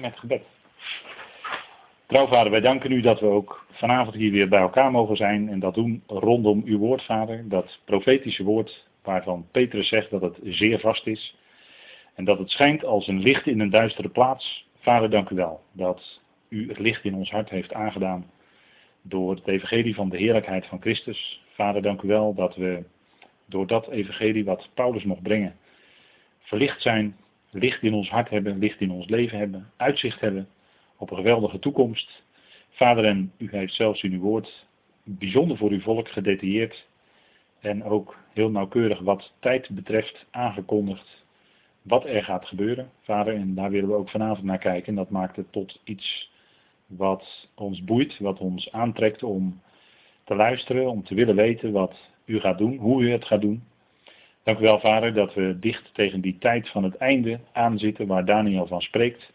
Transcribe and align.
met 0.00 0.18
gebed. 0.18 0.42
Trouw 2.06 2.26
vader, 2.26 2.50
wij 2.50 2.60
danken 2.60 2.92
u 2.92 3.00
dat 3.00 3.20
we 3.20 3.26
ook 3.26 3.66
vanavond 3.70 4.14
hier 4.14 4.32
weer 4.32 4.48
bij 4.48 4.60
elkaar 4.60 4.90
mogen 4.90 5.16
zijn 5.16 5.48
en 5.48 5.60
dat 5.60 5.74
doen 5.74 6.02
rondom 6.06 6.62
uw 6.64 6.78
woord, 6.78 7.02
vader. 7.02 7.48
Dat 7.48 7.78
profetische 7.84 8.44
woord 8.44 8.86
waarvan 9.02 9.46
Petrus 9.50 9.88
zegt 9.88 10.10
dat 10.10 10.20
het 10.20 10.38
zeer 10.42 10.78
vast 10.80 11.06
is 11.06 11.36
en 12.14 12.24
dat 12.24 12.38
het 12.38 12.50
schijnt 12.50 12.84
als 12.84 13.06
een 13.06 13.20
licht 13.20 13.46
in 13.46 13.60
een 13.60 13.70
duistere 13.70 14.08
plaats. 14.08 14.68
Vader, 14.78 15.10
dank 15.10 15.30
u 15.30 15.34
wel 15.34 15.60
dat 15.72 16.20
u 16.48 16.68
het 16.68 16.78
licht 16.78 17.04
in 17.04 17.14
ons 17.14 17.30
hart 17.30 17.50
heeft 17.50 17.72
aangedaan 17.72 18.30
door 19.02 19.30
het 19.30 19.46
evangelie 19.46 19.94
van 19.94 20.08
de 20.08 20.16
heerlijkheid 20.16 20.66
van 20.66 20.80
Christus. 20.80 21.44
Vader, 21.54 21.82
dank 21.82 22.02
u 22.02 22.08
wel 22.08 22.34
dat 22.34 22.56
we 22.56 22.84
door 23.46 23.66
dat 23.66 23.88
evangelie 23.88 24.44
wat 24.44 24.68
Paulus 24.74 25.04
mocht 25.04 25.22
brengen, 25.22 25.56
verlicht 26.40 26.82
zijn, 26.82 27.16
licht 27.50 27.82
in 27.82 27.94
ons 27.94 28.10
hart 28.10 28.28
hebben, 28.28 28.58
licht 28.58 28.80
in 28.80 28.90
ons 28.90 29.08
leven 29.08 29.38
hebben, 29.38 29.70
uitzicht 29.76 30.20
hebben 30.20 30.48
op 30.96 31.10
een 31.10 31.16
geweldige 31.16 31.58
toekomst. 31.58 32.22
Vader, 32.70 33.04
en 33.04 33.32
u 33.38 33.48
heeft 33.50 33.74
zelfs 33.74 34.02
in 34.02 34.12
uw 34.12 34.20
woord 34.20 34.66
bijzonder 35.04 35.56
voor 35.56 35.70
uw 35.70 35.80
volk 35.80 36.08
gedetailleerd 36.08 36.86
en 37.60 37.84
ook 37.84 38.16
heel 38.32 38.50
nauwkeurig 38.50 39.00
wat 39.00 39.32
tijd 39.40 39.70
betreft 39.70 40.26
aangekondigd 40.30 41.24
wat 41.82 42.04
er 42.04 42.24
gaat 42.24 42.46
gebeuren. 42.46 42.90
Vader, 43.02 43.34
en 43.34 43.54
daar 43.54 43.70
willen 43.70 43.88
we 43.88 43.94
ook 43.94 44.10
vanavond 44.10 44.46
naar 44.46 44.58
kijken. 44.58 44.88
En 44.88 44.94
dat 44.94 45.10
maakt 45.10 45.36
het 45.36 45.52
tot 45.52 45.80
iets 45.84 46.32
wat 46.86 47.48
ons 47.54 47.84
boeit, 47.84 48.18
wat 48.18 48.38
ons 48.38 48.72
aantrekt 48.72 49.22
om 49.22 49.60
te 50.24 50.34
luisteren, 50.34 50.90
om 50.90 51.04
te 51.04 51.14
willen 51.14 51.36
weten 51.36 51.72
wat 51.72 51.96
u 52.24 52.40
gaat 52.40 52.58
doen, 52.58 52.76
hoe 52.76 53.02
u 53.02 53.10
het 53.10 53.24
gaat 53.24 53.40
doen. 53.40 53.62
Dank 54.42 54.58
u 54.58 54.62
wel, 54.62 54.80
Vader, 54.80 55.14
dat 55.14 55.34
we 55.34 55.58
dicht 55.58 55.94
tegen 55.94 56.20
die 56.20 56.38
tijd 56.38 56.68
van 56.68 56.84
het 56.84 56.96
einde 56.96 57.40
aanzitten 57.52 58.06
waar 58.06 58.24
Daniel 58.24 58.66
van 58.66 58.80
spreekt. 58.80 59.32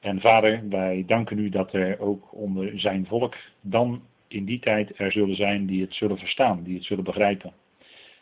En 0.00 0.20
Vader, 0.20 0.68
wij 0.68 1.04
danken 1.06 1.38
u 1.38 1.48
dat 1.48 1.72
er 1.72 2.00
ook 2.00 2.32
onder 2.32 2.80
zijn 2.80 3.06
volk 3.06 3.34
dan 3.60 4.02
in 4.28 4.44
die 4.44 4.58
tijd 4.58 4.98
er 4.98 5.12
zullen 5.12 5.36
zijn 5.36 5.66
die 5.66 5.80
het 5.80 5.94
zullen 5.94 6.18
verstaan, 6.18 6.62
die 6.62 6.74
het 6.74 6.84
zullen 6.84 7.04
begrijpen. 7.04 7.52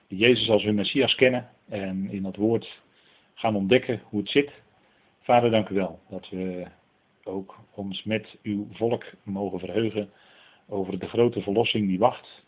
Die 0.06 0.18
Jezus 0.18 0.50
als 0.50 0.62
hun 0.62 0.74
Messias 0.74 1.14
kennen 1.14 1.48
en 1.68 2.10
in 2.10 2.22
dat 2.22 2.36
woord 2.36 2.80
gaan 3.34 3.56
ontdekken 3.56 4.00
hoe 4.04 4.20
het 4.20 4.30
zit. 4.30 4.52
Vader, 5.20 5.50
dank 5.50 5.68
u 5.68 5.74
wel 5.74 6.00
dat 6.08 6.28
we 6.28 6.66
ook 7.24 7.58
ons 7.74 8.02
met 8.02 8.38
uw 8.42 8.66
volk 8.72 9.04
mogen 9.22 9.58
verheugen 9.58 10.10
over 10.68 10.98
de 10.98 11.08
grote 11.08 11.40
verlossing 11.40 11.86
die 11.86 11.98
wacht. 11.98 12.44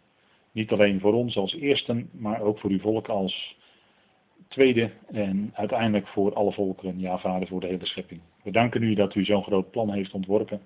Niet 0.53 0.71
alleen 0.71 1.01
voor 1.01 1.13
ons 1.13 1.37
als 1.37 1.55
eersten, 1.55 2.11
maar 2.13 2.41
ook 2.41 2.59
voor 2.59 2.71
uw 2.71 2.81
volk 2.81 3.09
als 3.09 3.59
tweede 4.51 4.91
en 5.13 5.51
uiteindelijk 5.55 6.09
voor 6.09 6.35
alle 6.35 6.53
volkeren, 6.53 7.01
ja 7.01 7.19
vader, 7.19 7.49
voor 7.49 7.61
de 7.61 7.67
hele 7.67 7.87
schepping. 7.87 8.21
We 8.43 8.51
danken 8.51 8.83
u 8.83 8.95
dat 8.95 9.15
u 9.15 9.25
zo'n 9.25 9.43
groot 9.43 9.71
plan 9.71 9.93
heeft 9.93 10.13
ontworpen. 10.13 10.61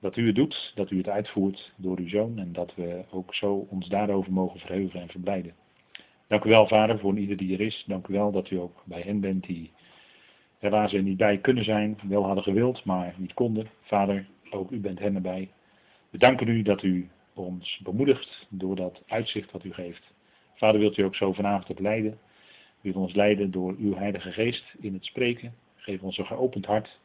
Dat 0.00 0.16
u 0.16 0.26
het 0.26 0.34
doet, 0.34 0.72
dat 0.74 0.90
u 0.90 0.96
het 0.96 1.08
uitvoert 1.08 1.72
door 1.76 1.98
uw 1.98 2.08
zoon 2.08 2.38
en 2.38 2.52
dat 2.52 2.74
we 2.74 3.04
ook 3.10 3.34
zo 3.34 3.66
ons 3.70 3.88
daarover 3.88 4.32
mogen 4.32 4.60
verheugen 4.60 5.00
en 5.00 5.08
verblijden. 5.08 5.54
Dank 6.26 6.44
u 6.44 6.48
wel, 6.48 6.66
vader, 6.66 6.98
voor 6.98 7.18
ieder 7.18 7.36
die 7.36 7.52
er 7.52 7.60
is. 7.60 7.84
Dank 7.86 8.06
u 8.06 8.12
wel 8.12 8.32
dat 8.32 8.50
u 8.50 8.56
ook 8.56 8.82
bij 8.84 9.00
hen 9.00 9.20
bent 9.20 9.46
die 9.46 9.70
waar 10.60 10.88
ze 10.88 10.98
niet 10.98 11.16
bij 11.16 11.38
kunnen 11.38 11.64
zijn, 11.64 11.98
wel 12.08 12.24
hadden 12.24 12.44
gewild, 12.44 12.84
maar 12.84 13.14
niet 13.16 13.34
konden. 13.34 13.68
Vader, 13.80 14.26
ook 14.50 14.70
u 14.70 14.80
bent 14.80 14.98
hen 14.98 15.14
erbij. 15.14 15.50
We 16.10 16.18
danken 16.18 16.48
u 16.48 16.62
dat 16.62 16.82
u 16.82 17.08
ons 17.34 17.80
bemoedigt 17.82 18.46
door 18.48 18.76
dat 18.76 19.02
uitzicht 19.06 19.52
wat 19.52 19.64
u 19.64 19.72
geeft. 19.72 20.12
Vader, 20.54 20.80
wilt 20.80 20.96
u 20.96 21.02
ook 21.02 21.16
zo 21.16 21.32
vanavond 21.32 21.68
het 21.68 21.80
leiden? 21.80 22.18
Wilt 22.92 23.00
ons 23.06 23.14
leiden 23.14 23.50
door 23.50 23.74
uw 23.78 23.94
Heilige 23.94 24.32
Geest 24.32 24.64
in 24.80 24.94
het 24.94 25.04
spreken? 25.04 25.54
Geef 25.76 26.00
ons 26.00 26.18
een 26.18 26.26
geopend 26.26 26.66
hart. 26.66 26.98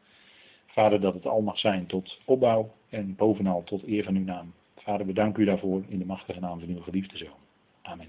Vader, 0.66 1.00
dat 1.00 1.14
het 1.14 1.26
al 1.26 1.40
mag 1.40 1.58
zijn 1.58 1.86
tot 1.86 2.18
opbouw 2.24 2.74
en 2.88 3.14
bovenal 3.16 3.64
tot 3.64 3.86
eer 3.86 4.04
van 4.04 4.16
uw 4.16 4.24
naam. 4.24 4.52
Vader, 4.76 5.06
we 5.06 5.12
danken 5.12 5.42
u 5.42 5.46
daarvoor 5.46 5.82
in 5.88 5.98
de 5.98 6.04
machtige 6.04 6.40
naam 6.40 6.60
van 6.60 6.68
uw 6.68 6.80
geliefde 6.80 7.16
zoon. 7.16 7.38
Amen. 7.82 8.06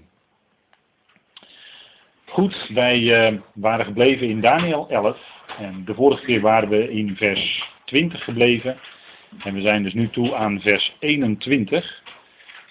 Goed, 2.24 2.70
wij 2.74 3.32
uh, 3.32 3.40
waren 3.54 3.84
gebleven 3.84 4.28
in 4.28 4.40
Daniel 4.40 4.88
11. 4.88 5.18
En 5.58 5.84
de 5.84 5.94
vorige 5.94 6.24
keer 6.24 6.40
waren 6.40 6.68
we 6.68 6.90
in 6.90 7.16
vers 7.16 7.72
20 7.84 8.24
gebleven. 8.24 8.78
En 9.44 9.54
we 9.54 9.60
zijn 9.60 9.82
dus 9.82 9.94
nu 9.94 10.10
toe 10.10 10.34
aan 10.34 10.60
vers 10.60 10.96
21. 10.98 12.02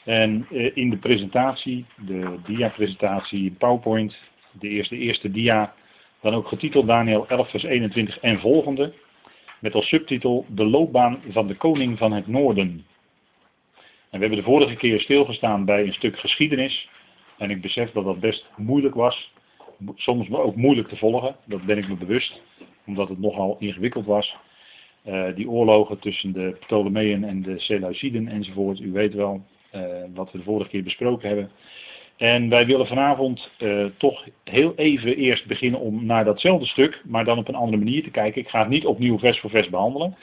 En 0.04 0.48
uh, 0.52 0.72
in 0.74 0.90
de 0.90 0.98
presentatie, 0.98 1.86
de 1.96 2.40
dia-presentatie 2.46 3.46
in 3.46 3.58
PowerPoint, 3.58 4.18
de 4.60 4.68
eerste, 4.68 4.98
eerste 4.98 5.32
dia, 5.32 5.74
dan 6.22 6.34
ook 6.34 6.48
getiteld 6.48 6.88
Daniel 6.88 7.28
11 7.28 7.50
vers 7.50 7.64
21 7.64 8.20
en 8.20 8.40
volgende. 8.40 8.94
Met 9.60 9.74
als 9.74 9.88
subtitel 9.88 10.46
De 10.50 10.66
loopbaan 10.66 11.22
van 11.30 11.48
de 11.48 11.56
koning 11.56 11.98
van 11.98 12.12
het 12.12 12.28
noorden. 12.28 12.86
En 14.10 14.22
we 14.22 14.26
hebben 14.28 14.38
de 14.38 14.52
vorige 14.52 14.76
keer 14.76 15.00
stilgestaan 15.00 15.66
bij 15.66 15.84
een 15.84 15.94
stuk 15.94 16.20
geschiedenis. 16.20 16.90
En 17.38 17.50
ik 17.50 17.62
besef 17.62 17.92
dat 17.92 18.04
dat 18.04 18.20
best 18.20 18.46
moeilijk 18.56 18.96
was 18.96 19.34
soms 19.96 20.32
ook 20.32 20.56
moeilijk 20.56 20.88
te 20.88 20.98
volgen, 20.98 21.36
dat 21.46 21.66
ben 21.66 21.78
ik 21.78 21.88
me 21.88 21.96
bewust, 21.96 22.42
omdat 22.86 23.10
het 23.10 23.20
nogal 23.20 23.56
ingewikkeld 23.60 24.06
was. 24.06 24.36
Uh, 25.06 25.36
die 25.36 25.50
oorlogen 25.50 26.00
tussen 26.00 26.34
de 26.34 26.58
Ptolemeën 26.60 27.24
en 27.24 27.42
de 27.42 27.60
Seleuciden 27.60 28.28
enzovoort, 28.28 28.80
u 28.80 28.92
weet 28.92 29.14
wel 29.14 29.44
uh, 29.76 29.82
wat 30.14 30.32
we 30.32 30.38
de 30.38 30.44
vorige 30.44 30.70
keer 30.70 30.84
besproken 30.84 31.28
hebben. 31.28 31.52
En 32.18 32.50
wij 32.50 32.66
willen 32.66 32.88
vanavond 32.88 33.50
uh, 33.60 33.86
toch 33.98 34.26
heel 34.44 34.74
even 34.76 35.16
eerst 35.16 35.46
beginnen 35.46 35.80
om 35.80 36.06
naar 36.06 36.26
datzelfde 36.26 36.66
stuk, 36.66 37.02
maar 37.06 37.26
dan 37.26 37.38
op 37.38 37.48
een 37.48 37.56
andere 37.56 37.78
manier 37.78 38.04
te 38.04 38.12
kijken. 38.12 38.42
Ik 38.42 38.50
ga 38.50 38.60
het 38.60 38.70
niet 38.70 38.86
opnieuw 38.86 39.20
vers 39.20 39.40
voor 39.40 39.50
vers 39.50 39.70
behandelen, 39.70 40.16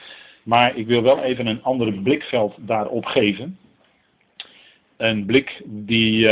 maar 0.42 0.76
ik 0.76 0.86
wil 0.86 1.02
wel 1.02 1.22
even 1.22 1.46
een 1.46 1.62
andere 1.62 1.92
blikveld 1.92 2.54
daarop 2.58 3.04
geven. 3.04 3.58
Een 4.96 5.26
blik 5.26 5.62
die 5.64 6.28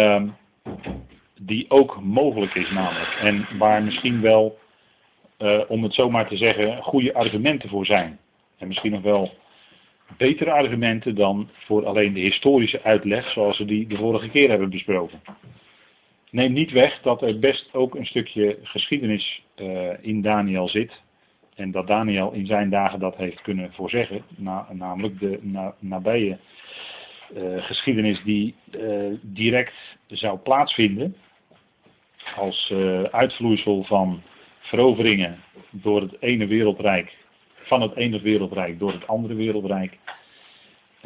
die 1.43 1.67
ook 1.69 2.01
mogelijk 2.03 2.55
is 2.55 2.71
namelijk. 2.71 3.19
En 3.21 3.47
waar 3.59 3.83
misschien 3.83 4.21
wel, 4.21 4.59
uh, 5.39 5.61
om 5.69 5.83
het 5.83 5.95
zo 5.95 6.11
maar 6.11 6.29
te 6.29 6.37
zeggen, 6.37 6.83
goede 6.83 7.15
argumenten 7.15 7.69
voor 7.69 7.87
zijn. 7.87 8.19
En 8.59 8.69
misschien 8.69 8.93
nog 8.93 9.03
wel 9.03 9.33
betere 10.17 10.51
argumenten 10.51 11.15
dan 11.15 11.49
voor 11.53 11.87
alleen 11.87 12.13
de 12.13 12.21
historische 12.21 12.83
uitleg 12.83 13.31
zoals 13.31 13.59
we 13.59 13.65
die 13.65 13.87
de 13.87 13.97
vorige 13.97 14.29
keer 14.29 14.49
hebben 14.49 14.71
besproken. 14.71 15.21
Neem 16.31 16.53
niet 16.53 16.71
weg 16.71 17.01
dat 17.03 17.23
er 17.23 17.39
best 17.39 17.69
ook 17.73 17.95
een 17.95 18.07
stukje 18.07 18.59
geschiedenis 18.63 19.43
uh, 19.57 19.91
in 20.01 20.23
Daniel 20.23 20.69
zit. 20.69 21.03
En 21.55 21.71
dat 21.71 21.87
Daniel 21.87 22.33
in 22.33 22.47
zijn 22.47 22.71
dagen 22.71 22.99
dat 22.99 23.17
heeft 23.17 23.43
kunnen 23.43 23.73
voorzeggen. 23.73 24.23
Na, 24.37 24.67
namelijk 24.73 25.19
de 25.21 25.39
na, 25.43 25.75
nabije 25.79 26.39
uh, 27.37 27.63
geschiedenis 27.65 28.23
die 28.25 28.55
direct 29.21 29.75
zou 30.07 30.39
plaatsvinden 30.39 31.17
als 32.37 32.73
uitvloeisel 33.11 33.85
van 33.85 34.23
veroveringen 34.61 35.39
door 35.71 36.01
het 36.01 36.17
ene 36.21 36.47
wereldrijk, 36.47 37.17
van 37.71 37.81
het 37.81 37.97
ene 37.97 38.21
wereldrijk 38.21 38.79
door 38.79 38.93
het 38.93 39.07
andere 39.07 39.35
wereldrijk. 39.35 39.99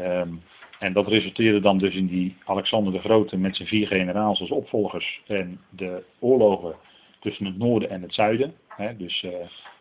Um, 0.01 0.43
en 0.79 0.93
dat 0.93 1.09
resulteerde 1.09 1.61
dan 1.61 1.79
dus 1.79 1.95
in 1.95 2.07
die 2.07 2.37
Alexander 2.45 2.93
de 2.93 2.99
Grote 2.99 3.37
met 3.37 3.57
zijn 3.57 3.69
vier 3.69 3.87
generaals 3.87 4.41
als 4.41 4.51
opvolgers 4.51 5.21
en 5.27 5.61
de 5.71 6.03
oorlogen 6.19 6.75
tussen 7.21 7.47
het 7.47 7.59
noorden 7.59 7.91
en 7.91 8.03
het 8.03 8.15
zuiden. 8.15 8.55
Hè, 8.69 8.97
dus 8.97 9.23
uh, 9.23 9.31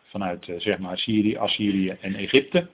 vanuit 0.02 0.48
uh, 0.48 0.60
zeg 0.60 0.78
maar 0.78 0.98
Syrië, 0.98 1.36
Assyrië 1.36 1.96
en 2.00 2.14
Egypte. 2.14 2.68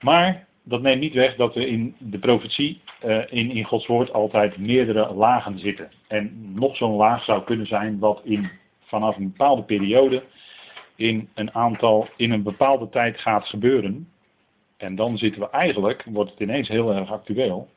Maar 0.00 0.46
dat 0.62 0.82
neemt 0.82 1.00
niet 1.00 1.14
weg 1.14 1.36
dat 1.36 1.56
er 1.56 1.66
in 1.66 1.94
de 1.98 2.18
profetie, 2.18 2.80
uh, 3.04 3.18
in, 3.28 3.50
in 3.50 3.64
Gods 3.64 3.86
woord, 3.86 4.12
altijd 4.12 4.58
meerdere 4.58 5.14
lagen 5.14 5.58
zitten. 5.58 5.90
En 6.08 6.52
nog 6.54 6.76
zo'n 6.76 6.96
laag 6.96 7.24
zou 7.24 7.44
kunnen 7.44 7.66
zijn 7.66 7.98
wat 7.98 8.20
in, 8.24 8.50
vanaf 8.80 9.16
een 9.16 9.32
bepaalde 9.36 9.62
periode 9.62 10.22
in 10.96 11.28
een 11.34 11.54
aantal, 11.54 12.08
in 12.16 12.30
een 12.30 12.42
bepaalde 12.42 12.88
tijd 12.88 13.20
gaat 13.20 13.46
gebeuren. 13.46 14.08
En 14.76 14.94
dan 14.94 15.18
zitten 15.18 15.40
we 15.40 15.50
eigenlijk, 15.50 16.04
wordt 16.04 16.30
het 16.30 16.40
ineens 16.40 16.68
heel 16.68 16.94
erg 16.94 17.10
actueel, 17.10 17.68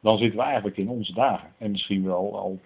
dan 0.00 0.18
zitten 0.18 0.38
we 0.38 0.44
eigenlijk 0.44 0.76
in 0.76 0.88
onze 0.88 1.12
dagen. 1.12 1.48
En 1.58 1.70
misschien 1.70 2.04
wel 2.04 2.38
al 2.38 2.60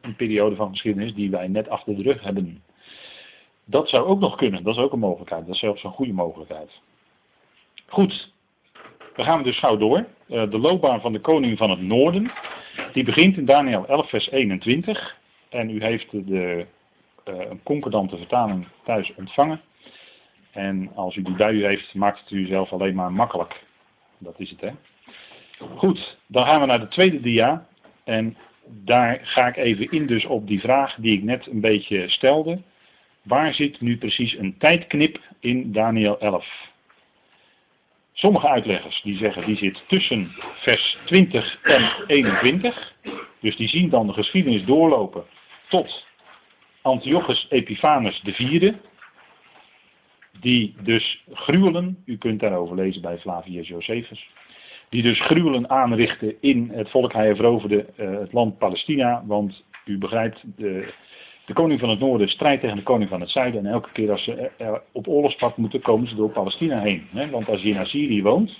een 0.00 0.16
periode 0.16 0.56
van 0.56 0.70
geschiedenis 0.70 1.14
die 1.14 1.30
wij 1.30 1.48
net 1.48 1.68
achter 1.68 1.96
de 1.96 2.02
rug 2.02 2.22
hebben. 2.22 2.62
Dat 3.64 3.88
zou 3.88 4.06
ook 4.06 4.20
nog 4.20 4.36
kunnen, 4.36 4.64
dat 4.64 4.76
is 4.76 4.82
ook 4.82 4.92
een 4.92 4.98
mogelijkheid. 4.98 5.46
Dat 5.46 5.54
is 5.54 5.60
zelfs 5.60 5.84
een 5.84 5.90
goede 5.90 6.12
mogelijkheid. 6.12 6.80
Goed, 7.86 8.32
we 9.16 9.22
gaan 9.22 9.42
dus 9.42 9.58
gauw 9.58 9.76
door. 9.76 10.06
Uh, 10.28 10.50
de 10.50 10.58
loopbaan 10.58 11.00
van 11.00 11.12
de 11.12 11.20
koning 11.20 11.58
van 11.58 11.70
het 11.70 11.80
noorden. 11.80 12.32
Die 12.92 13.04
begint 13.04 13.36
in 13.36 13.44
Daniel 13.44 13.86
11 13.86 14.08
vers 14.08 14.30
21. 14.30 15.18
En 15.48 15.70
u 15.70 15.82
heeft 15.82 16.10
de, 16.10 16.66
een 17.24 17.62
concordante 17.62 18.16
vertaling 18.16 18.66
thuis 18.84 19.14
ontvangen. 19.14 19.60
En 20.50 20.90
als 20.94 21.16
u 21.16 21.22
die 21.22 21.34
bij 21.34 21.52
u 21.52 21.64
heeft, 21.64 21.94
maakt 21.94 22.20
het 22.20 22.30
u 22.30 22.46
zelf 22.46 22.72
alleen 22.72 22.94
maar 22.94 23.12
makkelijk. 23.12 23.64
Dat 24.18 24.40
is 24.40 24.50
het 24.50 24.60
hè. 24.60 24.70
Goed, 25.76 26.18
dan 26.26 26.46
gaan 26.46 26.60
we 26.60 26.66
naar 26.66 26.80
de 26.80 26.88
tweede 26.88 27.20
dia. 27.20 27.66
En 28.04 28.36
daar 28.66 29.20
ga 29.22 29.46
ik 29.46 29.56
even 29.56 29.90
in 29.90 30.06
dus 30.06 30.24
op 30.24 30.46
die 30.46 30.60
vraag 30.60 30.94
die 30.94 31.16
ik 31.16 31.22
net 31.22 31.46
een 31.46 31.60
beetje 31.60 32.08
stelde. 32.08 32.62
waar 33.22 33.54
zit 33.54 33.80
nu 33.80 33.98
precies 33.98 34.36
een 34.36 34.58
tijdknip 34.58 35.20
in 35.40 35.72
Daniel 35.72 36.20
11? 36.20 36.70
Sommige 38.12 38.48
uitleggers 38.48 39.02
die 39.02 39.16
zeggen 39.16 39.46
die 39.46 39.56
zit 39.56 39.82
tussen 39.86 40.32
vers 40.54 40.98
20 41.04 41.58
en 41.62 41.90
21. 42.06 42.94
Dus 43.40 43.56
die 43.56 43.68
zien 43.68 43.88
dan 43.88 44.06
de 44.06 44.12
geschiedenis 44.12 44.64
doorlopen 44.64 45.24
tot 45.68 46.06
Antiochus 46.82 47.46
Epiphanes 47.50 48.22
IV. 48.24 48.72
Die 50.40 50.74
dus 50.82 51.24
gruwelen, 51.32 52.02
u 52.04 52.18
kunt 52.18 52.40
daarover 52.40 52.76
lezen 52.76 53.02
bij 53.02 53.18
Flavius 53.18 53.68
Josephus. 53.68 54.30
Die 54.88 55.02
dus 55.02 55.20
gruwelen 55.20 55.70
aanrichten 55.70 56.34
in 56.40 56.70
het 56.72 56.90
volk. 56.90 57.12
Hij 57.12 57.36
veroverde 57.36 57.86
uh, 57.96 58.18
het 58.18 58.32
land 58.32 58.58
Palestina. 58.58 59.22
Want 59.26 59.64
u 59.84 59.98
begrijpt, 59.98 60.42
de, 60.56 60.92
de 61.46 61.52
koning 61.52 61.80
van 61.80 61.88
het 61.88 61.98
noorden 61.98 62.28
strijdt 62.28 62.60
tegen 62.60 62.76
de 62.76 62.82
koning 62.82 63.10
van 63.10 63.20
het 63.20 63.30
zuiden. 63.30 63.66
En 63.66 63.72
elke 63.72 63.92
keer 63.92 64.10
als 64.10 64.24
ze 64.24 64.50
op 64.92 65.08
oorlogspad 65.08 65.56
moeten, 65.56 65.80
komen 65.80 66.08
ze 66.08 66.14
door 66.14 66.30
Palestina 66.30 66.80
heen. 66.80 67.08
Want 67.30 67.48
als 67.48 67.62
je 67.62 67.68
in 67.68 67.78
Assyrië 67.78 68.22
woont 68.22 68.58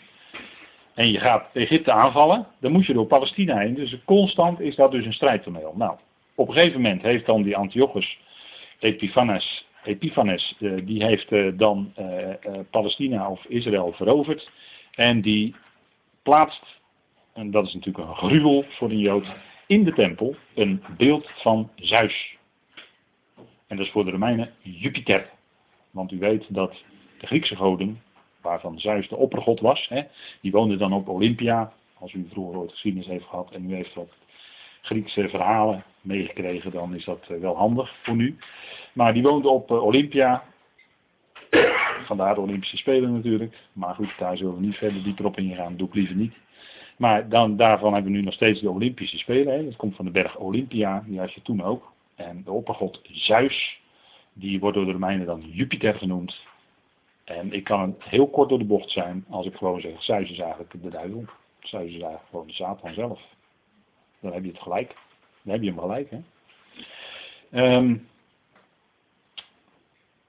en 0.94 1.10
je 1.10 1.18
gaat 1.18 1.48
Egypte 1.52 1.92
aanvallen, 1.92 2.46
dan 2.60 2.72
moet 2.72 2.86
je 2.86 2.92
door 2.92 3.06
Palestina 3.06 3.58
heen. 3.58 3.74
Dus 3.74 3.96
constant 4.04 4.60
is 4.60 4.74
dat 4.74 4.90
dus 4.90 5.06
een 5.06 5.12
strijdtoneel. 5.12 5.74
Nou, 5.76 5.96
op 6.34 6.48
een 6.48 6.54
gegeven 6.54 6.80
moment 6.80 7.02
heeft 7.02 7.26
dan 7.26 7.42
die 7.42 7.56
Antiochus 7.56 8.18
Epiphanes, 8.78 9.66
Epiphanes 9.84 10.54
eh, 10.58 10.72
die 10.84 11.04
heeft 11.04 11.32
eh, 11.32 11.48
dan 11.54 11.92
eh, 11.94 12.34
Palestina 12.70 13.30
of 13.30 13.44
Israël 13.44 13.92
veroverd. 13.92 14.50
En 14.94 15.20
die 15.20 15.54
plaatst, 16.22 16.80
en 17.32 17.50
dat 17.50 17.66
is 17.66 17.74
natuurlijk 17.74 18.08
een 18.08 18.16
gruwel 18.16 18.64
voor 18.68 18.90
een 18.90 18.98
Jood, 18.98 19.26
in 19.66 19.84
de 19.84 19.92
tempel 19.92 20.36
een 20.54 20.82
beeld 20.96 21.30
van 21.34 21.70
Zeus. 21.74 22.36
En 23.66 23.76
dat 23.76 23.86
is 23.86 23.92
voor 23.92 24.04
de 24.04 24.10
Romeinen 24.10 24.50
Jupiter. 24.60 25.30
Want 25.90 26.12
u 26.12 26.18
weet 26.18 26.46
dat 26.48 26.74
de 27.18 27.26
Griekse 27.26 27.56
goden, 27.56 28.02
waarvan 28.40 28.78
Zeus 28.78 29.08
de 29.08 29.16
oppergod 29.16 29.60
was, 29.60 29.88
hè, 29.88 30.02
die 30.40 30.50
woonden 30.50 30.78
dan 30.78 30.92
op 30.92 31.08
Olympia. 31.08 31.72
Als 31.98 32.12
u 32.12 32.26
vroeger 32.30 32.58
ooit 32.58 32.70
geschiedenis 32.70 33.06
heeft 33.06 33.24
gehad 33.24 33.50
en 33.50 33.70
u 33.70 33.74
heeft 33.74 33.94
wat 33.94 34.12
Griekse 34.80 35.28
verhalen 35.28 35.84
meegekregen, 36.02 36.70
dan 36.70 36.94
is 36.94 37.04
dat 37.04 37.26
eh, 37.28 37.38
wel 37.40 37.56
handig 37.56 37.94
voor 38.02 38.16
nu. 38.16 38.36
Maar 38.92 39.14
die 39.14 39.22
woonden 39.22 39.50
op 39.50 39.70
eh, 39.70 39.82
Olympia. 39.82 40.44
Vandaar 42.06 42.34
de 42.34 42.40
Olympische 42.40 42.76
Spelen 42.76 43.12
natuurlijk. 43.12 43.58
Maar 43.72 43.94
goed, 43.94 44.14
daar 44.18 44.36
zullen 44.36 44.54
we 44.54 44.60
niet 44.60 44.76
verder 44.76 45.02
dieper 45.02 45.24
op 45.24 45.38
ingaan. 45.38 45.76
Doe 45.76 45.88
ik 45.88 45.94
liever 45.94 46.16
niet. 46.16 46.34
Maar 46.96 47.28
dan, 47.28 47.56
daarvan 47.56 47.92
hebben 47.94 48.12
we 48.12 48.18
nu 48.18 48.24
nog 48.24 48.34
steeds 48.34 48.60
de 48.60 48.70
Olympische 48.70 49.18
Spelen. 49.18 49.54
Hè. 49.54 49.64
Dat 49.64 49.76
komt 49.76 49.96
van 49.96 50.04
de 50.04 50.10
berg 50.10 50.36
Olympia. 50.36 51.04
Die 51.06 51.18
had 51.18 51.32
je 51.32 51.42
toen 51.42 51.62
ook. 51.62 51.92
En 52.14 52.42
de 52.44 52.50
oppergod 52.50 53.00
Zeus, 53.02 53.80
die 54.32 54.60
wordt 54.60 54.76
door 54.76 54.86
de 54.86 54.92
Romeinen 54.92 55.26
dan 55.26 55.40
Jupiter 55.50 55.94
genoemd. 55.94 56.40
En 57.24 57.52
ik 57.52 57.64
kan 57.64 57.96
heel 57.98 58.28
kort 58.28 58.48
door 58.48 58.58
de 58.58 58.64
bocht 58.64 58.90
zijn 58.90 59.24
als 59.30 59.46
ik 59.46 59.54
gewoon 59.54 59.80
zeg, 59.80 60.02
Zeus 60.02 60.30
is 60.30 60.38
eigenlijk 60.38 60.82
de 60.82 60.90
duivel. 60.90 61.24
Zeus 61.60 61.86
is 61.86 61.92
eigenlijk 61.92 62.28
gewoon 62.30 62.46
de 62.46 62.52
Satan 62.52 62.94
zelf. 62.94 63.20
Dan 64.20 64.32
heb 64.32 64.44
je 64.44 64.50
het 64.50 64.60
gelijk. 64.60 64.94
Dan 65.42 65.52
heb 65.52 65.62
je 65.62 65.70
hem 65.70 65.78
gelijk. 65.78 66.10
Hè? 66.10 67.76
Um, 67.76 68.08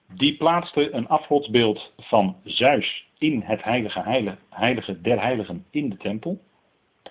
die 0.07 0.37
plaatste 0.37 0.93
een 0.93 1.07
afgodsbeeld 1.07 1.93
van 1.97 2.35
Zeus 2.43 3.07
in 3.17 3.41
het 3.41 3.63
heilige, 3.63 4.01
heilige 4.49 5.01
der 5.01 5.21
heiligen 5.21 5.65
in 5.69 5.89
de 5.89 5.97
tempel. 5.97 6.41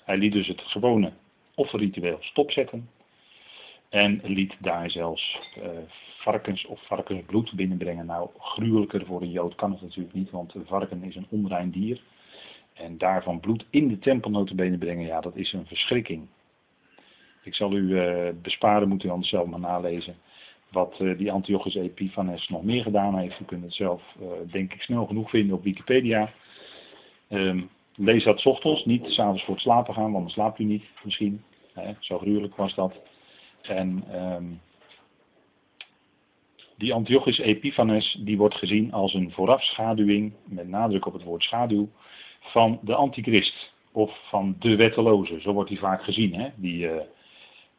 Hij 0.04 0.16
liet 0.16 0.32
dus 0.32 0.46
het 0.46 0.60
gewone 0.60 1.12
offerritueel 1.54 2.18
stopzetten. 2.20 2.88
En 3.88 4.20
liet 4.24 4.56
daar 4.58 4.90
zelfs 4.90 5.38
uh, 5.58 5.68
varkens 6.16 6.66
of 6.66 6.86
varkensbloed 6.86 7.52
binnenbrengen. 7.52 8.06
Nou, 8.06 8.28
gruwelijker 8.38 9.06
voor 9.06 9.22
een 9.22 9.30
Jood 9.30 9.54
kan 9.54 9.70
het 9.72 9.82
natuurlijk 9.82 10.14
niet, 10.14 10.30
want 10.30 10.54
een 10.54 10.66
varken 10.66 11.02
is 11.02 11.16
een 11.16 11.26
onrein 11.30 11.70
dier. 11.70 12.00
En 12.74 12.98
daarvan 12.98 13.40
bloed 13.40 13.66
in 13.70 13.88
de 13.88 13.98
tempel 13.98 14.30
notabene 14.30 14.78
brengen, 14.78 15.06
ja, 15.06 15.20
dat 15.20 15.36
is 15.36 15.52
een 15.52 15.66
verschrikking. 15.66 16.26
Ik 17.42 17.54
zal 17.54 17.72
u 17.72 17.82
uh, 17.82 18.28
besparen, 18.42 18.88
moet 18.88 19.04
u 19.04 19.08
anders 19.08 19.28
zelf 19.28 19.46
maar 19.46 19.60
nalezen. 19.60 20.16
Wat 20.70 20.98
uh, 21.00 21.18
die 21.18 21.32
Antiochus 21.32 21.74
Epiphanes 21.74 22.48
nog 22.48 22.62
meer 22.62 22.82
gedaan 22.82 23.18
heeft. 23.18 23.40
U 23.40 23.44
kunt 23.44 23.62
het 23.62 23.74
zelf, 23.74 24.02
denk 24.50 24.72
ik, 24.72 24.82
snel 24.82 25.06
genoeg 25.06 25.30
vinden 25.30 25.56
op 25.56 25.62
Wikipedia. 25.64 26.32
Um, 27.28 27.70
lees 27.96 28.24
dat 28.24 28.46
ochtends, 28.46 28.84
niet 28.84 29.06
s'avonds 29.06 29.44
voor 29.44 29.54
het 29.54 29.62
slapen 29.62 29.94
gaan, 29.94 30.12
want 30.12 30.24
dan 30.24 30.30
slaapt 30.30 30.58
u 30.58 30.64
niet 30.64 30.84
misschien. 31.04 31.42
Hè, 31.72 31.92
zo 31.98 32.18
gruwelijk 32.18 32.56
was 32.56 32.74
dat. 32.74 32.94
En 33.62 34.04
um, 34.14 34.60
die 36.76 36.94
Antiochus 36.94 37.38
Epiphanes 37.38 38.18
die 38.20 38.36
wordt 38.36 38.54
gezien 38.54 38.92
als 38.92 39.14
een 39.14 39.30
voorafschaduwing, 39.30 40.32
met 40.44 40.68
nadruk 40.68 41.06
op 41.06 41.12
het 41.12 41.22
woord 41.22 41.42
schaduw, 41.42 41.88
van 42.40 42.78
de 42.82 42.94
antichrist. 42.94 43.72
Of 43.92 44.28
van 44.28 44.56
de 44.58 44.76
wetteloze, 44.76 45.40
zo 45.40 45.52
wordt 45.52 45.70
hij 45.70 45.78
vaak 45.78 46.02
gezien, 46.02 46.34
hè? 46.34 46.48
Die, 46.56 46.88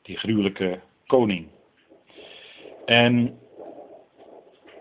die 0.04 0.18
gruwelijke 0.18 0.80
koning. 1.06 1.48
En 2.86 3.40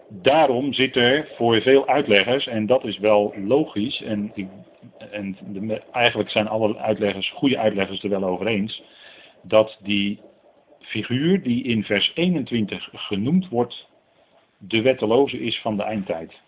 daarom 0.09 0.73
zit 0.73 0.97
er 0.97 1.29
voor 1.37 1.61
veel 1.61 1.87
uitleggers, 1.87 2.47
en 2.47 2.67
dat 2.67 2.85
is 2.85 2.99
wel 2.99 3.35
logisch, 3.37 4.03
en, 4.03 4.31
ik, 4.35 4.49
en 5.11 5.37
de, 5.47 5.83
eigenlijk 5.93 6.31
zijn 6.31 6.49
alle 6.49 6.77
uitleggers, 6.77 7.31
goede 7.31 7.59
uitleggers 7.59 8.03
er 8.03 8.11
wel 8.11 8.25
over 8.25 8.47
eens, 8.47 8.83
dat 9.43 9.79
die 9.83 10.21
figuur 10.79 11.43
die 11.43 11.65
in 11.65 11.85
vers 11.85 12.13
21 12.15 12.89
genoemd 12.93 13.49
wordt, 13.49 13.89
de 14.59 14.83
wetteloze 14.83 15.39
is 15.39 15.61
van 15.61 15.77
de 15.77 15.83
eindtijd. 15.83 16.41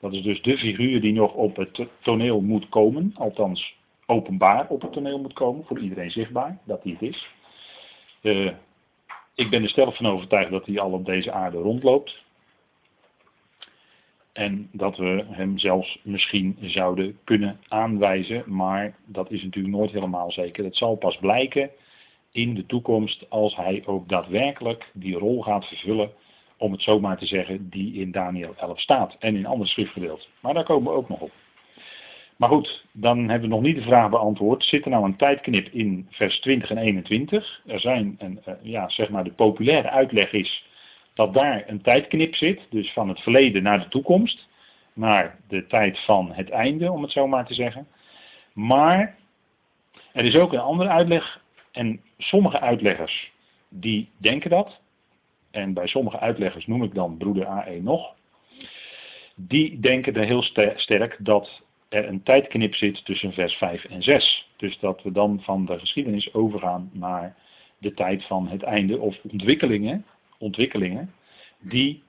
Dat 0.00 0.12
is 0.12 0.22
dus 0.22 0.42
de 0.42 0.58
figuur 0.58 1.00
die 1.00 1.12
nog 1.12 1.34
op 1.34 1.56
het 1.56 1.86
toneel 2.02 2.40
moet 2.40 2.68
komen, 2.68 3.12
althans 3.14 3.76
openbaar 4.06 4.68
op 4.68 4.82
het 4.82 4.92
toneel 4.92 5.20
moet 5.20 5.32
komen, 5.32 5.64
voor 5.64 5.78
iedereen 5.78 6.10
zichtbaar, 6.10 6.58
dat 6.64 6.82
hij 6.82 6.92
het 6.92 7.02
is. 7.02 7.28
Uh, 8.22 8.50
ik 9.34 9.50
ben 9.50 9.62
er 9.62 9.68
stellig 9.68 9.96
van 9.96 10.06
overtuigd 10.06 10.50
dat 10.50 10.66
hij 10.66 10.78
al 10.78 10.92
op 10.92 11.04
deze 11.04 11.32
aarde 11.32 11.58
rondloopt. 11.58 12.22
En 14.32 14.68
dat 14.72 14.96
we 14.96 15.24
hem 15.28 15.58
zelfs 15.58 15.98
misschien 16.02 16.56
zouden 16.60 17.18
kunnen 17.24 17.60
aanwijzen, 17.68 18.44
maar 18.46 18.96
dat 19.04 19.30
is 19.30 19.42
natuurlijk 19.42 19.74
nooit 19.74 19.90
helemaal 19.90 20.32
zeker. 20.32 20.64
Het 20.64 20.76
zal 20.76 20.96
pas 20.96 21.18
blijken 21.18 21.70
in 22.32 22.54
de 22.54 22.66
toekomst 22.66 23.30
als 23.30 23.56
hij 23.56 23.82
ook 23.86 24.08
daadwerkelijk 24.08 24.90
die 24.92 25.18
rol 25.18 25.42
gaat 25.42 25.66
vervullen, 25.66 26.10
om 26.56 26.72
het 26.72 26.82
zo 26.82 27.00
maar 27.00 27.18
te 27.18 27.26
zeggen, 27.26 27.70
die 27.70 27.94
in 27.94 28.10
Daniel 28.10 28.54
11 28.56 28.80
staat 28.80 29.16
en 29.18 29.36
in 29.36 29.46
andere 29.46 29.70
schriftgedeelten. 29.70 30.28
Maar 30.40 30.54
daar 30.54 30.64
komen 30.64 30.92
we 30.92 30.98
ook 30.98 31.08
nog 31.08 31.20
op. 31.20 31.32
Maar 32.38 32.48
goed, 32.48 32.84
dan 32.92 33.18
hebben 33.18 33.48
we 33.48 33.54
nog 33.54 33.64
niet 33.64 33.76
de 33.76 33.82
vraag 33.82 34.10
beantwoord. 34.10 34.64
Zit 34.64 34.84
er 34.84 34.90
nou 34.90 35.04
een 35.04 35.16
tijdknip 35.16 35.68
in 35.68 36.06
vers 36.10 36.40
20 36.40 36.70
en 36.70 36.78
21? 36.78 37.60
Er 37.66 37.80
zijn, 37.80 38.14
een, 38.18 38.40
uh, 38.48 38.54
ja, 38.62 38.88
zeg 38.88 39.08
maar, 39.08 39.24
de 39.24 39.32
populaire 39.32 39.90
uitleg 39.90 40.32
is 40.32 40.66
dat 41.14 41.34
daar 41.34 41.64
een 41.66 41.82
tijdknip 41.82 42.34
zit, 42.34 42.60
dus 42.70 42.92
van 42.92 43.08
het 43.08 43.20
verleden 43.20 43.62
naar 43.62 43.78
de 43.78 43.88
toekomst, 43.88 44.48
naar 44.92 45.38
de 45.48 45.66
tijd 45.66 45.98
van 46.04 46.32
het 46.32 46.50
einde, 46.50 46.92
om 46.92 47.02
het 47.02 47.12
zo 47.12 47.26
maar 47.26 47.46
te 47.46 47.54
zeggen. 47.54 47.86
Maar 48.52 49.16
er 50.12 50.24
is 50.24 50.36
ook 50.36 50.52
een 50.52 50.58
andere 50.58 50.88
uitleg 50.88 51.42
en 51.72 52.00
sommige 52.18 52.60
uitleggers 52.60 53.32
die 53.68 54.10
denken 54.16 54.50
dat. 54.50 54.80
En 55.50 55.72
bij 55.72 55.86
sommige 55.86 56.18
uitleggers 56.18 56.66
noem 56.66 56.82
ik 56.82 56.94
dan 56.94 57.16
broeder 57.16 57.46
AE 57.46 57.82
nog. 57.82 58.14
Die 59.34 59.80
denken 59.80 60.14
er 60.14 60.24
heel 60.24 60.42
sterk 60.76 61.16
dat 61.18 61.66
er 61.88 62.08
een 62.08 62.22
tijdknip 62.22 62.74
zit 62.74 63.04
tussen 63.04 63.32
vers 63.32 63.54
5 63.54 63.84
en 63.84 64.02
6. 64.02 64.48
Dus 64.56 64.78
dat 64.78 65.02
we 65.02 65.12
dan 65.12 65.40
van 65.42 65.64
de 65.64 65.78
geschiedenis 65.78 66.34
overgaan 66.34 66.90
naar 66.92 67.36
de 67.78 67.94
tijd 67.94 68.24
van 68.24 68.48
het 68.48 68.62
einde 68.62 68.98
of 68.98 69.16
ontwikkelingen, 69.30 70.04
ontwikkelingen 70.38 71.12
die 71.60 72.02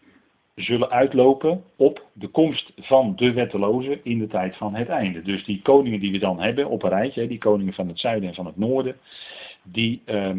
zullen 0.56 0.90
uitlopen 0.90 1.64
op 1.76 2.06
de 2.14 2.28
komst 2.28 2.74
van 2.76 3.16
de 3.16 3.34
wetteloze 3.34 4.00
in 4.04 4.20
de 4.20 4.28
tijd 4.28 4.58
van 4.58 4.76
het 4.76 4.88
einde. 4.88 5.22
Dus 5.22 5.44
die 5.44 5.62
koningen 5.62 6.00
die 6.00 6.12
we 6.12 6.18
dan 6.18 6.40
hebben 6.40 6.70
op 6.70 6.84
een 6.84 6.90
rijtje, 6.90 7.28
die 7.28 7.38
koningen 7.38 7.74
van 7.74 7.88
het 7.88 8.00
zuiden 8.00 8.30
en 8.30 8.36
van 8.36 8.46
het 8.46 8.58
noorden, 8.58 8.96
die 9.64 10.02
uh, 10.06 10.36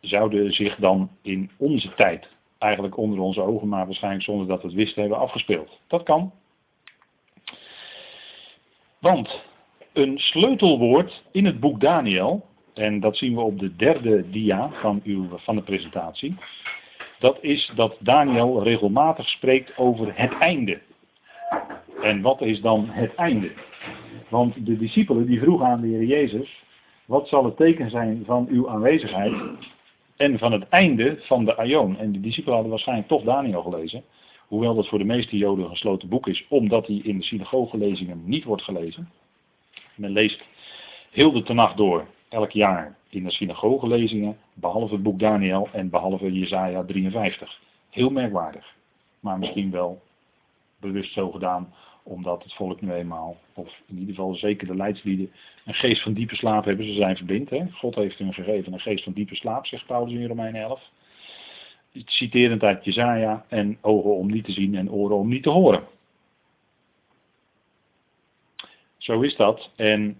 zouden 0.00 0.52
zich 0.52 0.76
dan 0.76 1.10
in 1.22 1.50
onze 1.56 1.94
tijd, 1.94 2.28
eigenlijk 2.58 2.96
onder 2.96 3.18
onze 3.18 3.40
ogen, 3.40 3.68
maar 3.68 3.86
waarschijnlijk 3.86 4.24
zonder 4.24 4.46
dat 4.46 4.62
we 4.62 4.66
het 4.66 4.76
wisten, 4.76 5.00
hebben 5.00 5.18
afgespeeld. 5.18 5.80
Dat 5.86 6.02
kan. 6.02 6.32
Want 9.04 9.44
een 9.92 10.18
sleutelwoord 10.18 11.22
in 11.32 11.44
het 11.44 11.60
boek 11.60 11.80
Daniel, 11.80 12.46
en 12.74 13.00
dat 13.00 13.16
zien 13.16 13.34
we 13.34 13.40
op 13.40 13.58
de 13.58 13.76
derde 13.76 14.30
dia 14.30 14.70
van, 14.72 15.00
uw, 15.04 15.28
van 15.36 15.56
de 15.56 15.62
presentatie, 15.62 16.36
dat 17.18 17.38
is 17.40 17.72
dat 17.74 17.96
Daniel 17.98 18.62
regelmatig 18.62 19.28
spreekt 19.28 19.78
over 19.78 20.12
het 20.14 20.38
einde. 20.38 20.80
En 22.02 22.20
wat 22.20 22.40
is 22.40 22.60
dan 22.60 22.88
het 22.88 23.14
einde? 23.14 23.52
Want 24.28 24.66
de 24.66 24.78
discipelen 24.78 25.26
die 25.26 25.40
vroegen 25.40 25.66
aan 25.66 25.80
de 25.80 25.86
Heer 25.86 26.04
Jezus, 26.04 26.62
wat 27.04 27.28
zal 27.28 27.44
het 27.44 27.56
teken 27.56 27.90
zijn 27.90 28.22
van 28.26 28.46
uw 28.50 28.68
aanwezigheid 28.68 29.34
en 30.16 30.38
van 30.38 30.52
het 30.52 30.68
einde 30.68 31.16
van 31.20 31.44
de 31.44 31.56
Aion. 31.56 31.98
En 31.98 32.12
de 32.12 32.20
discipelen 32.20 32.54
hadden 32.54 32.72
waarschijnlijk 32.72 33.08
toch 33.08 33.22
Daniel 33.22 33.62
gelezen. 33.62 34.04
Hoewel 34.48 34.74
dat 34.74 34.88
voor 34.88 34.98
de 34.98 35.04
meeste 35.04 35.36
Joden 35.36 35.64
een 35.64 35.70
gesloten 35.70 36.08
boek 36.08 36.26
is, 36.26 36.44
omdat 36.48 36.86
hij 36.86 36.96
in 36.96 37.16
de 37.18 37.24
synagogelezingen 37.24 38.22
niet 38.24 38.44
wordt 38.44 38.62
gelezen. 38.62 39.10
Men 39.94 40.10
leest 40.10 40.44
heel 41.10 41.32
de 41.32 41.42
Tenach 41.42 41.74
door, 41.74 42.06
elk 42.28 42.50
jaar 42.50 42.96
in 43.08 43.24
de 43.24 43.30
synagogelezingen, 43.30 44.38
behalve 44.54 44.94
het 44.94 45.02
boek 45.02 45.18
Daniel 45.18 45.68
en 45.72 45.90
behalve 45.90 46.32
Jesaja 46.32 46.84
53. 46.84 47.60
Heel 47.90 48.10
merkwaardig. 48.10 48.74
Maar 49.20 49.38
misschien 49.38 49.70
wel 49.70 50.02
bewust 50.80 51.12
zo 51.12 51.30
gedaan, 51.30 51.74
omdat 52.02 52.42
het 52.42 52.54
volk 52.54 52.80
nu 52.80 52.92
eenmaal, 52.92 53.36
of 53.54 53.80
in 53.86 53.98
ieder 53.98 54.14
geval 54.14 54.34
zeker 54.34 54.66
de 54.66 54.76
leidslieden, 54.76 55.32
een 55.64 55.74
geest 55.74 56.02
van 56.02 56.12
diepe 56.12 56.36
slaap 56.36 56.64
hebben. 56.64 56.86
Ze 56.86 56.92
zijn 56.92 57.16
verblind. 57.16 57.50
Hè? 57.50 57.66
God 57.70 57.94
heeft 57.94 58.18
hun 58.18 58.34
gegeven 58.34 58.72
een 58.72 58.80
geest 58.80 59.04
van 59.04 59.12
diepe 59.12 59.34
slaap, 59.34 59.66
zegt 59.66 59.86
Paulus 59.86 60.12
in 60.12 60.26
Romeinen 60.26 60.62
11. 60.62 60.90
Citerend 62.04 62.62
uit 62.62 62.84
Jezaja, 62.84 63.44
en 63.48 63.78
ogen 63.80 64.16
om 64.16 64.30
niet 64.30 64.44
te 64.44 64.52
zien 64.52 64.74
en 64.74 64.90
oren 64.90 65.16
om 65.16 65.28
niet 65.28 65.42
te 65.42 65.50
horen. 65.50 65.84
Zo 68.96 69.20
is 69.20 69.36
dat. 69.36 69.70
En 69.76 70.18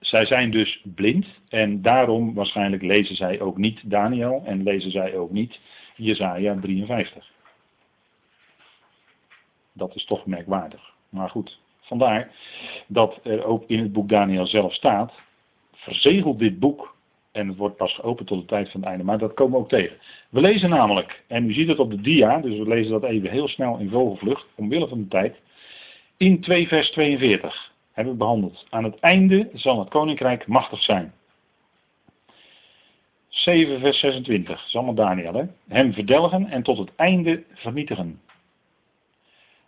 zij 0.00 0.26
zijn 0.26 0.50
dus 0.50 0.82
blind 0.94 1.26
en 1.48 1.82
daarom 1.82 2.34
waarschijnlijk 2.34 2.82
lezen 2.82 3.16
zij 3.16 3.40
ook 3.40 3.56
niet 3.56 3.90
Daniel 3.90 4.42
en 4.44 4.62
lezen 4.62 4.90
zij 4.90 5.16
ook 5.16 5.30
niet 5.30 5.60
Jezaja 5.96 6.58
53. 6.60 7.30
Dat 9.72 9.94
is 9.94 10.04
toch 10.04 10.26
merkwaardig. 10.26 10.92
Maar 11.08 11.30
goed, 11.30 11.60
vandaar 11.80 12.30
dat 12.86 13.20
er 13.22 13.44
ook 13.44 13.64
in 13.66 13.78
het 13.78 13.92
boek 13.92 14.08
Daniel 14.08 14.46
zelf 14.46 14.74
staat, 14.74 15.12
verzegel 15.72 16.36
dit 16.36 16.58
boek 16.58 16.96
en 17.38 17.48
het 17.48 17.56
wordt 17.56 17.76
pas 17.76 17.94
geopend 17.94 18.28
tot 18.28 18.40
de 18.40 18.46
tijd 18.46 18.70
van 18.70 18.80
het 18.80 18.88
einde. 18.88 19.04
Maar 19.04 19.18
dat 19.18 19.34
komen 19.34 19.52
we 19.52 19.58
ook 19.58 19.68
tegen. 19.68 19.96
We 20.30 20.40
lezen 20.40 20.70
namelijk, 20.70 21.22
en 21.26 21.48
u 21.48 21.52
ziet 21.52 21.68
het 21.68 21.78
op 21.78 21.90
de 21.90 22.00
dia, 22.00 22.38
dus 22.38 22.58
we 22.58 22.68
lezen 22.68 22.92
dat 22.92 23.04
even 23.04 23.30
heel 23.30 23.48
snel 23.48 23.78
in 23.78 23.90
vogelvlucht, 23.90 24.46
omwille 24.54 24.88
van 24.88 24.98
de 24.98 25.08
tijd, 25.08 25.36
in 26.16 26.40
2 26.40 26.68
vers 26.68 26.90
42 26.90 27.72
hebben 27.92 28.12
we 28.12 28.18
behandeld. 28.18 28.66
Aan 28.70 28.84
het 28.84 28.98
einde 29.00 29.50
zal 29.54 29.78
het 29.78 29.88
koninkrijk 29.88 30.46
machtig 30.46 30.82
zijn. 30.82 31.12
7 33.28 33.80
vers 33.80 33.98
26, 33.98 34.70
dat 34.70 34.88
is 34.88 34.94
Daniel, 34.94 35.34
hè? 35.34 35.44
Hem 35.68 35.92
verdelgen 35.92 36.46
en 36.46 36.62
tot 36.62 36.78
het 36.78 36.90
einde 36.96 37.44
vernietigen. 37.54 38.20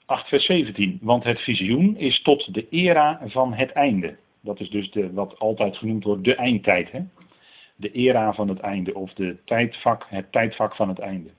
8 0.06 0.28
vers 0.28 0.44
17, 0.44 0.98
want 1.02 1.24
het 1.24 1.40
visioen 1.40 1.96
is 1.96 2.22
tot 2.22 2.54
de 2.54 2.66
era 2.70 3.20
van 3.24 3.52
het 3.52 3.72
einde. 3.72 4.16
Dat 4.40 4.60
is 4.60 4.70
dus 4.70 4.90
de, 4.90 5.12
wat 5.12 5.38
altijd 5.38 5.76
genoemd 5.76 6.04
wordt 6.04 6.24
de 6.24 6.34
eindtijd. 6.34 6.90
Hè? 6.90 7.00
De 7.80 7.92
era 7.92 8.32
van 8.32 8.48
het 8.48 8.60
einde 8.60 8.94
of 8.94 9.12
de 9.12 9.36
tijdvak, 9.44 10.06
het 10.08 10.32
tijdvak 10.32 10.76
van 10.76 10.88
het 10.88 10.98
einde. 10.98 11.30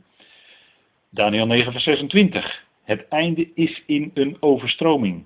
Daniel 1.10 1.46
9 1.46 1.72
vers 1.72 1.84
26, 1.84 2.66
het 2.84 3.08
einde 3.08 3.54
is 3.54 3.84
in 3.86 4.12
een 4.14 4.38
overstroming. 4.40 5.26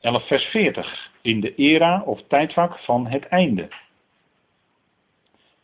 11 0.00 0.26
vers 0.26 0.44
40, 0.44 1.10
in 1.22 1.40
de 1.40 1.54
era 1.54 2.02
of 2.02 2.22
tijdvak 2.28 2.78
van 2.78 3.06
het 3.06 3.26
einde. 3.26 3.68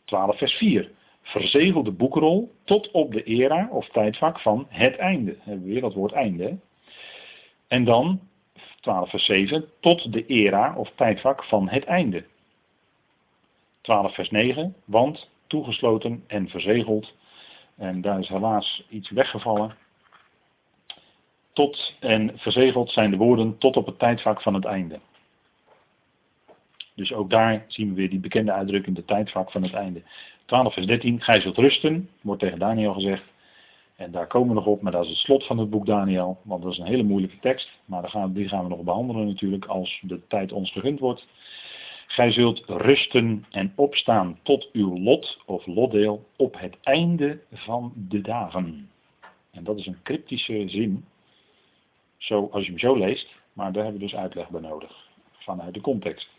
12 0.05 0.37
vers 0.37 0.53
4, 0.53 0.91
verzegelde 1.21 1.91
boekrol 1.91 2.51
tot 2.63 2.91
op 2.91 3.11
de 3.11 3.23
era 3.23 3.67
of 3.71 3.89
tijdvak 3.89 4.39
van 4.39 4.65
het 4.69 4.95
einde. 4.95 5.35
Hebben 5.39 5.65
we 5.65 5.71
weer 5.71 5.81
dat 5.81 5.93
woord 5.93 6.11
einde. 6.11 6.57
En 7.67 7.83
dan 7.83 8.19
12 8.81 9.09
vers 9.09 9.25
7 9.25 9.65
tot 9.79 10.13
de 10.13 10.25
era 10.25 10.75
of 10.75 10.91
tijdvak 10.95 11.43
van 11.43 11.69
het 11.69 11.83
einde. 11.83 12.25
12 13.85 14.13
vers 14.13 14.29
9, 14.29 14.75
want 14.85 15.29
toegesloten 15.47 16.23
en 16.27 16.49
verzegeld. 16.49 17.13
En 17.77 18.01
daar 18.01 18.19
is 18.19 18.27
helaas 18.27 18.83
iets 18.89 19.09
weggevallen. 19.09 19.75
Tot 21.53 21.93
en 21.99 22.31
verzegeld 22.35 22.91
zijn 22.91 23.11
de 23.11 23.17
woorden 23.17 23.57
tot 23.57 23.77
op 23.77 23.85
het 23.85 23.99
tijdvak 23.99 24.41
van 24.41 24.53
het 24.53 24.65
einde. 24.65 24.99
Dus 26.95 27.13
ook 27.13 27.29
daar 27.29 27.65
zien 27.67 27.89
we 27.89 27.95
weer 27.95 28.09
die 28.09 28.19
bekende 28.19 28.51
uitdrukking, 28.51 28.95
de 28.95 29.05
tijdvak 29.05 29.51
van 29.51 29.63
het 29.63 29.73
einde. 29.73 30.01
12 30.45 30.73
vers 30.73 30.85
13, 30.85 31.21
gij 31.21 31.41
zult 31.41 31.57
rusten, 31.57 32.09
wordt 32.21 32.41
tegen 32.41 32.59
Daniel 32.59 32.93
gezegd. 32.93 33.23
En 33.95 34.11
daar 34.11 34.27
komen 34.27 34.47
we 34.47 34.53
nog 34.53 34.65
op, 34.65 34.81
maar 34.81 34.91
dat 34.91 35.03
is 35.03 35.09
het 35.09 35.17
slot 35.17 35.45
van 35.45 35.57
het 35.57 35.69
boek 35.69 35.85
Daniel, 35.85 36.37
want 36.43 36.63
dat 36.63 36.71
is 36.71 36.77
een 36.77 36.85
hele 36.85 37.03
moeilijke 37.03 37.39
tekst. 37.39 37.69
Maar 37.85 38.31
die 38.33 38.47
gaan 38.47 38.63
we 38.63 38.69
nog 38.69 38.81
behandelen 38.81 39.27
natuurlijk 39.27 39.65
als 39.65 39.99
de 40.01 40.27
tijd 40.27 40.51
ons 40.51 40.71
gegund 40.71 40.99
wordt. 40.99 41.27
Gij 42.07 42.31
zult 42.31 42.63
rusten 42.67 43.45
en 43.51 43.73
opstaan 43.75 44.39
tot 44.43 44.69
uw 44.73 44.97
lot 44.97 45.41
of 45.45 45.65
lotdeel 45.65 46.25
op 46.35 46.59
het 46.59 46.77
einde 46.81 47.39
van 47.51 47.93
de 47.95 48.21
dagen. 48.21 48.89
En 49.51 49.63
dat 49.63 49.79
is 49.79 49.85
een 49.85 50.01
cryptische 50.03 50.63
zin, 50.67 51.05
zo, 52.17 52.49
als 52.51 52.63
je 52.63 52.69
hem 52.69 52.79
zo 52.79 52.95
leest, 52.95 53.35
maar 53.53 53.71
daar 53.71 53.83
hebben 53.83 54.01
we 54.01 54.07
dus 54.07 54.15
uitleg 54.15 54.49
bij 54.49 54.61
nodig, 54.61 55.09
vanuit 55.37 55.73
de 55.73 55.81
context. 55.81 56.29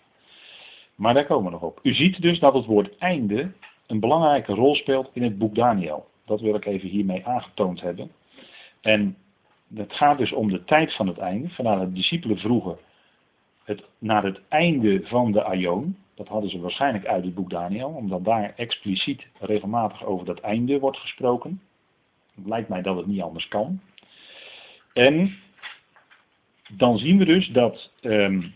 Maar 0.95 1.15
daar 1.15 1.27
komen 1.27 1.45
we 1.45 1.51
nog 1.51 1.63
op. 1.63 1.81
U 1.83 1.95
ziet 1.95 2.23
dus 2.23 2.39
dat 2.39 2.55
het 2.55 2.65
woord 2.65 2.99
einde 2.99 3.53
een 3.87 4.01
belangrijke 4.01 4.53
rol 4.53 4.75
speelt 4.75 5.11
in 5.13 5.23
het 5.23 5.39
boek 5.39 5.55
Daniel. 5.55 6.07
Dat 6.25 6.41
wil 6.41 6.55
ik 6.55 6.65
even 6.65 6.89
hiermee 6.89 7.27
aangetoond 7.27 7.81
hebben. 7.81 8.11
En 8.81 9.17
het 9.75 9.93
gaat 9.93 10.19
dus 10.19 10.33
om 10.33 10.51
de 10.51 10.65
tijd 10.65 10.95
van 10.95 11.07
het 11.07 11.19
einde. 11.19 11.49
Vandaar 11.49 11.81
de 11.81 11.93
discipelen 11.93 12.39
vroegen 12.39 12.79
het, 13.67 13.85
naar 13.99 14.25
het 14.25 14.41
einde 14.49 15.01
van 15.05 15.33
de 15.33 15.43
Aion. 15.43 15.97
Dat 16.15 16.29
hadden 16.29 16.51
ze 16.51 16.61
waarschijnlijk 16.61 17.07
uit 17.07 17.25
het 17.25 17.35
boek 17.35 17.51
Daniel, 17.51 17.89
omdat 17.89 18.25
daar 18.25 18.53
expliciet 18.57 19.27
regelmatig 19.39 20.05
over 20.05 20.27
dat 20.27 20.41
einde 20.41 20.79
wordt 20.79 20.99
gesproken. 20.99 21.61
Het 22.35 22.47
lijkt 22.47 22.69
mij 22.69 22.83
dat 22.83 22.97
het 22.97 23.07
niet 23.07 23.23
anders 23.23 23.49
kan. 23.49 23.81
En 24.93 25.37
dan 26.73 26.99
zien 26.99 27.19
we 27.19 27.25
dus 27.25 27.49
dat 27.49 27.91
um, 28.01 28.55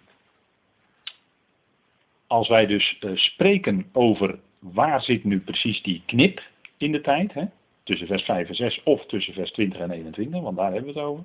als 2.26 2.48
wij 2.48 2.66
dus 2.66 2.98
uh, 3.00 3.16
spreken 3.16 3.86
over 3.92 4.38
waar 4.58 5.02
zit 5.02 5.24
nu 5.24 5.40
precies 5.40 5.82
die 5.82 6.02
knip 6.06 6.42
in 6.76 6.92
de 6.92 7.00
tijd, 7.00 7.32
hè, 7.32 7.44
tussen 7.82 8.06
vers 8.06 8.22
5 8.22 8.48
en 8.48 8.54
6 8.54 8.82
of 8.82 9.06
tussen 9.06 9.34
vers 9.34 9.50
20 9.52 9.80
en 9.80 9.90
21, 9.90 10.40
want 10.40 10.56
daar 10.56 10.72
hebben 10.72 10.94
we 10.94 11.00
het 11.00 11.08
over, 11.08 11.24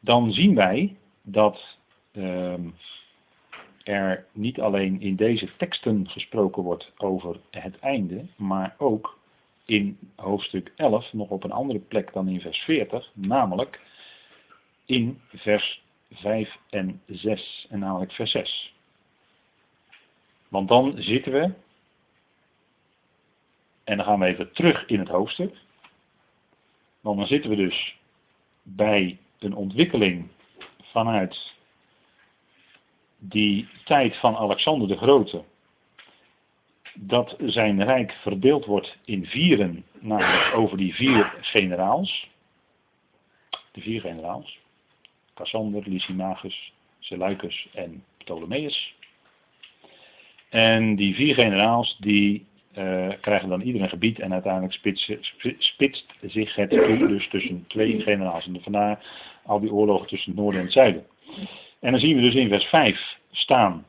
dan 0.00 0.32
zien 0.32 0.54
wij 0.54 0.96
dat 1.22 1.78
er 3.82 4.26
niet 4.32 4.60
alleen 4.60 5.00
in 5.00 5.16
deze 5.16 5.56
teksten 5.56 6.08
gesproken 6.08 6.62
wordt 6.62 6.92
over 6.96 7.40
het 7.50 7.78
einde, 7.78 8.26
maar 8.36 8.74
ook 8.78 9.18
in 9.64 9.98
hoofdstuk 10.16 10.72
11 10.76 11.12
nog 11.12 11.28
op 11.28 11.44
een 11.44 11.52
andere 11.52 11.78
plek 11.78 12.12
dan 12.12 12.28
in 12.28 12.40
vers 12.40 12.58
40, 12.58 13.10
namelijk 13.14 13.80
in 14.84 15.20
vers 15.34 15.82
5 16.10 16.56
en 16.70 17.02
6, 17.06 17.66
en 17.70 17.78
namelijk 17.78 18.12
vers 18.12 18.30
6. 18.30 18.74
Want 20.48 20.68
dan 20.68 20.94
zitten 20.96 21.32
we, 21.32 21.52
en 23.84 23.96
dan 23.96 24.06
gaan 24.06 24.18
we 24.18 24.26
even 24.26 24.52
terug 24.52 24.86
in 24.86 24.98
het 24.98 25.08
hoofdstuk, 25.08 25.56
want 27.00 27.18
dan 27.18 27.26
zitten 27.26 27.50
we 27.50 27.56
dus 27.56 27.96
bij 28.62 29.18
een 29.38 29.54
ontwikkeling 29.54 30.28
vanuit 30.82 31.58
die 33.20 33.68
tijd 33.84 34.16
van 34.16 34.36
Alexander 34.36 34.88
de 34.88 34.96
Grote, 34.96 35.44
dat 36.94 37.36
zijn 37.38 37.84
rijk 37.84 38.12
verdeeld 38.12 38.64
wordt 38.64 38.96
in 39.04 39.26
vieren, 39.26 39.84
namelijk 40.00 40.54
over 40.54 40.76
die 40.76 40.94
vier 40.94 41.34
generaals. 41.40 42.28
De 43.72 43.80
vier 43.80 44.00
generaals. 44.00 44.58
Cassander, 45.34 45.82
Lysimachus, 45.86 46.72
Seleucus 46.98 47.68
en 47.74 48.04
Ptolemeus. 48.18 48.94
En 50.48 50.96
die 50.96 51.14
vier 51.14 51.34
generaals 51.34 51.96
die 52.00 52.46
uh, 52.78 53.08
krijgen 53.20 53.48
dan 53.48 53.60
ieder 53.60 53.82
een 53.82 53.88
gebied 53.88 54.18
en 54.18 54.32
uiteindelijk 54.32 54.72
spitst, 54.72 55.12
spitst 55.58 56.06
zich 56.20 56.54
het 56.54 56.70
toe 56.70 57.08
dus 57.08 57.28
tussen 57.28 57.64
twee 57.68 58.00
generaals. 58.00 58.46
En 58.46 58.62
vandaar 58.62 59.04
al 59.42 59.60
die 59.60 59.72
oorlogen 59.72 60.06
tussen 60.06 60.30
het 60.30 60.40
noorden 60.40 60.60
en 60.60 60.66
het 60.66 60.74
zuiden. 60.74 61.06
En 61.80 61.90
dan 61.90 62.00
zien 62.00 62.16
we 62.16 62.22
dus 62.22 62.34
in 62.34 62.48
vers 62.48 62.64
5 62.64 63.18
staan. 63.30 63.86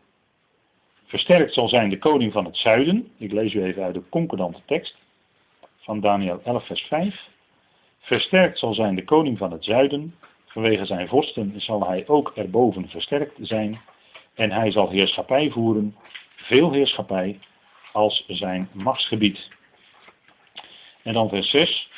Versterkt 1.05 1.53
zal 1.53 1.69
zijn 1.69 1.89
de 1.89 1.97
koning 1.97 2.31
van 2.31 2.45
het 2.45 2.57
zuiden. 2.57 3.11
Ik 3.17 3.31
lees 3.31 3.53
u 3.53 3.63
even 3.63 3.83
uit 3.83 3.93
de 3.93 4.09
concordante 4.09 4.61
tekst 4.65 4.97
van 5.77 5.99
Daniel 5.99 6.41
11 6.43 6.65
vers 6.65 6.81
5. 6.81 7.29
Versterkt 7.99 8.59
zal 8.59 8.73
zijn 8.73 8.95
de 8.95 9.03
koning 9.03 9.37
van 9.37 9.51
het 9.51 9.63
zuiden. 9.63 10.15
Vanwege 10.45 10.85
zijn 10.85 11.07
vorsten 11.07 11.61
zal 11.61 11.87
hij 11.87 12.07
ook 12.07 12.31
erboven 12.35 12.89
versterkt 12.89 13.33
zijn. 13.41 13.81
En 14.33 14.51
hij 14.51 14.71
zal 14.71 14.89
heerschappij 14.89 15.49
voeren, 15.49 15.95
veel 16.35 16.71
heerschappij, 16.71 17.39
als 17.91 18.23
zijn 18.27 18.69
machtsgebied. 18.71 19.49
En 21.03 21.13
dan 21.13 21.29
vers 21.29 21.49
6. 21.49 21.89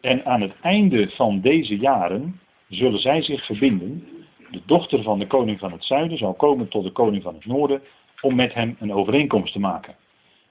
En 0.00 0.24
aan 0.24 0.40
het 0.40 0.52
einde 0.60 1.10
van 1.10 1.40
deze 1.40 1.76
jaren 1.76 2.40
zullen 2.68 3.00
zij 3.00 3.22
zich 3.22 3.46
verbinden. 3.46 4.19
De 4.50 4.60
dochter 4.66 5.02
van 5.02 5.18
de 5.18 5.26
koning 5.26 5.58
van 5.58 5.72
het 5.72 5.84
zuiden 5.84 6.18
zal 6.18 6.34
komen 6.34 6.68
tot 6.68 6.84
de 6.84 6.92
koning 6.92 7.22
van 7.22 7.34
het 7.34 7.44
noorden 7.44 7.82
om 8.20 8.34
met 8.34 8.54
hem 8.54 8.76
een 8.78 8.92
overeenkomst 8.92 9.52
te 9.52 9.58
maken. 9.58 9.96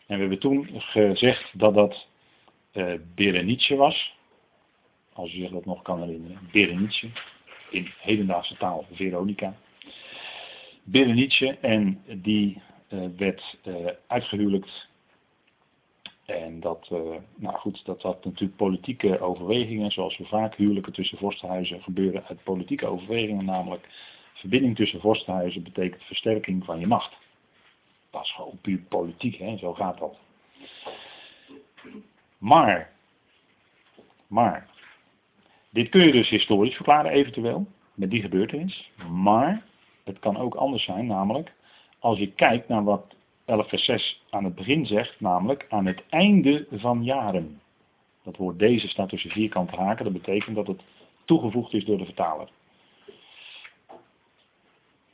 En 0.06 0.16
we 0.16 0.22
hebben 0.22 0.40
toen 0.40 0.70
gezegd 0.74 1.60
dat 1.60 1.74
dat 1.74 2.08
uh, 2.74 2.94
Berenice 3.16 3.76
was. 3.76 4.18
Als 5.14 5.34
u 5.34 5.38
zich 5.38 5.50
dat 5.50 5.66
nog 5.66 5.82
kan 5.82 6.02
herinneren. 6.02 6.40
Berenice. 6.52 7.10
In 7.70 7.92
hedendaagse 7.98 8.58
taal 8.58 8.86
Veronica. 8.92 9.56
Berenice 10.84 11.58
en 11.62 12.04
die 12.08 12.62
uh, 12.90 13.06
werd 13.18 13.58
uh, 13.68 13.76
uitgehuwelijkt. 14.08 14.89
En 16.30 16.60
dat, 16.60 16.90
nou 17.36 17.58
goed, 17.58 17.86
dat 17.86 18.02
had 18.02 18.26
natuurlijk 18.26 18.56
politieke 18.56 19.20
overwegingen, 19.20 19.92
zoals 19.92 20.18
we 20.18 20.26
vaak 20.26 20.56
huwelijken 20.56 20.94
tussen 20.94 21.18
vorstenhuizen 21.18 21.82
gebeuren 21.82 22.26
uit 22.26 22.44
politieke 22.44 22.86
overwegingen, 22.86 23.46
namelijk 23.46 23.88
verbinding 24.34 24.76
tussen 24.76 25.02
vorstenhuizen 25.02 25.64
betekent 25.64 26.04
versterking 26.04 26.66
van 26.66 26.80
je 26.80 26.88
macht. 26.88 27.18
Dat 28.10 28.24
is 28.24 28.32
gewoon 28.32 28.60
puur 28.62 28.80
politiek, 28.80 29.36
hè? 29.36 29.58
zo 29.58 29.74
gaat 29.74 29.98
dat. 29.98 30.18
Maar, 32.38 32.92
maar, 34.28 34.70
dit 35.70 35.90
kun 35.90 36.06
je 36.06 36.12
dus 36.12 36.30
historisch 36.30 36.76
verklaren 36.76 37.12
eventueel, 37.12 37.68
met 37.94 38.10
die 38.10 38.22
gebeurtenis. 38.22 38.92
Maar, 39.12 39.64
het 40.04 40.20
kan 40.20 40.38
ook 40.38 40.56
anders 40.56 40.84
zijn, 40.84 41.06
namelijk, 41.06 41.54
als 42.00 42.18
je 42.18 42.32
kijkt 42.32 42.68
naar 42.68 42.84
wat 42.84 43.16
11 43.50 43.70
vers 43.70 43.86
6 43.86 44.22
aan 44.30 44.44
het 44.44 44.56
begin 44.56 44.86
zegt, 44.86 45.20
namelijk 45.20 45.66
aan 45.70 45.86
het 45.86 46.04
einde 46.10 46.68
van 46.72 47.04
jaren. 47.04 47.62
Dat 48.24 48.38
woord 48.38 48.60
deze 48.60 48.88
staat 48.88 49.10
tussen 49.10 49.30
vierkante 49.30 49.76
haken, 49.76 50.04
dat 50.04 50.14
betekent 50.14 50.56
dat 50.56 50.68
het 50.68 50.82
toegevoegd 51.26 51.74
is 51.74 51.86
door 51.86 51.98
de 51.98 52.06
vertaler. 52.06 52.50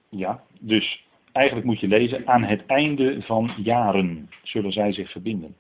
Ja, 0.09 0.43
dus 0.59 1.05
eigenlijk 1.31 1.65
moet 1.65 1.79
je 1.79 1.87
lezen, 1.87 2.27
aan 2.27 2.43
het 2.43 2.65
einde 2.65 3.21
van 3.21 3.51
jaren 3.57 4.29
zullen 4.43 4.71
zij 4.71 4.91
zich 4.91 5.11
verbinden. 5.11 5.55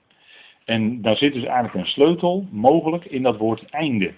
En 0.65 1.01
daar 1.01 1.17
zit 1.17 1.33
dus 1.33 1.43
eigenlijk 1.43 1.75
een 1.75 1.91
sleutel, 1.91 2.47
mogelijk, 2.51 3.05
in 3.05 3.23
dat 3.23 3.37
woord 3.37 3.69
einde. 3.69 4.13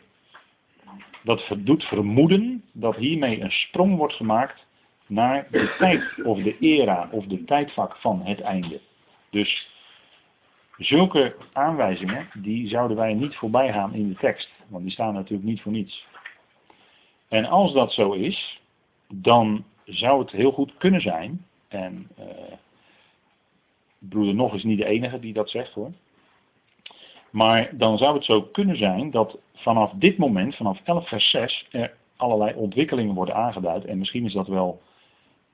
Dat 1.24 1.56
doet 1.58 1.84
vermoeden 1.84 2.64
dat 2.72 2.96
hiermee 2.96 3.42
een 3.42 3.52
sprong 3.52 3.98
wordt 3.98 4.14
gemaakt 4.14 4.67
naar 5.08 5.48
de 5.52 5.76
tijd 5.78 6.26
of 6.26 6.42
de 6.42 6.58
era 6.60 7.08
of 7.12 7.26
de 7.26 7.44
tijdvak 7.44 7.96
van 7.96 8.22
het 8.24 8.42
einde. 8.42 8.80
Dus 9.30 9.70
zulke 10.78 11.36
aanwijzingen, 11.54 12.30
die 12.34 12.68
zouden 12.68 12.98
wij 12.98 13.14
niet 13.14 13.36
voorbij 13.36 13.74
gaan 13.74 13.94
in 13.94 14.10
de 14.10 14.16
tekst, 14.16 14.50
want 14.68 14.84
die 14.84 14.92
staan 14.92 15.14
natuurlijk 15.14 15.48
niet 15.48 15.62
voor 15.62 15.72
niets. 15.72 16.06
En 17.28 17.46
als 17.46 17.74
dat 17.74 17.94
zo 17.94 18.12
is, 18.12 18.62
dan 19.08 19.66
zou 19.86 20.20
het 20.20 20.32
heel 20.32 20.52
goed 20.52 20.78
kunnen 20.78 21.02
zijn, 21.02 21.46
en 21.68 22.08
uh, 22.20 22.26
broeder 24.00 24.36
Nog 24.36 24.54
is 24.54 24.64
niet 24.64 24.78
de 24.78 24.86
enige 24.86 25.20
die 25.20 25.34
dat 25.34 25.50
zegt 25.50 25.74
hoor, 25.74 25.92
maar 27.30 27.78
dan 27.78 27.98
zou 27.98 28.16
het 28.16 28.26
zo 28.26 28.42
kunnen 28.42 28.78
zijn 28.78 29.12
dat 29.12 29.38
vanaf 29.54 29.92
dit 29.96 30.18
moment, 30.18 30.56
vanaf 30.56 30.80
11 30.84 31.08
vers 31.08 31.30
6, 31.30 31.68
er 31.72 31.94
allerlei 32.16 32.56
ontwikkelingen 32.56 33.16
worden 33.16 33.36
aangeduid. 33.36 33.86
En 33.86 33.98
misschien 33.98 34.26
is 34.26 34.34
dat 34.34 34.48
wel 34.48 34.82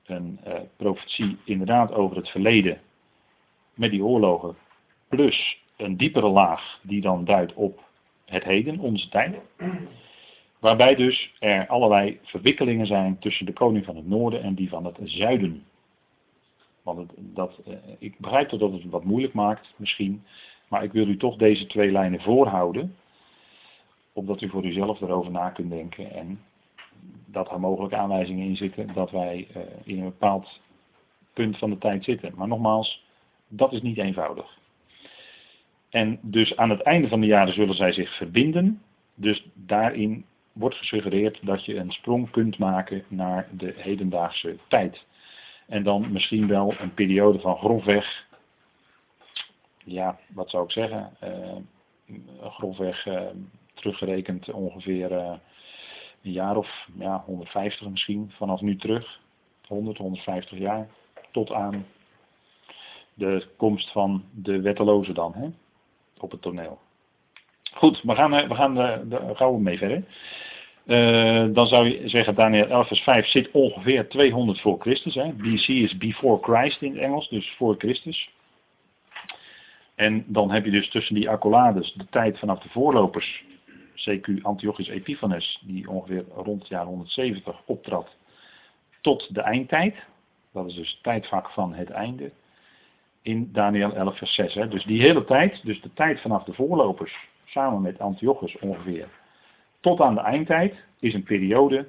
een 0.06 0.40
uh, 0.46 0.54
profetie 0.76 1.36
inderdaad 1.44 1.92
over 1.92 2.16
het 2.16 2.28
verleden 2.28 2.80
met 3.74 3.90
die 3.90 4.04
oorlogen. 4.04 4.56
Plus 5.08 5.62
een 5.76 5.96
diepere 5.96 6.28
laag 6.28 6.80
die 6.82 7.00
dan 7.00 7.24
duidt 7.24 7.54
op 7.54 7.84
het 8.24 8.44
heden, 8.44 8.78
onze 8.78 9.08
tijd. 9.08 9.36
Waarbij 10.58 10.94
dus 10.94 11.34
er 11.38 11.66
allerlei 11.66 12.18
verwikkelingen 12.22 12.86
zijn 12.86 13.18
tussen 13.18 13.46
de 13.46 13.52
koning 13.52 13.84
van 13.84 13.96
het 13.96 14.06
noorden 14.06 14.42
en 14.42 14.54
die 14.54 14.68
van 14.68 14.84
het 14.84 14.98
zuiden. 15.02 15.64
Want 16.82 17.12
dat, 17.16 17.60
uh, 17.68 17.74
ik 17.98 18.18
begrijp 18.18 18.48
dat 18.48 18.60
het 18.60 18.84
wat 18.84 19.04
moeilijk 19.04 19.32
maakt 19.32 19.74
misschien. 19.76 20.24
Maar 20.68 20.84
ik 20.84 20.92
wil 20.92 21.08
u 21.08 21.16
toch 21.16 21.36
deze 21.36 21.66
twee 21.66 21.92
lijnen 21.92 22.20
voorhouden. 22.20 22.96
Opdat 24.12 24.40
u 24.40 24.48
voor 24.48 24.64
uzelf 24.64 25.00
erover 25.00 25.30
na 25.30 25.50
kunt 25.50 25.70
denken. 25.70 26.12
En 26.12 26.40
dat 27.26 27.50
er 27.50 27.60
mogelijk 27.60 27.94
aanwijzingen 27.94 28.46
in 28.46 28.56
zitten 28.56 28.92
dat 28.94 29.10
wij 29.10 29.48
uh, 29.56 29.62
in 29.84 29.98
een 29.98 30.04
bepaald 30.04 30.60
punt 31.32 31.58
van 31.58 31.70
de 31.70 31.78
tijd 31.78 32.04
zitten. 32.04 32.32
Maar 32.36 32.48
nogmaals, 32.48 33.04
dat 33.48 33.72
is 33.72 33.82
niet 33.82 33.98
eenvoudig. 33.98 34.58
En 35.90 36.18
dus 36.22 36.56
aan 36.56 36.70
het 36.70 36.82
einde 36.82 37.08
van 37.08 37.20
de 37.20 37.26
jaren 37.26 37.54
zullen 37.54 37.74
zij 37.74 37.92
zich 37.92 38.16
verbinden. 38.16 38.82
Dus 39.14 39.46
daarin 39.54 40.24
wordt 40.52 40.76
gesuggereerd 40.76 41.38
dat 41.42 41.64
je 41.64 41.76
een 41.76 41.92
sprong 41.92 42.30
kunt 42.30 42.58
maken 42.58 43.04
naar 43.08 43.48
de 43.50 43.74
hedendaagse 43.76 44.56
tijd. 44.68 45.04
En 45.66 45.82
dan 45.82 46.12
misschien 46.12 46.46
wel 46.46 46.74
een 46.78 46.94
periode 46.94 47.40
van 47.40 47.56
grofweg 47.56 48.26
ja, 49.84 50.18
wat 50.28 50.50
zou 50.50 50.64
ik 50.64 50.70
zeggen, 50.70 51.16
uh, 51.24 51.56
grofweg 52.50 53.06
uh, 53.06 53.22
teruggerekend 53.74 54.50
ongeveer 54.50 55.40
een 56.24 56.32
jaar 56.32 56.56
of 56.56 56.88
ja, 56.98 57.22
150 57.26 57.88
misschien, 57.88 58.32
vanaf 58.36 58.60
nu 58.60 58.76
terug. 58.76 59.20
100, 59.66 59.98
150 59.98 60.58
jaar, 60.58 60.88
tot 61.30 61.52
aan 61.52 61.86
de 63.14 63.46
komst 63.56 63.92
van 63.92 64.24
de 64.32 64.60
wetteloze 64.60 65.12
dan, 65.12 65.34
hè, 65.34 65.48
op 66.18 66.30
het 66.30 66.42
toneel. 66.42 66.78
Goed, 67.72 68.00
we 68.02 68.14
gaan, 68.14 68.30
we 68.30 68.54
gaan 68.54 68.74
de, 68.74 69.04
de, 69.08 69.34
gauw 69.34 69.56
mee 69.56 69.78
verder. 69.78 70.04
Uh, 70.86 71.54
dan 71.54 71.66
zou 71.66 71.88
je 71.88 72.08
zeggen, 72.08 72.34
Daniel 72.34 72.66
11 72.66 72.86
vers 72.86 73.00
5 73.00 73.26
zit 73.26 73.50
ongeveer 73.50 74.08
200 74.08 74.60
voor 74.60 74.80
Christus. 74.80 75.14
Hè. 75.14 75.32
BC 75.32 75.68
is 75.68 75.96
before 75.96 76.42
Christ 76.42 76.82
in 76.82 76.92
het 76.92 77.00
Engels, 77.00 77.28
dus 77.28 77.54
voor 77.56 77.74
Christus. 77.78 78.30
En 79.94 80.24
dan 80.26 80.50
heb 80.50 80.64
je 80.64 80.70
dus 80.70 80.90
tussen 80.90 81.14
die 81.14 81.30
accolades 81.30 81.92
de 81.92 82.06
tijd 82.10 82.38
vanaf 82.38 82.58
de 82.58 82.68
voorlopers, 82.68 83.44
CQ 83.94 84.42
Antiochus 84.42 84.88
Epiphanes, 84.88 85.62
die 85.66 85.90
ongeveer 85.90 86.24
rond 86.34 86.60
het 86.60 86.68
jaar 86.68 86.84
170 86.84 87.62
optrad, 87.64 88.08
tot 89.00 89.34
de 89.34 89.40
eindtijd. 89.40 89.94
Dat 90.52 90.66
is 90.66 90.74
dus 90.74 90.90
het 90.90 91.02
tijdvak 91.02 91.50
van 91.50 91.74
het 91.74 91.90
einde. 91.90 92.30
In 93.22 93.52
Daniel 93.52 93.92
11 93.92 94.18
vers 94.18 94.34
6. 94.34 94.54
Hè. 94.54 94.68
Dus 94.68 94.84
die 94.84 95.00
hele 95.00 95.24
tijd, 95.24 95.60
dus 95.64 95.80
de 95.80 95.92
tijd 95.92 96.20
vanaf 96.20 96.44
de 96.44 96.52
voorlopers, 96.52 97.28
samen 97.44 97.82
met 97.82 97.98
Antiochus 97.98 98.58
ongeveer, 98.58 99.08
tot 99.80 100.00
aan 100.00 100.14
de 100.14 100.20
eindtijd, 100.20 100.74
is 100.98 101.14
een 101.14 101.22
periode 101.22 101.88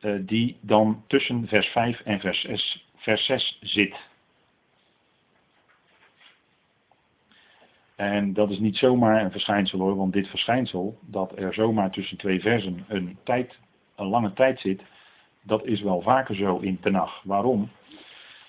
uh, 0.00 0.14
die 0.20 0.56
dan 0.60 1.04
tussen 1.06 1.48
vers 1.48 1.66
5 1.66 2.00
en 2.00 2.20
vers 2.20 2.40
6, 2.40 2.86
vers 2.96 3.24
6 3.24 3.58
zit. 3.60 3.96
En 7.96 8.32
dat 8.32 8.50
is 8.50 8.58
niet 8.58 8.76
zomaar 8.76 9.24
een 9.24 9.30
verschijnsel 9.30 9.78
hoor, 9.78 9.96
want 9.96 10.12
dit 10.12 10.28
verschijnsel, 10.28 10.98
dat 11.00 11.32
er 11.38 11.54
zomaar 11.54 11.90
tussen 11.90 12.16
twee 12.16 12.40
versen 12.40 12.84
een, 12.88 13.18
tijd, 13.22 13.58
een 13.96 14.06
lange 14.06 14.32
tijd 14.32 14.60
zit, 14.60 14.82
dat 15.42 15.64
is 15.64 15.82
wel 15.82 16.00
vaker 16.00 16.34
zo 16.34 16.58
in 16.58 16.80
Tenach. 16.80 17.22
Waarom? 17.24 17.70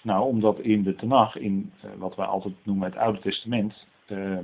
Nou, 0.02 0.26
omdat 0.26 0.60
in 0.60 0.84
de 0.84 0.96
Tenach, 0.96 1.36
in 1.36 1.72
uh, 1.86 1.92
wat 1.98 2.16
wij 2.16 2.26
altijd 2.26 2.54
noemen 2.64 2.90
het 2.90 2.98
Oude 2.98 3.20
Testament, 3.20 3.86
uh, 4.08 4.38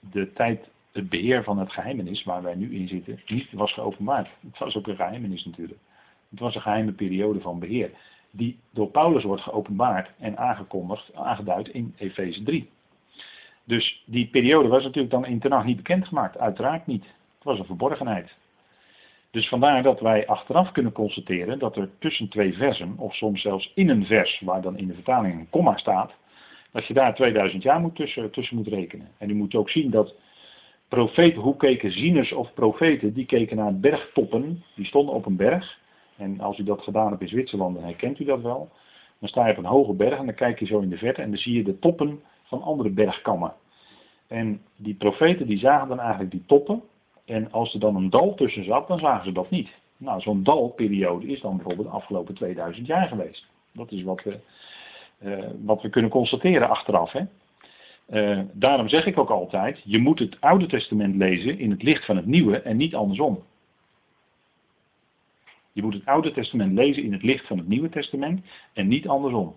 de 0.00 0.32
tijd, 0.32 0.68
het 0.92 1.08
beheer 1.08 1.44
van 1.44 1.58
het 1.58 1.72
geheimenis 1.72 2.24
waar 2.24 2.42
wij 2.42 2.54
nu 2.54 2.74
in 2.74 2.88
zitten, 2.88 3.20
niet 3.26 3.52
was 3.52 3.72
geopenbaard. 3.72 4.28
Het 4.40 4.58
was 4.58 4.76
ook 4.76 4.86
een 4.86 4.96
geheimenis 4.96 5.44
natuurlijk. 5.44 5.78
Het 6.30 6.40
was 6.40 6.54
een 6.54 6.60
geheime 6.60 6.92
periode 6.92 7.40
van 7.40 7.58
beheer, 7.58 7.90
die 8.30 8.58
door 8.70 8.88
Paulus 8.88 9.24
wordt 9.24 9.42
geopenbaard 9.42 10.10
en 10.18 10.38
aangekondigd, 10.38 11.14
aangeduid 11.14 11.68
in 11.68 11.94
Efeze 11.96 12.42
3. 12.42 12.70
Dus 13.64 14.02
die 14.06 14.28
periode 14.28 14.68
was 14.68 14.84
natuurlijk 14.84 15.12
dan 15.12 15.26
in 15.26 15.40
Tenach 15.40 15.64
niet 15.64 15.76
bekendgemaakt. 15.76 16.38
Uiteraard 16.38 16.86
niet. 16.86 17.04
Het 17.04 17.44
was 17.44 17.58
een 17.58 17.64
verborgenheid. 17.64 18.30
Dus 19.30 19.48
vandaar 19.48 19.82
dat 19.82 20.00
wij 20.00 20.26
achteraf 20.26 20.72
kunnen 20.72 20.92
constateren 20.92 21.58
dat 21.58 21.76
er 21.76 21.88
tussen 21.98 22.28
twee 22.28 22.52
versen, 22.52 22.94
of 22.98 23.14
soms 23.14 23.42
zelfs 23.42 23.72
in 23.74 23.88
een 23.88 24.06
vers, 24.06 24.40
waar 24.44 24.62
dan 24.62 24.78
in 24.78 24.86
de 24.86 24.94
vertaling 24.94 25.40
een 25.40 25.50
komma 25.50 25.76
staat, 25.76 26.12
dat 26.72 26.86
je 26.86 26.94
daar 26.94 27.14
2000 27.14 27.62
jaar 27.62 27.80
moet 27.80 27.94
tussen, 27.94 28.30
tussen 28.30 28.56
moet 28.56 28.66
rekenen. 28.66 29.08
En 29.18 29.30
u 29.30 29.34
moet 29.34 29.54
ook 29.54 29.70
zien 29.70 29.90
dat 29.90 30.14
profeten, 30.88 31.42
hoe 31.42 31.56
keken 31.56 31.92
zieners 31.92 32.32
of 32.32 32.54
profeten, 32.54 33.12
die 33.12 33.26
keken 33.26 33.56
naar 33.56 33.78
bergtoppen, 33.78 34.64
die 34.74 34.86
stonden 34.86 35.14
op 35.14 35.26
een 35.26 35.36
berg. 35.36 35.78
En 36.16 36.40
als 36.40 36.58
u 36.58 36.64
dat 36.64 36.82
gedaan 36.82 37.10
hebt 37.10 37.22
in 37.22 37.28
Zwitserland, 37.28 37.74
dan 37.74 37.84
herkent 37.84 38.18
u 38.18 38.24
dat 38.24 38.40
wel. 38.40 38.70
Dan 39.18 39.28
sta 39.28 39.46
je 39.46 39.52
op 39.52 39.58
een 39.58 39.64
hoge 39.64 39.92
berg 39.92 40.18
en 40.18 40.26
dan 40.26 40.34
kijk 40.34 40.58
je 40.58 40.66
zo 40.66 40.80
in 40.80 40.88
de 40.88 40.96
verte 40.96 41.22
en 41.22 41.30
dan 41.30 41.38
zie 41.38 41.56
je 41.56 41.62
de 41.62 41.78
toppen 41.78 42.20
van 42.52 42.62
andere 42.62 42.90
bergkammen. 42.90 43.52
En 44.26 44.60
die 44.76 44.94
profeten 44.94 45.46
die 45.46 45.58
zagen 45.58 45.88
dan 45.88 46.00
eigenlijk 46.00 46.30
die 46.30 46.44
toppen. 46.46 46.82
En 47.24 47.52
als 47.52 47.74
er 47.74 47.80
dan 47.80 47.96
een 47.96 48.10
dal 48.10 48.34
tussen 48.34 48.64
zat, 48.64 48.88
dan 48.88 48.98
zagen 48.98 49.24
ze 49.24 49.32
dat 49.32 49.50
niet. 49.50 49.70
Nou, 49.96 50.20
zo'n 50.20 50.42
dalperiode 50.42 51.26
is 51.26 51.40
dan 51.40 51.56
bijvoorbeeld 51.56 51.88
de 51.88 51.94
afgelopen 51.94 52.34
2000 52.34 52.86
jaar 52.86 53.08
geweest. 53.08 53.46
Dat 53.72 53.92
is 53.92 54.02
wat 54.02 54.22
we, 54.22 54.38
uh, 55.24 55.44
wat 55.64 55.82
we 55.82 55.90
kunnen 55.90 56.10
constateren 56.10 56.68
achteraf. 56.68 57.12
Hè? 57.12 57.22
Uh, 58.10 58.40
daarom 58.52 58.88
zeg 58.88 59.06
ik 59.06 59.18
ook 59.18 59.30
altijd, 59.30 59.80
je 59.84 59.98
moet 59.98 60.18
het 60.18 60.40
Oude 60.40 60.66
Testament 60.66 61.16
lezen 61.16 61.58
in 61.58 61.70
het 61.70 61.82
licht 61.82 62.04
van 62.04 62.16
het 62.16 62.26
Nieuwe 62.26 62.60
en 62.60 62.76
niet 62.76 62.94
andersom. 62.94 63.42
Je 65.72 65.82
moet 65.82 65.94
het 65.94 66.06
Oude 66.06 66.32
Testament 66.32 66.72
lezen 66.72 67.02
in 67.02 67.12
het 67.12 67.22
licht 67.22 67.46
van 67.46 67.58
het 67.58 67.68
Nieuwe 67.68 67.88
Testament 67.88 68.44
en 68.72 68.88
niet 68.88 69.08
andersom. 69.08 69.56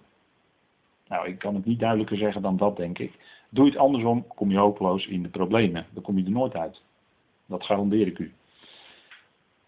Nou, 1.08 1.28
ik 1.28 1.40
kan 1.40 1.56
het 1.56 1.66
niet 1.66 1.80
duidelijker 1.80 2.18
zeggen 2.18 2.42
dan 2.42 2.58
dat, 2.58 2.78
denk 2.78 3.00
ik. 3.00 3.14
Doe 3.50 3.66
je 3.66 3.72
het 3.72 3.80
andersom, 3.80 4.28
kom 4.28 4.52
je 4.52 4.58
hopeloos 4.58 5.08
in 5.08 5.24
de 5.24 5.30
problemen. 5.30 5.86
Dan 5.90 6.04
kom 6.04 6.18
je 6.18 6.24
er 6.24 6.32
nooit 6.32 6.56
uit. 6.56 6.82
Dat 7.46 7.66
garandeer 7.66 8.08
ik 8.08 8.20
u. 8.20 8.34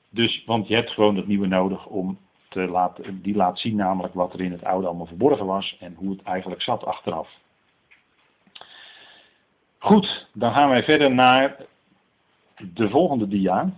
Dus, 0.10 0.44
want 0.46 0.68
je 0.68 0.76
hebt 0.76 0.92
gewoon 0.92 1.16
dat 1.16 1.28
nieuwe 1.28 1.48
nodig 1.48 1.86
om 1.86 2.18
te 2.50 2.60
laten, 2.60 3.22
die 3.22 3.36
laat 3.36 3.60
zien 3.60 3.76
namelijk 3.76 4.14
wat 4.14 4.34
er 4.34 4.42
in 4.42 4.52
het 4.52 4.64
oude 4.64 4.88
allemaal 4.88 5.06
verborgen 5.06 5.46
was 5.46 5.78
en 5.80 5.94
hoe 5.94 6.12
het 6.12 6.22
eigenlijk 6.22 6.62
zat 6.62 6.86
achteraf. 6.86 7.30
Goed, 9.78 10.28
dan 10.34 10.54
gaan 10.54 10.70
wij 10.70 10.84
verder 10.84 11.14
naar 11.14 11.56
de 12.74 12.90
volgende 12.90 13.28
dia. 13.28 13.74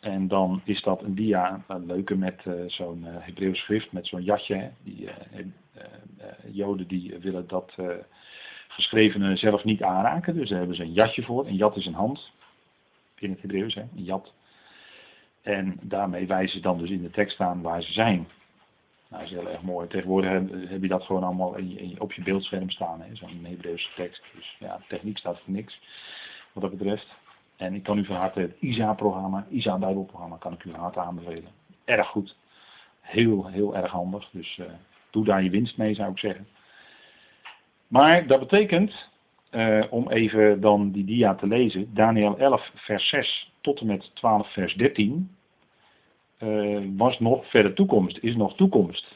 En 0.00 0.28
dan 0.28 0.60
is 0.64 0.82
dat 0.82 1.02
een 1.02 1.14
dia, 1.14 1.64
een 1.68 1.86
leuke 1.86 2.16
met 2.16 2.44
uh, 2.44 2.54
zo'n 2.66 3.04
uh, 3.06 3.10
Hebreeuws 3.18 3.58
schrift, 3.58 3.92
met 3.92 4.06
zo'n 4.06 4.22
jatje. 4.22 4.70
Die 4.82 5.08
Joden 6.50 6.88
die 6.88 7.18
willen 7.20 7.46
dat 7.46 7.76
geschrevene 8.68 9.36
zelf 9.36 9.64
niet 9.64 9.82
aanraken, 9.82 10.34
dus 10.34 10.48
daar 10.48 10.58
hebben 10.58 10.76
ze 10.76 10.82
een 10.82 10.92
jatje 10.92 11.22
voor. 11.22 11.46
Een 11.46 11.56
jat 11.56 11.76
is 11.76 11.86
een 11.86 11.94
hand, 11.94 12.32
in 13.14 13.30
het 13.30 13.40
Hebreeuws, 13.40 13.74
hè, 13.74 13.80
een 13.80 14.04
jat. 14.04 14.32
En 15.42 15.76
daarmee 15.82 16.26
wijzen 16.26 16.56
ze 16.56 16.62
dan 16.62 16.78
dus 16.78 16.90
in 16.90 17.02
de 17.02 17.10
tekst 17.10 17.40
aan 17.40 17.62
waar 17.62 17.82
ze 17.82 17.92
zijn. 17.92 18.28
Nou, 19.08 19.22
dat 19.22 19.32
is 19.32 19.38
heel 19.38 19.50
erg 19.50 19.62
mooi. 19.62 19.88
Tegenwoordig 19.88 20.30
heb, 20.68 20.82
je 20.82 20.88
dat 20.88 21.04
gewoon 21.04 21.22
allemaal 21.22 21.56
op 21.98 22.12
je 22.12 22.22
beeldscherm 22.22 22.70
staan, 22.70 23.04
zo'n 23.12 23.44
Hebreeuwse 23.44 23.88
tekst. 23.96 24.22
Dus 24.34 24.56
ja, 24.58 24.80
techniek 24.88 25.18
staat 25.18 25.40
voor 25.40 25.52
niks, 25.52 25.80
wat 26.52 26.62
dat 26.62 26.78
betreft. 26.78 27.06
En 27.56 27.74
ik 27.74 27.82
kan 27.82 27.98
u 27.98 28.04
van 28.04 28.16
harte 28.16 28.40
het 28.40 28.56
ISA-programma, 28.60 29.46
ISA-bijbelprogramma, 29.48 30.36
kan 30.36 30.52
ik 30.52 30.64
u 30.64 30.70
van 30.70 30.96
aanbevelen. 30.96 31.50
Erg 31.84 32.06
goed. 32.06 32.36
Heel, 33.00 33.46
heel 33.46 33.76
erg 33.76 33.90
handig. 33.90 34.28
Dus 34.30 34.56
uh, 34.58 34.66
doe 35.16 35.24
daar 35.24 35.42
je 35.42 35.50
winst 35.50 35.76
mee, 35.76 35.94
zou 35.94 36.10
ik 36.10 36.18
zeggen. 36.18 36.46
Maar 37.88 38.26
dat 38.26 38.38
betekent, 38.40 39.08
uh, 39.50 39.84
om 39.90 40.10
even 40.10 40.60
dan 40.60 40.90
die 40.90 41.04
dia 41.04 41.34
te 41.34 41.46
lezen, 41.46 41.94
Daniel 41.94 42.38
11, 42.38 42.70
vers 42.74 43.08
6 43.08 43.52
tot 43.60 43.80
en 43.80 43.86
met 43.86 44.10
12, 44.14 44.52
vers 44.52 44.74
13, 44.74 45.36
uh, 46.38 46.78
was 46.96 47.18
nog 47.18 47.50
verder 47.50 47.74
toekomst, 47.74 48.18
is 48.18 48.36
nog 48.36 48.56
toekomst. 48.56 49.14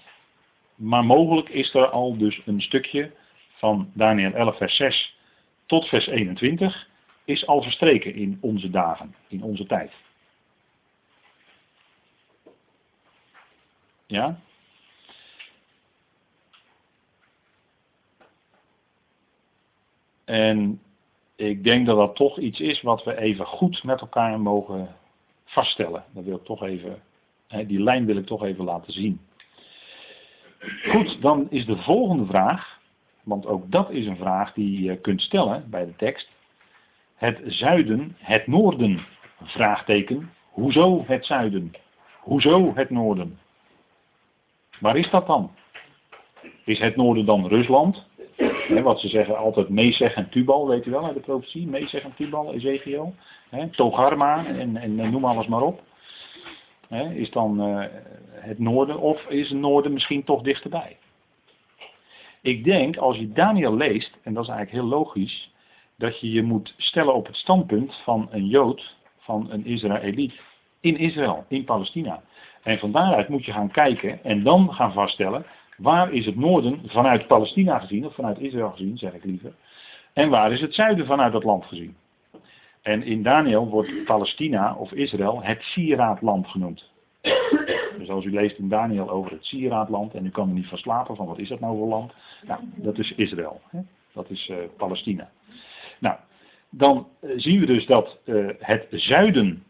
Maar 0.75 1.05
mogelijk 1.05 1.49
is 1.49 1.75
er 1.75 1.87
al 1.87 2.17
dus 2.17 2.43
een 2.47 2.61
stukje 2.61 3.13
van 3.57 3.91
Daniel 3.95 4.33
11, 4.33 4.57
vers 4.57 4.77
6 4.77 5.19
tot 5.67 5.87
vers 5.87 6.07
21 6.07 6.89
is 7.25 7.47
al 7.47 7.63
verstreken 7.63 8.15
in 8.15 8.39
onze 8.41 8.71
dagen, 8.71 9.15
in 9.29 9.43
onze 9.43 9.67
tijd. 9.67 9.93
Ja? 14.07 14.41
En 20.31 20.81
ik 21.37 21.65
denk 21.65 21.87
dat 21.87 21.97
dat 21.97 22.17
toch 22.17 22.39
iets 22.39 22.61
is 22.61 22.83
wat 22.83 23.05
we 23.05 23.19
even 23.19 23.47
goed 23.47 23.85
met 23.85 24.01
elkaar 24.01 24.41
mogen 24.41 24.97
vaststellen. 25.45 26.05
Dat 26.15 26.25
wil 26.25 26.37
ik 26.37 26.45
toch 26.45 26.63
even, 26.63 27.03
die 27.67 27.83
lijn 27.83 28.07
wil 28.07 28.17
ik 28.17 28.27
toch 28.27 28.45
even 28.45 28.65
laten 28.65 28.93
zien. 28.93 29.21
Goed, 30.89 31.23
dan 31.23 31.47
is 31.51 31.67
de 31.67 31.77
volgende 31.77 32.27
vraag, 32.27 32.81
want 33.23 33.47
ook 33.47 33.71
dat 33.71 33.91
is 33.91 34.07
een 34.07 34.17
vraag 34.17 34.53
die 34.53 34.83
je 34.83 34.97
kunt 34.97 35.21
stellen 35.21 35.71
bij 35.71 35.85
de 35.85 35.97
tekst 35.97 36.29
het 37.15 37.41
zuiden, 37.47 38.17
het 38.19 38.47
noorden? 38.47 39.01
Vraagteken. 39.43 40.33
Hoezo 40.51 41.05
het 41.07 41.27
zuiden? 41.27 41.73
Hoezo 42.21 42.73
het 42.75 42.91
noorden? 42.91 43.39
Waar 44.81 44.97
is 44.97 45.11
dat 45.11 45.27
dan? 45.27 45.51
Is 46.65 46.79
het 46.79 46.97
noorden 46.97 47.27
dan 47.27 47.47
Rusland? 47.47 48.09
Wat 48.83 49.01
ze 49.01 49.09
zeggen 49.09 49.37
altijd 49.37 49.69
Mesech 49.69 50.15
en 50.15 50.29
Tubal, 50.29 50.69
weet 50.69 50.87
u 50.87 50.91
wel 50.91 51.05
uit 51.05 51.15
de 51.15 51.21
profetie. 51.21 51.67
Mesech 51.67 52.03
en 52.03 52.15
Tubal, 52.17 52.55
Ezekiel. 52.55 53.15
He, 53.49 53.69
Togarma 53.69 54.47
en, 54.47 54.77
en, 54.77 55.11
noem 55.11 55.25
alles 55.25 55.47
maar 55.47 55.63
op. 55.63 55.83
is 57.15 57.31
dan 57.31 57.69
uh, 57.69 57.85
het 58.31 58.59
noorden 58.59 59.01
of 59.01 59.27
is 59.29 59.49
het 59.49 59.59
noorden 59.59 59.93
misschien 59.93 60.25
toch 60.25 60.43
dichterbij? 60.43 60.97
Ik 62.43 62.65
denk 62.65 62.97
als 62.97 63.17
je 63.17 63.33
Daniel 63.33 63.77
leest, 63.77 64.19
en 64.23 64.35
dat 64.35 64.43
is 64.43 64.49
eigenlijk 64.49 64.81
heel 64.81 64.99
logisch, 64.99 65.53
dat 65.97 66.21
je 66.21 66.31
je 66.31 66.43
moet 66.43 66.75
stellen 66.77 67.15
op 67.15 67.27
het 67.27 67.37
standpunt 67.37 68.01
van 68.05 68.29
een 68.31 68.47
Jood, 68.47 68.97
van 69.19 69.47
een 69.51 69.67
Israëliet, 69.67 70.33
in 70.81 70.97
Israël, 70.97 71.45
in 71.49 71.65
Palestina. 71.65 72.23
En 72.63 72.79
van 72.79 72.93
daaruit 72.93 73.29
moet 73.29 73.45
je 73.45 73.53
gaan 73.53 73.71
kijken 73.71 74.25
en 74.25 74.43
dan 74.43 74.73
gaan 74.73 74.93
vaststellen, 74.93 75.47
waar 75.81 76.13
is 76.13 76.27
het 76.27 76.37
noorden 76.37 76.81
vanuit 76.87 77.27
Palestina 77.27 77.79
gezien, 77.79 78.07
of 78.07 78.15
vanuit 78.15 78.39
Israël 78.39 78.71
gezien, 78.71 78.99
zeg 78.99 79.13
ik 79.13 79.25
liever, 79.25 79.55
en 80.13 80.31
waar 80.31 80.53
is 80.53 80.61
het 80.61 80.75
zuiden 80.75 81.07
vanuit 81.07 81.33
dat 81.33 81.45
land 81.45 81.65
gezien. 81.65 81.97
En 82.83 83.03
in 83.03 83.23
Daniel 83.23 83.69
wordt 83.69 84.05
Palestina 84.05 84.75
of 84.75 84.93
Israël 84.93 85.43
het 85.43 85.63
sieraadland 85.63 86.47
genoemd. 86.47 86.91
Dus 87.99 88.09
als 88.09 88.25
u 88.25 88.31
leest 88.31 88.59
in 88.59 88.69
Daniel 88.69 89.11
over 89.11 89.31
het 89.31 89.45
sieraadland 89.45 90.15
en 90.15 90.27
u 90.27 90.31
kan 90.31 90.49
er 90.49 90.55
niet 90.55 90.69
van 90.69 90.79
slapen 90.79 91.17
van 91.17 91.27
wat 91.27 91.39
is 91.39 91.49
dat 91.49 91.61
nou 91.61 91.77
voor 91.77 91.89
land, 91.89 92.13
nou, 92.47 92.61
dat 92.75 92.99
is 92.99 93.13
Israël. 93.15 93.61
Hè? 93.71 93.81
Dat 94.13 94.31
is 94.31 94.49
uh, 94.49 94.57
Palestina. 94.77 95.31
Nou, 95.99 96.17
dan 96.71 97.09
eh, 97.21 97.31
zien 97.37 97.61
we 97.61 97.67
dus 97.67 97.87
dat 97.87 98.19
uh, 98.25 98.51
het 98.59 98.87
zuiden, 98.91 99.65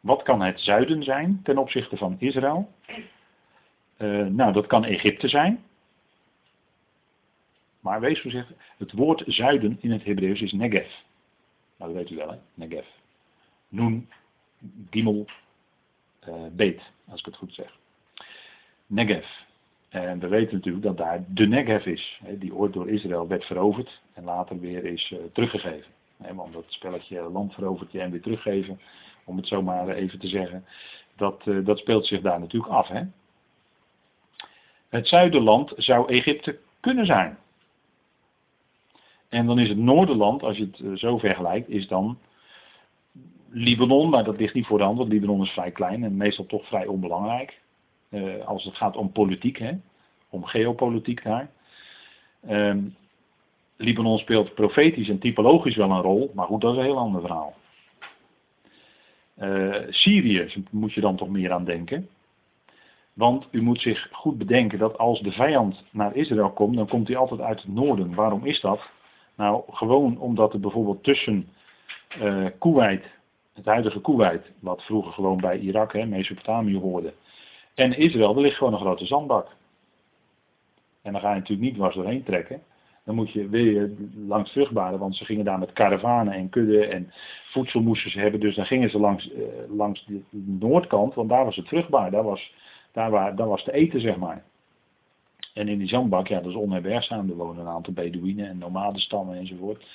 wat 0.00 0.22
kan 0.22 0.42
het 0.42 0.60
zuiden 0.60 1.02
zijn 1.02 1.40
ten 1.42 1.58
opzichte 1.58 1.96
van 1.96 2.16
Israël? 2.18 2.68
Uh, 4.02 4.26
nou, 4.26 4.52
dat 4.52 4.66
kan 4.66 4.84
Egypte 4.84 5.28
zijn. 5.28 5.64
Maar 7.80 8.00
wees 8.00 8.20
voorzichtig, 8.20 8.56
het 8.78 8.92
woord 8.92 9.22
zuiden 9.26 9.78
in 9.80 9.90
het 9.90 10.04
Hebreeuws 10.04 10.40
is 10.40 10.52
Negev. 10.52 10.90
Nou, 11.76 11.92
dat 11.92 12.02
weet 12.02 12.10
u 12.10 12.16
wel, 12.16 12.30
hè? 12.30 12.36
Negev. 12.54 12.86
Noen, 13.68 14.08
Gimel, 14.90 15.26
Beet, 16.52 16.80
als 17.08 17.20
ik 17.20 17.26
het 17.26 17.36
goed 17.36 17.54
zeg. 17.54 17.78
Negev. 18.86 19.26
En 19.88 20.18
we 20.18 20.28
weten 20.28 20.54
natuurlijk 20.54 20.84
dat 20.84 20.96
daar 20.96 21.24
de 21.28 21.46
Negev 21.46 21.86
is, 21.86 22.20
die 22.38 22.54
ooit 22.54 22.72
door 22.72 22.88
Israël 22.88 23.28
werd 23.28 23.44
veroverd 23.44 24.00
en 24.12 24.24
later 24.24 24.60
weer 24.60 24.84
is 24.84 25.10
uh, 25.10 25.18
teruggegeven. 25.32 25.92
Want 26.16 26.52
dat 26.52 26.64
spelletje 26.68 27.22
land 27.22 27.54
veroverd 27.54 27.94
en 27.94 28.10
weer 28.10 28.22
teruggeven, 28.22 28.80
om 29.24 29.36
het 29.36 29.46
zo 29.46 29.62
maar 29.62 29.88
even 29.88 30.18
te 30.18 30.28
zeggen, 30.28 30.64
dat, 31.16 31.46
uh, 31.46 31.64
dat 31.64 31.78
speelt 31.78 32.06
zich 32.06 32.20
daar 32.20 32.40
natuurlijk 32.40 32.72
af. 32.72 32.88
Hè? 32.88 33.02
Het 34.92 35.08
zuiderland 35.08 35.72
zou 35.76 36.08
Egypte 36.08 36.58
kunnen 36.80 37.06
zijn. 37.06 37.38
En 39.28 39.46
dan 39.46 39.58
is 39.58 39.68
het 39.68 39.78
noorderland, 39.78 40.42
als 40.42 40.56
je 40.56 40.64
het 40.64 40.78
uh, 40.78 40.96
zo 40.96 41.18
vergelijkt, 41.18 41.68
is 41.68 41.88
dan 41.88 42.18
Libanon, 43.50 44.10
maar 44.10 44.24
dat 44.24 44.38
ligt 44.38 44.54
niet 44.54 44.66
voor 44.66 44.78
de 44.78 44.84
hand, 44.84 44.98
want 44.98 45.12
Libanon 45.12 45.42
is 45.42 45.50
vrij 45.50 45.70
klein 45.70 46.04
en 46.04 46.16
meestal 46.16 46.46
toch 46.46 46.66
vrij 46.66 46.86
onbelangrijk. 46.86 47.60
Uh, 48.10 48.44
als 48.44 48.64
het 48.64 48.76
gaat 48.76 48.96
om 48.96 49.12
politiek, 49.12 49.58
hè, 49.58 49.72
om 50.28 50.44
geopolitiek 50.44 51.22
daar. 51.22 51.50
Um, 52.50 52.96
Libanon 53.76 54.18
speelt 54.18 54.54
profetisch 54.54 55.08
en 55.08 55.18
typologisch 55.18 55.76
wel 55.76 55.90
een 55.90 56.02
rol, 56.02 56.30
maar 56.34 56.46
goed, 56.46 56.60
dat 56.60 56.72
is 56.72 56.78
een 56.78 56.84
heel 56.84 56.98
ander 56.98 57.20
verhaal. 57.20 57.54
Uh, 59.38 59.76
Syrië 59.88 60.64
moet 60.70 60.92
je 60.92 61.00
dan 61.00 61.16
toch 61.16 61.28
meer 61.28 61.52
aan 61.52 61.64
denken. 61.64 62.08
Want 63.12 63.48
u 63.50 63.62
moet 63.62 63.80
zich 63.80 64.08
goed 64.12 64.38
bedenken 64.38 64.78
dat 64.78 64.98
als 64.98 65.20
de 65.20 65.32
vijand 65.32 65.84
naar 65.90 66.16
Israël 66.16 66.50
komt, 66.50 66.76
dan 66.76 66.88
komt 66.88 67.08
hij 67.08 67.16
altijd 67.16 67.40
uit 67.40 67.62
het 67.62 67.72
noorden. 67.74 68.14
Waarom 68.14 68.44
is 68.44 68.60
dat? 68.60 68.80
Nou, 69.36 69.62
gewoon 69.70 70.18
omdat 70.18 70.52
er 70.52 70.60
bijvoorbeeld 70.60 71.02
tussen 71.02 71.48
uh, 72.20 72.98
het 73.52 73.64
huidige 73.64 74.00
Kuwait, 74.00 74.52
wat 74.60 74.82
vroeger 74.82 75.12
gewoon 75.12 75.40
bij 75.40 75.58
Irak, 75.58 75.92
hè, 75.92 76.06
Mesopotamië 76.06 76.78
hoorde, 76.78 77.14
en 77.74 77.98
Israël, 77.98 78.34
er 78.34 78.40
ligt 78.40 78.56
gewoon 78.56 78.72
een 78.72 78.78
grote 78.78 79.06
zandbak. 79.06 79.46
En 81.02 81.12
dan 81.12 81.20
ga 81.20 81.28
je 81.28 81.34
natuurlijk 81.34 81.68
niet 81.68 81.74
dwars 81.74 81.94
doorheen 81.94 82.22
trekken. 82.22 82.62
Dan 83.04 83.14
moet 83.14 83.30
je 83.30 83.48
weer 83.48 83.90
langs 84.26 84.52
vruchtbare, 84.52 84.98
want 84.98 85.16
ze 85.16 85.24
gingen 85.24 85.44
daar 85.44 85.58
met 85.58 85.72
karavanen 85.72 86.32
en 86.32 86.48
kudden 86.48 86.90
en 86.90 87.12
voedsel 87.50 87.80
moesten 87.80 88.10
ze 88.10 88.18
hebben. 88.18 88.40
Dus 88.40 88.54
dan 88.54 88.66
gingen 88.66 88.90
ze 88.90 88.98
langs, 88.98 89.30
uh, 89.30 89.42
langs 89.68 90.04
de 90.04 90.22
noordkant, 90.30 91.14
want 91.14 91.28
daar 91.28 91.44
was 91.44 91.56
het 91.56 91.68
vruchtbaar. 91.68 92.10
Daar 92.10 92.22
was, 92.22 92.54
daar, 92.92 93.10
waar, 93.10 93.34
was 93.34 93.64
te 93.64 93.72
eten, 93.72 94.00
zeg 94.00 94.16
maar. 94.16 94.44
En 95.54 95.68
in 95.68 95.78
die 95.78 95.88
zandbak, 95.88 96.26
ja, 96.26 96.40
dat 96.40 96.50
is 96.50 96.56
onherbergzaam. 96.56 97.30
Er 97.30 97.36
wonen 97.36 97.60
een 97.60 97.72
aantal 97.72 97.92
Bedouinen 97.92 98.48
en 98.48 98.58
nomadenstammen 98.58 99.36
enzovoort. 99.36 99.86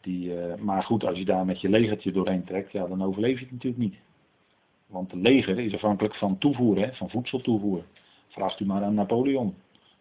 Die, 0.00 0.34
uh, 0.34 0.54
maar 0.54 0.82
goed, 0.82 1.04
als 1.04 1.18
je 1.18 1.24
daar 1.24 1.44
met 1.44 1.60
je 1.60 1.68
legertje 1.68 2.12
doorheen 2.12 2.44
trekt, 2.44 2.72
ja, 2.72 2.86
dan 2.86 3.04
overleef 3.04 3.38
je 3.38 3.44
het 3.44 3.52
natuurlijk 3.52 3.82
niet. 3.82 3.96
Want 4.86 5.10
de 5.10 5.16
leger 5.16 5.58
is 5.58 5.74
afhankelijk 5.74 6.14
van 6.14 6.38
toevoer, 6.38 6.78
hè, 6.78 6.92
van 6.92 7.10
voedseltoevoer. 7.10 7.84
Vraagt 8.28 8.60
u 8.60 8.66
maar 8.66 8.82
aan 8.82 8.94
Napoleon, 8.94 9.54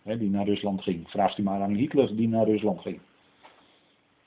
hè, 0.03 0.17
die 0.17 0.29
naar 0.29 0.45
Rusland 0.45 0.81
ging. 0.81 1.09
Vraagt 1.09 1.37
u 1.37 1.43
maar 1.43 1.61
aan 1.61 1.73
Hitler, 1.73 2.15
die 2.15 2.27
naar 2.27 2.45
Rusland 2.45 2.81
ging. 2.81 2.99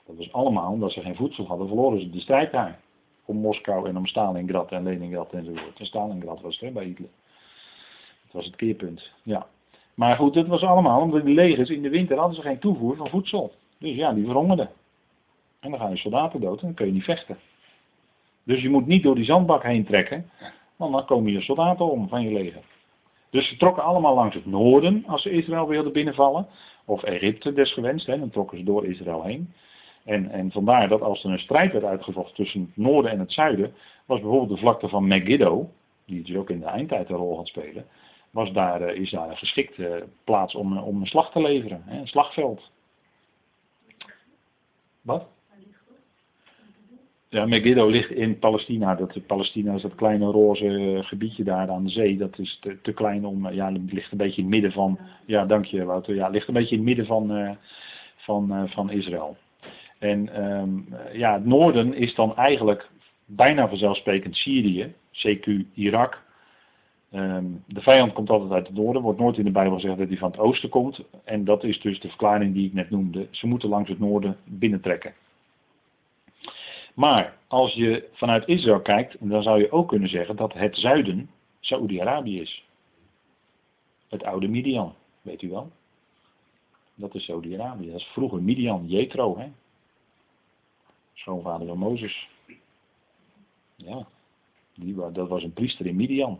Dat 0.05 0.17
was 0.17 0.31
allemaal 0.31 0.71
omdat 0.71 0.91
ze 0.91 1.01
geen 1.01 1.15
voedsel 1.15 1.45
hadden, 1.45 1.67
verloren 1.67 2.01
ze 2.01 2.09
de 2.09 2.19
strijd 2.19 2.51
daar. 2.51 2.79
Om 3.25 3.37
Moskou 3.37 3.87
en 3.89 3.97
om 3.97 4.05
Stalingrad 4.05 4.71
en 4.71 4.83
Leningrad 4.83 5.33
enzovoort. 5.33 5.79
En 5.79 5.85
Stalingrad 5.85 6.41
was 6.41 6.59
het 6.59 6.73
bij 6.73 6.85
Hitler. 6.85 7.09
Dat 8.31 8.41
was 8.41 8.45
het 8.45 8.55
keerpunt, 8.55 9.11
ja. 9.23 9.47
Maar 9.93 10.15
goed, 10.15 10.33
dat 10.33 10.47
was 10.47 10.63
allemaal 10.63 11.01
omdat 11.01 11.25
die 11.25 11.35
legers 11.35 11.69
in 11.69 11.81
de 11.81 11.89
winter 11.89 12.17
hadden 12.17 12.35
ze 12.35 12.41
geen 12.41 12.59
toevoer 12.59 12.95
van 12.95 13.09
voedsel. 13.09 13.53
Dus 13.77 13.95
ja, 13.95 14.13
die 14.13 14.25
verhongerden. 14.25 14.69
En 15.59 15.71
dan 15.71 15.79
gaan 15.79 15.89
je 15.89 15.97
soldaten 15.97 16.41
dood 16.41 16.59
en 16.59 16.65
dan 16.65 16.75
kun 16.75 16.85
je 16.85 16.91
niet 16.91 17.03
vechten. 17.03 17.37
Dus 18.43 18.61
je 18.61 18.69
moet 18.69 18.85
niet 18.85 19.03
door 19.03 19.15
die 19.15 19.23
zandbak 19.23 19.63
heen 19.63 19.85
trekken, 19.85 20.29
want 20.75 20.93
dan 20.93 21.05
komen 21.05 21.31
je 21.31 21.41
soldaten 21.41 21.91
om 21.91 22.07
van 22.07 22.23
je 22.23 22.33
leger. 22.33 22.63
Dus 23.29 23.47
ze 23.47 23.57
trokken 23.57 23.83
allemaal 23.83 24.15
langs 24.15 24.35
het 24.35 24.45
noorden 24.45 25.03
als 25.07 25.21
ze 25.21 25.29
Israël 25.29 25.67
wilden 25.67 25.91
binnenvallen. 25.91 26.47
Of 26.85 27.03
Egypte 27.03 27.53
desgewenst, 27.53 28.05
hè, 28.05 28.19
dan 28.19 28.29
trokken 28.29 28.57
ze 28.57 28.63
door 28.63 28.85
Israël 28.85 29.23
heen. 29.23 29.53
En, 30.03 30.31
en 30.31 30.51
vandaar 30.51 30.87
dat 30.87 31.01
als 31.01 31.23
er 31.23 31.31
een 31.31 31.39
strijd 31.39 31.71
werd 31.71 31.83
uitgevochten 31.83 32.35
tussen 32.35 32.61
het 32.61 32.77
noorden 32.77 33.11
en 33.11 33.19
het 33.19 33.31
zuiden, 33.31 33.73
was 34.05 34.19
bijvoorbeeld 34.19 34.49
de 34.49 34.65
vlakte 34.65 34.87
van 34.87 35.07
Megiddo, 35.07 35.69
die 36.05 36.23
dus 36.23 36.35
ook 36.35 36.49
in 36.49 36.59
de 36.59 36.65
eindtijd 36.65 37.09
een 37.09 37.15
rol 37.15 37.37
gaat 37.37 37.47
spelen, 37.47 37.85
was 38.31 38.51
daar, 38.51 38.81
eh, 38.81 39.01
is 39.01 39.09
daar 39.09 39.29
een 39.29 39.37
geschikte 39.37 40.07
plaats 40.23 40.55
om, 40.55 40.77
om 40.77 41.01
een 41.01 41.07
slag 41.07 41.31
te 41.31 41.41
leveren, 41.41 41.83
hè, 41.85 41.99
een 41.99 42.07
slagveld. 42.07 42.71
Wat? 45.01 45.27
Ja, 47.29 47.45
Megiddo 47.45 47.87
ligt 47.87 48.11
in 48.11 48.39
Palestina. 48.39 48.95
Dat, 48.95 49.25
Palestina 49.27 49.73
is 49.73 49.81
dat 49.81 49.95
kleine 49.95 50.25
roze 50.25 50.99
gebiedje 51.03 51.43
daar 51.43 51.69
aan 51.69 51.83
de 51.83 51.89
zee. 51.89 52.17
Dat 52.17 52.39
is 52.39 52.57
te, 52.61 52.81
te 52.81 52.93
klein 52.93 53.25
om. 53.25 53.49
Ja, 53.49 53.69
ligt 53.69 54.11
een 54.11 54.17
beetje 54.17 54.41
in 54.41 54.43
het 54.43 54.53
midden 54.53 54.71
van. 54.71 54.99
Ja, 55.25 55.45
dank 55.45 55.65
je 55.65 55.85
Wouter. 55.85 56.15
Ja, 56.15 56.27
ligt 56.27 56.47
een 56.47 56.53
beetje 56.53 56.75
in 56.75 56.77
het 56.77 56.87
midden 56.87 57.05
van, 57.05 57.57
van, 58.15 58.69
van 58.69 58.91
Israël. 58.91 59.37
En 59.99 60.43
um, 60.43 60.87
ja, 61.13 61.33
het 61.33 61.45
noorden 61.45 61.93
is 61.93 62.15
dan 62.15 62.35
eigenlijk 62.35 62.89
bijna 63.25 63.67
vanzelfsprekend 63.67 64.35
Syrië, 64.35 64.93
CQ 65.11 65.73
Irak. 65.73 66.27
Um, 67.11 67.63
de 67.67 67.81
vijand 67.81 68.13
komt 68.13 68.29
altijd 68.29 68.51
uit 68.51 68.67
het 68.67 68.75
noorden, 68.75 69.01
wordt 69.01 69.19
nooit 69.19 69.37
in 69.37 69.43
de 69.43 69.51
Bijbel 69.51 69.73
gezegd 69.73 69.97
dat 69.97 70.07
hij 70.07 70.17
van 70.17 70.31
het 70.31 70.39
oosten 70.39 70.69
komt. 70.69 71.03
En 71.23 71.43
dat 71.43 71.63
is 71.63 71.81
dus 71.81 71.99
de 71.99 72.07
verklaring 72.07 72.53
die 72.53 72.67
ik 72.67 72.73
net 72.73 72.89
noemde. 72.89 73.27
Ze 73.31 73.47
moeten 73.47 73.69
langs 73.69 73.89
het 73.89 73.99
noorden 73.99 74.37
binnentrekken. 74.45 75.13
Maar 76.93 77.37
als 77.47 77.73
je 77.73 78.09
vanuit 78.11 78.47
Israël 78.47 78.81
kijkt, 78.81 79.15
dan 79.19 79.43
zou 79.43 79.59
je 79.59 79.71
ook 79.71 79.87
kunnen 79.87 80.09
zeggen 80.09 80.35
dat 80.35 80.53
het 80.53 80.77
zuiden 80.77 81.29
Saoedi-Arabië 81.59 82.41
is. 82.41 82.63
Het 84.07 84.23
oude 84.23 84.47
Midian, 84.47 84.95
weet 85.21 85.41
u 85.41 85.49
wel? 85.49 85.71
Dat 86.95 87.15
is 87.15 87.23
Saoedi-Arabië. 87.23 87.91
Dat 87.91 87.99
is 87.99 88.05
vroeger 88.05 88.41
Midian, 88.41 88.87
Jethro, 88.87 89.37
hè? 89.37 89.51
Schoonvader 91.13 91.67
van 91.67 91.77
Mozes. 91.77 92.29
Ja, 93.75 94.07
dat 95.13 95.27
was 95.27 95.43
een 95.43 95.53
priester 95.53 95.85
in 95.85 95.95
Midian. 95.95 96.39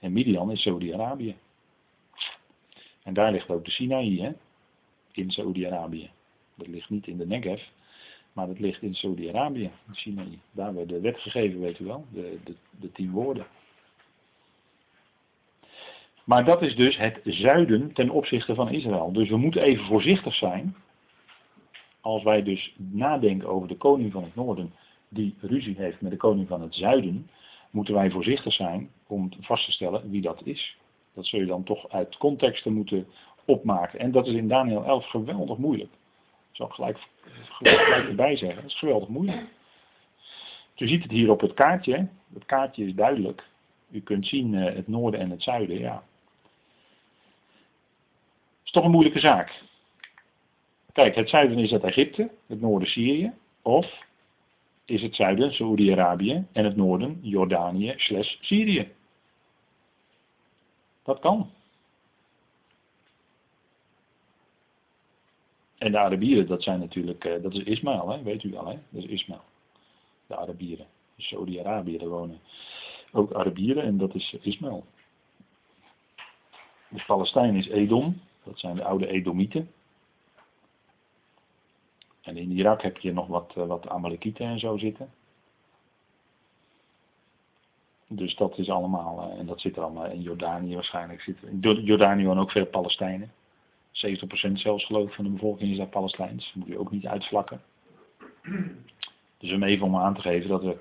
En 0.00 0.12
Midian 0.12 0.50
is 0.50 0.62
Saoedi-Arabië. 0.62 1.36
En 3.02 3.14
daar 3.14 3.32
ligt 3.32 3.50
ook 3.50 3.64
de 3.64 3.70
Sinaï, 3.70 4.20
hè? 4.20 4.32
In 5.12 5.30
Saoedi-Arabië. 5.30 6.10
Dat 6.54 6.66
ligt 6.66 6.90
niet 6.90 7.06
in 7.06 7.16
de 7.16 7.26
Negev, 7.26 7.62
maar 8.32 8.46
dat 8.46 8.58
ligt 8.58 8.82
in 8.82 8.94
Saudi-Arabië, 8.94 9.70
in 9.86 9.94
Sinaï. 9.94 10.38
Daar 10.50 10.74
werd 10.74 10.88
de 10.88 11.00
wet 11.00 11.18
gegeven, 11.18 11.60
weet 11.60 11.78
u 11.78 11.84
wel, 11.84 12.04
de, 12.12 12.38
de, 12.44 12.54
de 12.80 12.92
tien 12.92 13.10
woorden. 13.10 13.46
Maar 16.24 16.44
dat 16.44 16.62
is 16.62 16.76
dus 16.76 16.96
het 16.96 17.20
zuiden 17.24 17.92
ten 17.92 18.10
opzichte 18.10 18.54
van 18.54 18.68
Israël. 18.68 19.12
Dus 19.12 19.28
we 19.28 19.36
moeten 19.36 19.62
even 19.62 19.84
voorzichtig 19.84 20.34
zijn. 20.34 20.76
Als 22.00 22.22
wij 22.22 22.42
dus 22.42 22.74
nadenken 22.76 23.48
over 23.48 23.68
de 23.68 23.76
koning 23.76 24.12
van 24.12 24.22
het 24.22 24.34
noorden, 24.34 24.72
die 25.08 25.34
ruzie 25.40 25.76
heeft 25.76 26.00
met 26.00 26.10
de 26.10 26.16
koning 26.16 26.48
van 26.48 26.62
het 26.62 26.74
zuiden, 26.74 27.30
moeten 27.70 27.94
wij 27.94 28.10
voorzichtig 28.10 28.52
zijn 28.52 28.90
om 29.06 29.30
vast 29.40 29.64
te 29.64 29.72
stellen 29.72 30.10
wie 30.10 30.20
dat 30.20 30.40
is. 30.44 30.76
Dat 31.14 31.26
zul 31.26 31.40
je 31.40 31.46
dan 31.46 31.64
toch 31.64 31.88
uit 31.88 32.16
contexten 32.16 32.72
moeten 32.72 33.06
opmaken. 33.44 33.98
En 33.98 34.12
dat 34.12 34.26
is 34.26 34.34
in 34.34 34.48
Daniel 34.48 34.84
11 34.84 35.06
geweldig 35.06 35.58
moeilijk. 35.58 35.92
Zal 36.50 36.66
ik 36.66 36.72
gelijk, 36.72 36.98
gelijk 37.48 38.08
erbij 38.08 38.36
zeggen. 38.36 38.62
Dat 38.62 38.70
is 38.70 38.78
geweldig 38.78 39.08
moeilijk. 39.08 39.42
U 40.76 40.88
ziet 40.88 41.02
het 41.02 41.10
hier 41.10 41.30
op 41.30 41.40
het 41.40 41.54
kaartje. 41.54 42.08
Het 42.34 42.44
kaartje 42.46 42.84
is 42.84 42.94
duidelijk. 42.94 43.48
U 43.90 44.00
kunt 44.00 44.26
zien 44.26 44.52
uh, 44.52 44.74
het 44.74 44.88
noorden 44.88 45.20
en 45.20 45.30
het 45.30 45.42
zuiden. 45.42 45.78
Ja. 45.78 46.02
Is 48.64 48.70
toch 48.70 48.84
een 48.84 48.90
moeilijke 48.90 49.20
zaak. 49.20 49.62
Kijk, 50.92 51.14
het 51.14 51.28
zuiden 51.28 51.58
is 51.58 51.70
het 51.70 51.84
Egypte, 51.84 52.30
het 52.46 52.60
noorden 52.60 52.88
Syrië. 52.88 53.32
Of 53.62 53.86
is 54.90 55.02
het 55.02 55.14
zuiden 55.14 55.52
Saoedi-Arabië 55.52 56.46
en 56.52 56.64
het 56.64 56.76
noorden 56.76 57.18
Jordanië 57.22 57.94
slash 57.96 58.36
Syrië. 58.40 58.92
Dat 61.02 61.18
kan. 61.18 61.50
En 65.78 65.92
de 65.92 65.98
Arabieren, 65.98 66.46
dat 66.46 66.62
zijn 66.62 66.80
natuurlijk, 66.80 67.24
uh, 67.24 67.42
dat 67.42 67.54
is 67.54 67.62
Ismaël, 67.62 68.08
hè? 68.08 68.22
weet 68.22 68.42
u 68.42 68.56
al, 68.56 68.66
hè? 68.66 68.78
dat 68.88 69.02
is 69.02 69.10
Ismaël. 69.10 69.42
De 70.26 70.36
Arabieren. 70.36 70.86
Saudi-Arabië, 71.16 71.98
daar 71.98 72.08
wonen 72.08 72.40
ook 73.12 73.32
Arabieren 73.32 73.82
en 73.82 73.96
dat 73.96 74.14
is 74.14 74.36
Ismaël. 74.40 74.84
De 76.88 77.02
Palestijn 77.06 77.54
is 77.54 77.68
Edom, 77.68 78.20
dat 78.44 78.58
zijn 78.58 78.76
de 78.76 78.84
oude 78.84 79.06
Edomieten. 79.06 79.70
En 82.20 82.36
in 82.36 82.50
Irak 82.50 82.82
heb 82.82 82.98
je 82.98 83.12
nog 83.12 83.26
wat, 83.26 83.54
uh, 83.58 83.66
wat 83.66 83.88
Amalekieten 83.88 84.46
en 84.46 84.58
zo 84.58 84.76
zitten. 84.76 85.10
Dus 88.06 88.36
dat 88.36 88.58
is 88.58 88.70
allemaal, 88.70 89.30
uh, 89.32 89.38
en 89.38 89.46
dat 89.46 89.60
zit 89.60 89.76
er 89.76 89.82
allemaal 89.82 90.06
in 90.06 90.22
Jordanië 90.22 90.74
waarschijnlijk. 90.74 91.20
Zit, 91.20 91.36
in 91.42 91.60
Jordanië 91.60 92.24
wonen 92.24 92.42
ook 92.42 92.50
veel 92.50 92.66
Palestijnen. 92.66 93.32
70% 93.92 94.52
zelfs 94.52 94.84
geloof 94.84 95.08
ik 95.08 95.14
van 95.14 95.24
de 95.24 95.30
bevolking 95.30 95.70
is 95.70 95.76
daar 95.76 95.86
Palestijns. 95.86 96.44
Dat 96.44 96.54
moet 96.54 96.72
je 96.72 96.78
ook 96.78 96.90
niet 96.90 97.06
uitvlakken. 97.06 97.60
Dus 99.38 99.52
om 99.52 99.62
even 99.62 99.86
om 99.86 99.96
aan 99.96 100.14
te 100.14 100.20
geven 100.20 100.48
dat 100.48 100.62
we, 100.62 100.76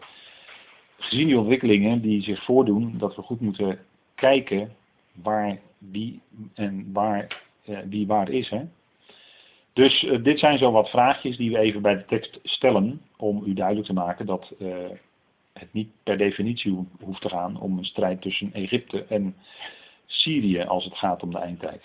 gezien 0.98 1.28
die 1.28 1.38
ontwikkelingen 1.38 2.02
die 2.02 2.22
zich 2.22 2.44
voordoen, 2.44 2.98
dat 2.98 3.16
we 3.16 3.22
goed 3.22 3.40
moeten 3.40 3.80
kijken 4.16 4.76
waar 5.14 5.60
wie 5.78 6.22
en 6.54 6.94
waar 6.94 7.48
eh, 7.66 7.80
wie 7.90 8.08
waar 8.08 8.30
is. 8.30 8.50
Hè? 8.50 8.64
Dus 9.80 10.04
uh, 10.04 10.24
dit 10.24 10.40
zijn 10.40 10.58
zo 10.58 10.72
wat 10.72 10.90
vraagjes 10.90 11.38
die 11.38 11.52
we 11.52 11.60
even 11.60 11.82
bij 11.82 11.96
de 11.96 12.06
tekst 12.06 12.40
stellen 12.44 13.02
om 13.18 13.44
u 13.46 13.54
duidelijk 13.54 13.88
te 13.88 13.94
maken 13.94 14.26
dat 14.26 14.54
uh, 14.58 14.76
het 15.54 15.74
niet 15.74 15.90
per 16.04 16.18
definitie 16.18 16.88
hoeft 17.00 17.22
te 17.22 17.30
gaan 17.30 17.60
om 17.60 17.78
een 17.78 17.86
strijd 17.86 18.22
tussen 18.22 18.54
Egypte 18.54 19.06
en 19.06 19.36
Syrië 20.06 20.62
als 20.62 20.86
het 20.86 20.98
gaat 20.98 21.24
om 21.24 21.32
de 21.32 21.38
eindtijd. 21.38 21.84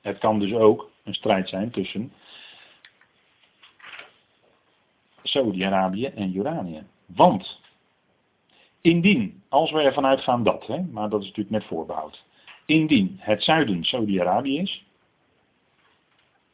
Het 0.00 0.18
kan 0.18 0.38
dus 0.38 0.52
ook 0.52 0.90
een 1.04 1.14
strijd 1.14 1.48
zijn 1.48 1.70
tussen 1.70 2.12
Saudi-Arabië 5.22 6.06
en 6.06 6.30
Jordanië. 6.30 6.82
Want 7.06 7.60
indien, 8.80 9.42
als 9.48 9.70
we 9.70 9.80
ervan 9.80 10.06
uitgaan 10.06 10.44
dat, 10.44 10.66
hè, 10.66 10.82
maar 10.82 11.08
dat 11.08 11.20
is 11.20 11.26
natuurlijk 11.26 11.56
met 11.56 11.64
voorbehoud, 11.64 12.24
indien 12.66 13.16
het 13.20 13.42
zuiden 13.42 13.84
Saudi-Arabië 13.84 14.58
is, 14.58 14.85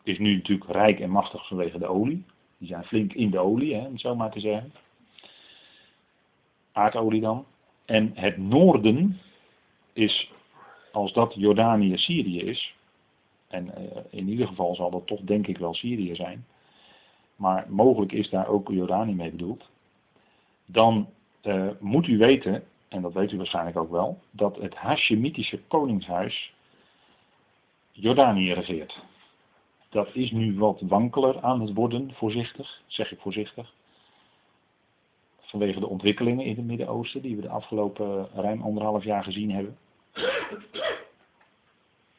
is 0.03 0.19
nu 0.19 0.35
natuurlijk 0.35 0.71
rijk 0.71 1.01
en 1.01 1.11
machtig 1.11 1.47
vanwege 1.47 1.79
de 1.79 1.87
olie. 1.87 2.25
Die 2.59 2.69
zijn 2.69 2.85
flink 2.85 3.13
in 3.13 3.31
de 3.31 3.39
olie, 3.39 3.75
hè, 3.75 3.87
om 3.87 3.93
het 3.93 4.01
zo 4.01 4.15
maar 4.15 4.31
te 4.31 4.41
zeggen. 4.41 4.73
Aardolie 6.73 7.21
dan. 7.21 7.45
En 7.85 8.11
het 8.15 8.37
noorden 8.37 9.21
is, 9.93 10.31
als 10.93 11.13
dat 11.13 11.35
Jordanië-Syrië 11.37 12.41
is, 12.41 12.75
en 13.49 13.67
uh, 13.67 14.03
in 14.11 14.29
ieder 14.29 14.47
geval 14.47 14.75
zal 14.75 14.91
dat 14.91 15.07
toch 15.07 15.21
denk 15.21 15.47
ik 15.47 15.59
wel 15.59 15.75
Syrië 15.75 16.15
zijn. 16.15 16.47
Maar 17.37 17.67
mogelijk 17.69 18.13
is 18.13 18.31
daar 18.31 18.47
ook 18.49 18.69
Jordanië 18.69 19.15
mee 19.15 19.31
bedoeld. 19.31 19.71
Dan 20.67 21.09
uh, 21.43 21.69
moet 21.81 22.07
u 22.07 22.19
weten, 22.19 22.65
en 22.89 23.03
dat 23.03 23.13
weet 23.13 23.33
u 23.33 23.37
waarschijnlijk 23.37 23.77
ook 23.77 23.91
wel, 23.91 24.21
dat 24.31 24.57
het 24.57 24.75
Hashemitische 24.75 25.61
koningshuis 25.69 26.55
Jordanië 27.91 28.53
regeert. 28.53 29.03
Dat 29.93 30.09
is 30.15 30.31
nu 30.31 30.59
wat 30.59 30.81
wankeler 30.81 31.41
aan 31.41 31.61
het 31.61 31.75
worden, 31.75 32.13
voorzichtig, 32.15 32.83
zeg 32.87 33.13
ik 33.13 33.21
voorzichtig. 33.21 33.73
Vanwege 35.41 35.81
de 35.81 35.89
ontwikkelingen 35.89 36.45
in 36.45 36.57
het 36.57 36.65
Midden-Oosten 36.65 37.23
die 37.23 37.37
we 37.37 37.43
de 37.43 37.49
afgelopen 37.49 38.29
ruim 38.35 38.63
anderhalf 38.63 39.05
jaar 39.05 39.25
gezien 39.25 39.51
hebben 39.51 39.77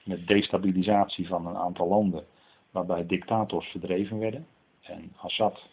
met 0.03 0.27
destabilisatie 0.27 1.27
van 1.27 1.47
een 1.47 1.57
aantal 1.57 1.87
landen 1.87 2.25
waarbij 2.71 3.05
dictators 3.05 3.67
verdreven 3.67 4.19
werden. 4.19 4.47
En 4.81 5.13
Assad, 5.15 5.67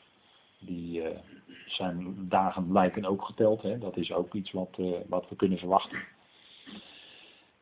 die, 0.58 1.02
uh, 1.02 1.08
zijn 1.66 2.16
dagen 2.28 2.72
lijken 2.72 3.04
ook 3.04 3.24
geteld. 3.24 3.62
Hè? 3.62 3.78
Dat 3.78 3.96
is 3.96 4.12
ook 4.12 4.34
iets 4.34 4.50
wat, 4.50 4.76
uh, 4.78 4.96
wat 5.08 5.28
we 5.28 5.36
kunnen 5.36 5.58
verwachten. 5.58 5.98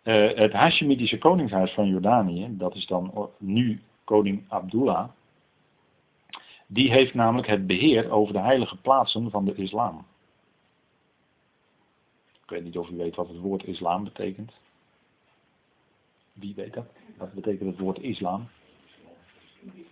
Uh, 0.05 0.33
het 0.35 0.53
Hashemitische 0.53 1.19
koningshuis 1.19 1.71
van 1.73 1.89
Jordanië, 1.89 2.49
dat 2.51 2.75
is 2.75 2.87
dan 2.87 3.31
nu 3.39 3.81
koning 4.09 4.45
Abdullah, 4.49 5.09
die 6.67 6.91
heeft 6.91 7.15
namelijk 7.15 7.49
het 7.49 7.67
beheer 7.67 8.11
over 8.11 8.33
de 8.33 8.41
heilige 8.41 8.77
plaatsen 8.77 9.31
van 9.31 9.45
de 9.45 9.55
islam. 9.55 10.07
Ik 12.43 12.51
weet 12.51 12.65
niet 12.65 12.79
of 12.79 12.89
u 12.89 12.97
weet 12.97 13.17
wat 13.17 13.29
het 13.29 13.39
woord 13.39 13.65
islam 13.65 14.05
betekent. 14.05 14.53
Wie 16.33 16.55
weet 16.55 16.75
dat? 16.75 16.87
Wat 17.17 17.33
betekent 17.33 17.71
het 17.71 17.79
woord 17.79 17.99
islam? 17.99 18.49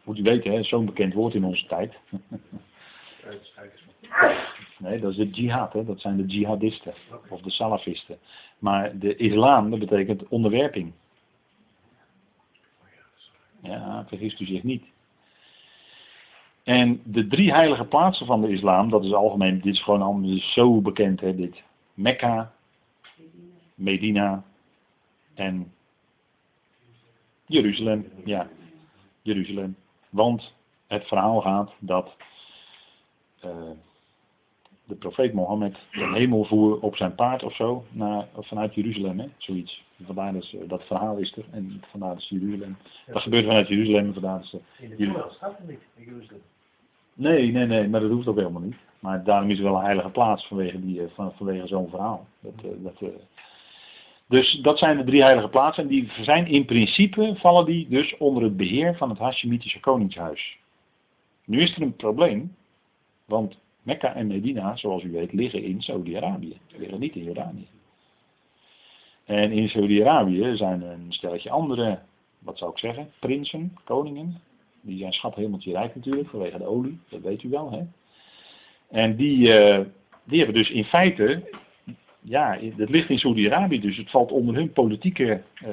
Moet 0.04 0.18
u 0.18 0.22
weten, 0.22 0.52
hè, 0.52 0.62
zo'n 0.62 0.86
bekend 0.86 1.14
woord 1.14 1.34
in 1.34 1.44
onze 1.44 1.66
tijd. 1.66 1.94
Nee, 4.78 5.00
dat 5.00 5.10
is 5.10 5.16
de 5.16 5.30
jihad, 5.30 5.72
hè? 5.72 5.84
dat 5.84 6.00
zijn 6.00 6.16
de 6.16 6.26
jihadisten 6.26 6.94
of 7.28 7.40
de 7.40 7.50
salafisten. 7.50 8.18
Maar 8.58 8.98
de 8.98 9.16
islam, 9.16 9.70
dat 9.70 9.78
betekent 9.78 10.28
onderwerping. 10.28 10.92
Ja, 13.62 14.04
vergist 14.06 14.40
u 14.40 14.46
zich 14.46 14.62
niet. 14.62 14.84
En 16.64 17.00
de 17.04 17.26
drie 17.26 17.52
heilige 17.52 17.84
plaatsen 17.84 18.26
van 18.26 18.40
de 18.40 18.48
islam, 18.48 18.90
dat 18.90 19.04
is 19.04 19.12
algemeen, 19.12 19.60
dit 19.60 19.74
is 19.74 19.82
gewoon 19.82 20.02
allemaal 20.02 20.38
zo 20.38 20.80
bekend, 20.80 21.20
hè, 21.20 21.34
dit. 21.34 21.62
Mekka, 21.94 22.52
Medina 23.74 24.44
en 25.34 25.72
Jeruzalem. 27.46 28.06
Ja, 28.24 28.48
Jeruzalem. 29.22 29.76
Want 30.10 30.54
het 30.86 31.06
verhaal 31.06 31.40
gaat 31.40 31.72
dat 31.78 32.16
uh, 33.44 33.70
de 34.86 34.94
profeet 34.94 35.32
Mohammed 35.32 35.76
de 35.90 36.10
hemel 36.14 36.44
voer 36.44 36.80
op 36.80 36.96
zijn 36.96 37.14
paard 37.14 37.42
of 37.42 37.54
zo, 37.54 37.84
naar, 37.90 38.26
vanuit 38.36 38.74
Jeruzalem, 38.74 39.18
hè? 39.18 39.26
zoiets. 39.36 39.84
Vandaar 40.04 40.32
dat, 40.32 40.54
dat 40.66 40.82
verhaal 40.82 41.16
is 41.16 41.36
er 41.36 41.44
en 41.50 41.82
vandaar 41.90 42.14
dat 42.14 42.28
Jeruzalem. 42.28 42.76
dat 43.06 43.22
gebeurt 43.22 43.44
vanuit 43.44 43.68
Jeruzalem 43.68 44.06
en 44.06 44.12
vandaar 44.12 44.38
dat 44.38 44.60
In 44.78 44.96
de 44.96 45.26
staat 45.30 45.58
er 45.58 45.64
niet, 45.66 45.80
in 45.96 46.04
Jeruzalem. 46.04 46.42
Nee, 47.14 47.52
nee, 47.52 47.66
nee, 47.66 47.88
maar 47.88 48.00
dat 48.00 48.10
hoeft 48.10 48.26
ook 48.26 48.36
helemaal 48.36 48.62
niet. 48.62 48.76
Maar 49.00 49.24
daarom 49.24 49.50
is 49.50 49.58
het 49.58 49.66
wel 49.66 49.76
een 49.76 49.84
heilige 49.84 50.10
plaats 50.10 50.46
vanwege, 50.46 50.80
die, 50.80 51.02
eh, 51.02 51.06
van, 51.14 51.32
vanwege 51.32 51.66
zo'n 51.66 51.88
verhaal. 51.88 52.26
Dat, 52.40 52.52
eh, 52.64 52.70
dat, 52.78 53.00
uh, 53.00 53.08
dus 54.28 54.58
dat 54.62 54.78
zijn 54.78 54.96
de 54.96 55.04
drie 55.04 55.22
heilige 55.22 55.48
plaatsen 55.48 55.82
en 55.82 55.88
die 55.88 56.10
zijn 56.20 56.46
in 56.46 56.64
principe, 56.64 57.34
vallen 57.36 57.64
die 57.64 57.88
dus 57.88 58.16
onder 58.16 58.42
het 58.42 58.56
beheer 58.56 58.96
van 58.96 59.08
het 59.08 59.18
Hashemitische 59.18 59.80
koningshuis. 59.80 60.58
Nu 61.44 61.60
is 61.60 61.76
er 61.76 61.82
een 61.82 61.96
probleem, 61.96 62.56
want 63.24 63.56
Mekka 63.86 64.14
en 64.14 64.26
Medina, 64.26 64.76
zoals 64.76 65.02
u 65.02 65.10
weet, 65.10 65.32
liggen 65.32 65.62
in 65.62 65.82
Saudi-Arabië. 65.82 66.58
Ze 66.66 66.78
liggen 66.78 67.00
niet 67.00 67.14
in 67.14 67.24
Jordanië. 67.24 67.66
En 69.24 69.52
in 69.52 69.68
Saudi-Arabië 69.68 70.56
zijn 70.56 70.82
een 70.82 71.06
stelletje 71.12 71.50
andere, 71.50 71.98
wat 72.38 72.58
zou 72.58 72.70
ik 72.70 72.78
zeggen, 72.78 73.10
prinsen, 73.18 73.76
koningen. 73.84 74.40
Die 74.80 74.98
zijn 74.98 75.12
schat 75.12 75.34
hemeltje 75.34 75.72
rijk 75.72 75.94
natuurlijk, 75.94 76.28
vanwege 76.28 76.58
de 76.58 76.66
olie, 76.66 76.98
dat 77.08 77.20
weet 77.20 77.42
u 77.42 77.48
wel. 77.48 77.70
Hè? 77.70 77.82
En 78.90 79.16
die, 79.16 79.38
uh, 79.38 79.80
die 80.24 80.38
hebben 80.38 80.54
dus 80.54 80.70
in 80.70 80.84
feite, 80.84 81.42
ja, 82.20 82.58
het 82.76 82.90
ligt 82.90 83.10
in 83.10 83.18
Saudi-Arabië, 83.18 83.80
dus 83.80 83.96
het 83.96 84.10
valt 84.10 84.32
onder 84.32 84.54
hun 84.54 84.72
politieke 84.72 85.42
uh, 85.64 85.70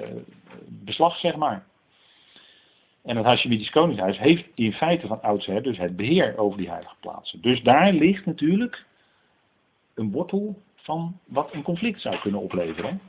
beslag, 0.68 1.18
zeg 1.18 1.36
maar. 1.36 1.66
En 3.04 3.18
het 3.18 3.26
Hashemitisch 3.26 3.70
Koningshuis 3.70 4.18
heeft 4.18 4.46
in 4.56 4.74
feite 4.74 5.08
van 5.08 5.22
oudsher 5.22 5.64
dus 5.64 5.78
het 5.78 5.96
beheer 5.96 6.38
over 6.38 6.58
die 6.58 6.70
heilige 6.70 6.96
plaatsen. 7.00 7.42
Dus 7.42 7.62
daar 7.62 7.94
ligt 7.94 8.26
natuurlijk 8.26 8.86
een 9.94 10.12
wortel 10.12 10.56
van 10.76 11.20
wat 11.26 11.54
een 11.54 11.64
conflict 11.64 12.02
zou 12.02 12.20
kunnen 12.20 12.42
opleveren. 12.42 13.02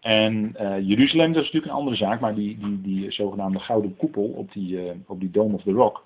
En 0.00 0.54
uh, 0.60 0.88
Jeruzalem, 0.88 1.32
dat 1.32 1.42
is 1.42 1.50
natuurlijk 1.52 1.72
een 1.72 1.78
andere 1.78 1.96
zaak, 1.96 2.20
maar 2.20 2.34
die, 2.34 2.58
die, 2.58 2.80
die 2.80 3.10
zogenaamde 3.10 3.58
gouden 3.58 3.96
koepel 3.96 4.24
op 4.24 4.52
die, 4.52 4.84
uh, 4.84 4.90
op 5.06 5.20
die 5.20 5.30
Dome 5.30 5.54
of 5.54 5.62
the 5.62 5.72
Rock, 5.72 6.04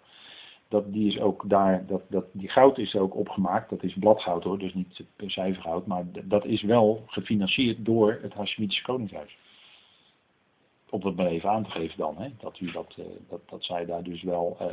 dat, 0.68 0.92
die 0.92 1.06
is 1.06 1.20
ook 1.20 1.48
daar, 1.48 1.86
dat, 1.86 2.02
dat, 2.08 2.24
die 2.32 2.48
goud 2.48 2.78
is 2.78 2.96
ook 2.96 3.16
opgemaakt, 3.16 3.70
dat 3.70 3.82
is 3.82 3.94
bladgoud 3.98 4.44
hoor, 4.44 4.58
dus 4.58 4.74
niet 4.74 5.04
cijfergoud, 5.26 5.86
maar 5.86 6.04
dat 6.24 6.44
is 6.44 6.62
wel 6.62 7.04
gefinancierd 7.06 7.84
door 7.84 8.18
het 8.22 8.34
Hashemitische 8.34 8.82
Koningshuis 8.82 9.36
om 10.90 11.06
het 11.06 11.16
maar 11.16 11.26
even 11.26 11.50
aan 11.50 11.64
te 11.64 11.70
geven 11.70 11.98
dan. 11.98 12.16
Hè, 12.18 12.28
dat, 12.38 12.60
u 12.60 12.70
dat, 12.70 12.94
uh, 12.98 13.04
dat, 13.28 13.40
dat 13.48 13.64
zij 13.64 13.84
daar 13.84 14.02
dus 14.02 14.22
wel 14.22 14.56
uh, 14.60 14.66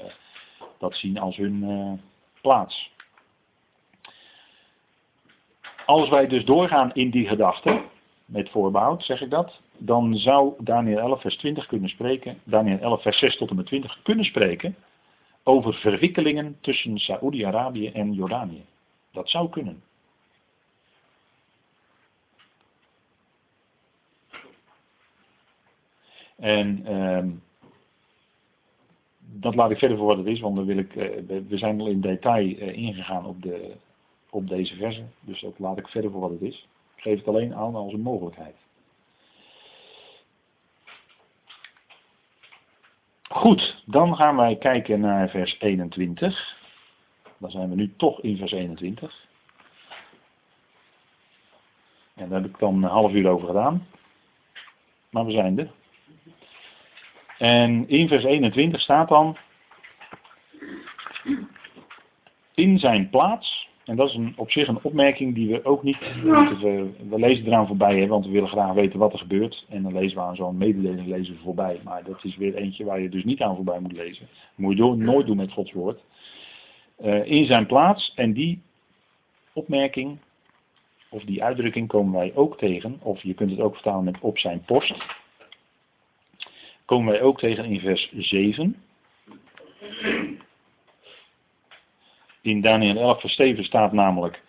dat 0.77 0.95
zien 0.95 1.19
als 1.19 1.37
hun 1.37 1.63
uh, 1.63 1.91
plaats. 2.41 2.93
Als 5.85 6.09
wij 6.09 6.27
dus 6.27 6.45
doorgaan 6.45 6.93
in 6.93 7.09
die 7.09 7.27
gedachte, 7.27 7.81
met 8.25 8.49
voorbehoud 8.49 9.03
zeg 9.03 9.21
ik 9.21 9.29
dat, 9.29 9.59
dan 9.77 10.15
zou 10.15 10.53
Daniel 10.59 10.97
11 10.97 11.21
vers 11.21 11.37
20 11.37 11.65
kunnen 11.65 11.89
spreken, 11.89 12.39
Daniel 12.43 12.79
11 12.79 13.01
vers 13.01 13.19
6 13.19 13.37
tot 13.37 13.49
en 13.49 13.55
met 13.55 13.65
20 13.65 14.01
kunnen 14.03 14.25
spreken 14.25 14.75
over 15.43 15.73
verwikkelingen 15.73 16.57
tussen 16.61 16.97
Saoedi-Arabië 16.97 17.87
en 17.87 18.13
Jordanië. 18.13 18.65
Dat 19.11 19.29
zou 19.29 19.49
kunnen. 19.49 19.83
En 26.35 26.85
uh, 26.87 27.23
dat 29.19 29.55
laat 29.55 29.71
ik 29.71 29.77
verder 29.77 29.97
voor 29.97 30.07
wat 30.07 30.17
het 30.17 30.25
is, 30.25 30.39
want 30.39 30.55
dan 30.55 30.65
wil 30.65 30.77
ik, 30.77 30.95
uh, 30.95 31.09
we 31.47 31.57
zijn 31.57 31.79
al 31.79 31.87
in 31.87 32.01
detail 32.01 32.45
uh, 32.45 32.77
ingegaan 32.77 33.25
op, 33.25 33.41
de, 33.41 33.71
op 34.29 34.47
deze 34.47 34.75
versen. 34.75 35.13
Dus 35.19 35.41
dat 35.41 35.59
laat 35.59 35.77
ik 35.77 35.87
verder 35.87 36.11
voor 36.11 36.21
wat 36.21 36.31
het 36.31 36.41
is. 36.41 36.67
Ik 36.95 37.01
geef 37.01 37.17
het 37.17 37.27
alleen 37.27 37.55
aan 37.55 37.75
als 37.75 37.93
een 37.93 38.01
mogelijkheid. 38.01 38.55
Goed, 43.29 43.83
dan 43.85 44.15
gaan 44.15 44.35
wij 44.35 44.55
kijken 44.55 44.99
naar 44.99 45.29
vers 45.29 45.59
21. 45.59 46.57
Dan 47.37 47.51
zijn 47.51 47.69
we 47.69 47.75
nu 47.75 47.93
toch 47.97 48.21
in 48.21 48.37
vers 48.37 48.51
21. 48.51 49.27
En 52.13 52.29
daar 52.29 52.41
heb 52.41 52.49
ik 52.49 52.59
dan 52.59 52.83
een 52.83 52.89
half 52.89 53.13
uur 53.13 53.29
over 53.29 53.47
gedaan. 53.47 53.87
Maar 55.09 55.25
we 55.25 55.31
zijn 55.31 55.59
er. 55.59 55.71
En 57.45 57.87
in 57.87 58.07
vers 58.07 58.23
21 58.23 58.81
staat 58.81 59.09
dan, 59.09 59.37
in 62.53 62.79
zijn 62.79 63.09
plaats, 63.09 63.69
en 63.83 63.95
dat 63.95 64.09
is 64.09 64.15
een, 64.15 64.33
op 64.35 64.51
zich 64.51 64.67
een 64.67 64.79
opmerking 64.81 65.35
die 65.35 65.49
we 65.49 65.65
ook 65.65 65.83
niet, 65.83 65.97
we, 65.99 66.89
we 67.09 67.19
lezen 67.19 67.45
eraan 67.45 67.67
voorbij, 67.67 68.07
want 68.07 68.25
we 68.25 68.31
willen 68.31 68.49
graag 68.49 68.73
weten 68.73 68.99
wat 68.99 69.13
er 69.13 69.19
gebeurt. 69.19 69.65
En 69.69 69.83
dan 69.83 69.93
lezen 69.93 70.17
we 70.17 70.23
aan 70.23 70.35
zo'n 70.35 70.57
mededeling 70.57 71.07
lezen 71.07 71.37
voorbij. 71.43 71.79
Maar 71.83 72.03
dat 72.03 72.23
is 72.23 72.37
weer 72.37 72.55
eentje 72.55 72.83
waar 72.83 72.99
je 72.99 73.09
dus 73.09 73.23
niet 73.23 73.41
aan 73.41 73.55
voorbij 73.55 73.79
moet 73.79 73.91
lezen. 73.91 74.27
Moet 74.55 74.77
je 74.77 74.95
nooit 74.95 75.25
doen 75.25 75.37
met 75.37 75.51
Gods 75.51 75.71
woord. 75.71 75.99
Uh, 77.03 77.25
in 77.25 77.45
zijn 77.45 77.65
plaats, 77.65 78.13
en 78.15 78.33
die 78.33 78.61
opmerking, 79.53 80.17
of 81.09 81.23
die 81.23 81.43
uitdrukking 81.43 81.87
komen 81.87 82.13
wij 82.13 82.31
ook 82.35 82.57
tegen, 82.57 82.99
of 83.01 83.23
je 83.23 83.33
kunt 83.33 83.51
het 83.51 83.59
ook 83.59 83.73
vertalen 83.73 84.03
met 84.03 84.19
op 84.19 84.37
zijn 84.37 84.61
post 84.65 85.23
komen 86.85 87.11
wij 87.11 87.21
ook 87.21 87.39
tegen 87.39 87.65
in 87.65 87.79
vers 87.79 88.11
7. 88.13 88.75
In 92.41 92.61
Daniel 92.61 92.97
11 92.97 93.19
vers 93.19 93.35
7 93.35 93.63
staat 93.63 93.91
namelijk, 93.91 94.43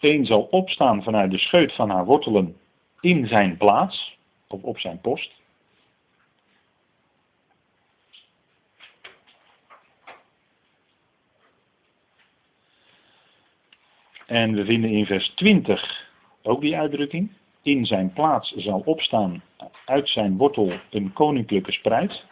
een 0.00 0.26
zal 0.26 0.42
opstaan 0.42 1.02
vanuit 1.02 1.30
de 1.30 1.38
scheut 1.38 1.72
van 1.72 1.90
haar 1.90 2.04
wortelen 2.04 2.56
in 3.00 3.26
zijn 3.26 3.56
plaats, 3.56 4.18
of 4.48 4.62
op 4.62 4.78
zijn 4.78 5.00
post. 5.00 5.32
En 14.26 14.54
we 14.54 14.64
vinden 14.64 14.90
in 14.90 15.06
vers 15.06 15.28
20 15.28 16.10
ook 16.42 16.60
die 16.60 16.76
uitdrukking 16.76 17.30
in 17.62 17.86
zijn 17.86 18.12
plaats 18.12 18.52
zal 18.52 18.82
opstaan 18.84 19.42
uit 19.92 20.08
zijn 20.08 20.36
wortel 20.36 20.72
een 20.90 21.12
koninklijke 21.12 21.72
spruit. 21.72 22.24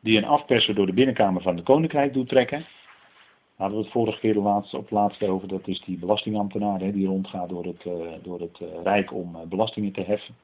Die 0.00 0.18
een 0.18 0.24
afperser 0.24 0.74
door 0.74 0.86
de 0.86 0.92
binnenkamer 0.92 1.42
van 1.42 1.56
de 1.56 1.62
koninkrijk 1.62 2.12
doet 2.12 2.28
trekken. 2.28 2.66
Hadden 3.56 3.78
we 3.78 3.84
het 3.84 3.92
vorige 3.92 4.18
keer 4.18 4.32
de 4.32 4.76
op 4.76 4.90
laatste 4.90 5.28
over, 5.28 5.48
dat 5.48 5.68
is 5.68 5.80
die 5.80 5.98
belastingambtenaar 5.98 6.80
hè, 6.80 6.92
die 6.92 7.06
rondgaat 7.06 7.48
door 7.48 7.64
het, 7.64 7.84
uh, 7.84 8.12
door 8.22 8.40
het 8.40 8.60
uh, 8.60 8.68
Rijk 8.82 9.12
om 9.12 9.36
uh, 9.36 9.42
belastingen 9.42 9.92
te 9.92 10.02
heffen. 10.02 10.34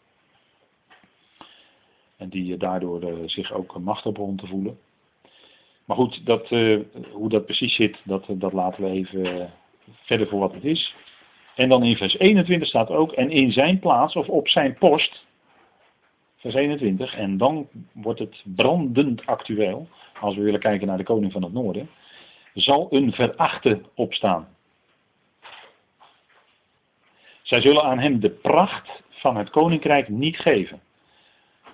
En 2.16 2.28
die 2.28 2.56
daardoor 2.56 3.28
zich 3.28 3.52
ook 3.52 3.78
machtig 3.78 4.12
begon 4.12 4.36
te 4.36 4.46
voelen. 4.46 4.78
Maar 5.84 5.96
goed, 5.96 6.26
dat, 6.26 6.48
hoe 7.12 7.28
dat 7.28 7.44
precies 7.44 7.74
zit, 7.74 8.00
dat, 8.04 8.24
dat 8.28 8.52
laten 8.52 8.82
we 8.82 8.90
even 8.90 9.50
verder 10.04 10.28
voor 10.28 10.40
wat 10.40 10.54
het 10.54 10.64
is. 10.64 10.94
En 11.56 11.68
dan 11.68 11.82
in 11.82 11.96
vers 11.96 12.18
21 12.18 12.68
staat 12.68 12.90
ook, 12.90 13.12
en 13.12 13.30
in 13.30 13.52
zijn 13.52 13.78
plaats 13.78 14.16
of 14.16 14.28
op 14.28 14.48
zijn 14.48 14.74
post, 14.74 15.24
vers 16.36 16.54
21, 16.54 17.16
en 17.16 17.36
dan 17.36 17.68
wordt 17.92 18.18
het 18.18 18.42
brandend 18.44 19.26
actueel, 19.26 19.88
als 20.20 20.34
we 20.34 20.42
willen 20.42 20.60
kijken 20.60 20.86
naar 20.86 20.96
de 20.96 21.04
koning 21.04 21.32
van 21.32 21.42
het 21.42 21.52
noorden, 21.52 21.90
zal 22.54 22.86
een 22.90 23.12
verachte 23.12 23.82
opstaan. 23.94 24.48
Zij 27.42 27.60
zullen 27.60 27.82
aan 27.82 27.98
hem 27.98 28.20
de 28.20 28.30
pracht 28.30 29.02
van 29.10 29.36
het 29.36 29.50
koninkrijk 29.50 30.08
niet 30.08 30.38
geven. 30.38 30.80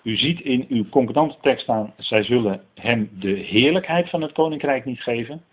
U 0.02 0.16
ziet 0.16 0.40
in 0.40 0.66
uw 0.68 0.88
concordante 0.88 1.36
tekst 1.40 1.62
staan, 1.62 1.94
zij 1.96 2.22
zullen 2.22 2.62
hem 2.74 3.10
de 3.12 3.32
heerlijkheid 3.32 4.10
van 4.10 4.22
het 4.22 4.32
koninkrijk 4.32 4.84
niet 4.84 5.02
geven. 5.02 5.44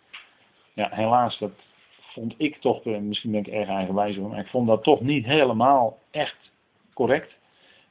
Ja, 0.74 0.90
helaas, 0.92 1.38
dat 1.38 1.52
vond 2.20 2.36
ik 2.38 2.58
toch, 2.58 2.86
misschien 2.86 3.32
ben 3.32 3.40
ik 3.40 3.48
erg 3.48 3.68
eigenwijs 3.68 4.18
maar 4.18 4.40
ik 4.40 4.48
vond 4.48 4.68
dat 4.68 4.84
toch 4.84 5.02
niet 5.02 5.26
helemaal 5.26 6.00
echt 6.12 6.52
correct. 6.94 7.34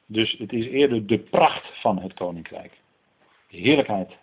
Dus 0.07 0.39
het 0.39 0.53
is 0.53 0.67
eerder 0.67 1.07
de 1.07 1.19
pracht 1.19 1.81
van 1.81 1.99
het 1.99 2.15
koninkrijk. 2.15 2.73
De 3.51 3.57
heerlijkheid, 3.57 4.17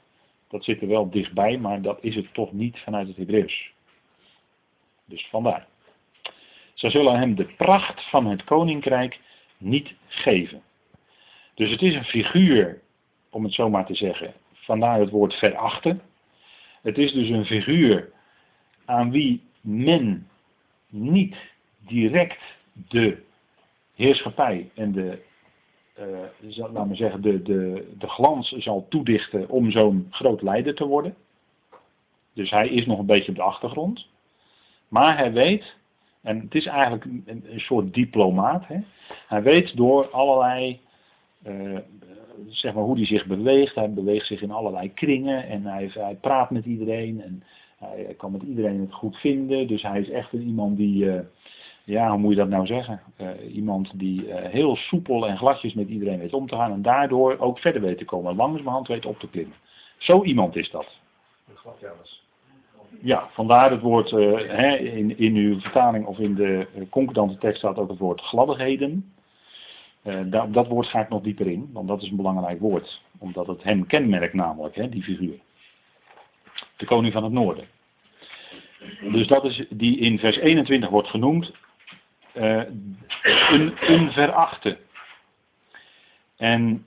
dat 0.50 0.64
zit 0.64 0.82
er 0.82 0.88
wel 0.88 1.10
dichtbij, 1.10 1.58
maar 1.58 1.82
dat 1.82 1.98
is 2.02 2.16
het 2.16 2.34
toch 2.34 2.52
niet 2.52 2.80
vanuit 2.80 3.08
het 3.08 3.18
Hebreeuws. 3.18 3.72
Dus 5.06 5.28
vandaar. 5.28 5.68
Zij 6.74 6.90
zullen 6.90 7.20
hem 7.20 7.36
de 7.36 7.46
pracht 7.58 8.10
van 8.10 8.26
het 8.26 8.44
koninkrijk 8.44 9.20
niet 9.58 9.94
geven. 10.08 10.62
Dus 11.54 11.72
het 11.72 11.82
is 11.82 11.96
een 11.96 12.06
figuur, 12.06 12.82
om 13.30 13.44
het 13.44 13.54
zo 13.54 13.70
maar 13.70 13.86
te 13.86 13.96
zeggen, 13.96 14.34
vandaar 14.54 15.00
het 15.00 15.10
woord 15.10 15.34
verachten. 15.34 16.02
Het 16.82 16.98
is 16.98 17.14
dus 17.14 17.30
een 17.30 17.46
figuur 17.46 18.12
aan 18.86 19.12
wie 19.12 19.44
men 19.66 20.28
niet 20.90 21.36
direct 21.78 22.42
de 22.74 23.24
heerschappij 23.96 24.70
en 24.74 24.92
de, 24.92 25.22
uh, 26.00 26.58
laten 26.58 26.90
we 26.90 26.96
zeggen, 26.96 27.22
de, 27.22 27.42
de, 27.42 27.88
de 27.98 28.08
glans 28.08 28.50
zal 28.50 28.86
toedichten 28.90 29.50
om 29.50 29.72
zo'n 29.72 30.08
groot 30.10 30.42
leider 30.42 30.76
te 30.76 30.86
worden. 30.86 31.16
Dus 32.34 32.50
hij 32.50 32.68
is 32.68 32.86
nog 32.86 33.00
een 33.00 33.06
beetje 33.06 33.30
op 33.30 33.38
de 33.38 33.42
achtergrond. 33.42 34.08
Maar 34.88 35.18
hij 35.18 35.34
weet, 35.34 35.76
en 36.22 36.40
het 36.40 36.56
is 36.56 36.66
eigenlijk 36.66 37.06
een, 37.26 37.44
soort 37.56 37.94
diplomaat, 37.94 38.68
hè? 38.68 38.80
hij 39.28 39.44
weet 39.44 39.76
door 39.76 40.10
allerlei, 40.10 40.80
uh, 41.48 41.78
zeg 42.48 42.74
maar 42.74 42.84
hoe 42.84 42.96
hij 42.96 43.06
zich 43.06 43.26
beweegt, 43.26 43.76
hij 43.76 43.94
beweegt 43.94 44.28
zich 44.28 44.42
in 44.42 44.52
allerlei 44.52 44.94
kringen 44.94 45.48
en 45.48 45.66
hij, 45.66 45.90
hij 45.94 46.16
praat 46.16 46.50
met 46.50 46.66
iedereen 46.66 47.22
en 47.22 47.44
hij 47.94 48.16
kan 48.18 48.32
met 48.32 48.42
iedereen 48.42 48.80
het 48.80 48.94
goed 48.94 49.18
vinden. 49.18 49.68
Dus 49.68 49.82
hij 49.82 50.00
is 50.00 50.10
echt 50.10 50.34
een 50.34 50.42
iemand 50.42 50.78
die, 50.78 51.06
uh, 51.06 51.20
ja, 51.84 52.10
hoe 52.10 52.20
moet 52.20 52.32
je 52.32 52.38
dat 52.38 52.50
nou 52.50 52.66
zeggen? 52.66 53.02
Uh, 53.22 53.56
iemand 53.56 54.00
die 54.00 54.24
heel 54.34 54.76
soepel 54.76 55.28
en 55.28 55.38
gladjes 55.38 55.74
met 55.74 55.88
iedereen 55.88 56.20
weet 56.20 56.34
om 56.34 56.48
te 56.48 56.56
gaan 56.56 56.72
en 56.72 56.82
daardoor 56.82 57.40
ook 57.40 57.60
verder 57.60 57.82
weet 57.82 57.98
te 57.98 58.06
komen, 58.06 58.36
langzamerhand 58.36 58.88
weet 58.88 59.06
op 59.06 59.20
te 59.20 59.30
klimmen. 59.30 59.56
Zo 59.98 60.24
iemand 60.24 60.56
is 60.56 60.72
dat. 60.72 61.00
Ja, 63.02 63.30
vandaar 63.32 63.72
het 63.72 63.82
woord, 63.82 64.12
hè, 64.12 64.76
in, 64.76 65.18
in 65.18 65.36
uw 65.36 65.60
vertaling 65.60 66.06
of 66.06 66.20
in 66.20 66.36
de 66.36 66.68
concordante 66.90 67.38
tekst 67.38 67.58
staat 67.58 67.78
ook 67.78 67.90
het 67.90 68.00
woord 68.00 68.22
gladdigheden. 68.22 69.14
Uh, 70.04 70.22
daar, 70.26 70.44
op 70.44 70.54
dat 70.54 70.68
woord 70.68 70.88
ga 70.88 71.00
ik 71.00 71.10
nog 71.10 71.22
dieper 71.22 71.48
in, 71.48 71.70
want 71.74 71.88
dat 71.88 72.02
is 72.02 72.10
een 72.10 72.16
belangrijk 72.16 72.60
woord. 72.60 73.02
Omdat 73.18 73.48
het 73.48 73.64
hem 73.64 73.88
kenmerkt 73.88 74.34
namelijk, 74.34 74.76
hè, 74.76 74.90
die 74.90 75.04
figuur. 75.04 75.40
De 76.78 76.86
koning 76.86 77.14
van 77.14 77.24
het 77.24 77.32
noorden. 77.32 77.68
Dus 79.12 79.28
dat 79.28 79.46
is 79.46 79.66
die 79.70 80.00
in 80.00 80.20
vers 80.20 80.38
21 80.38 80.90
wordt 80.90 81.08
genoemd. 81.08 81.54
een, 82.34 83.74
een 83.82 84.12
verachte. 84.12 84.78
En 86.38 86.86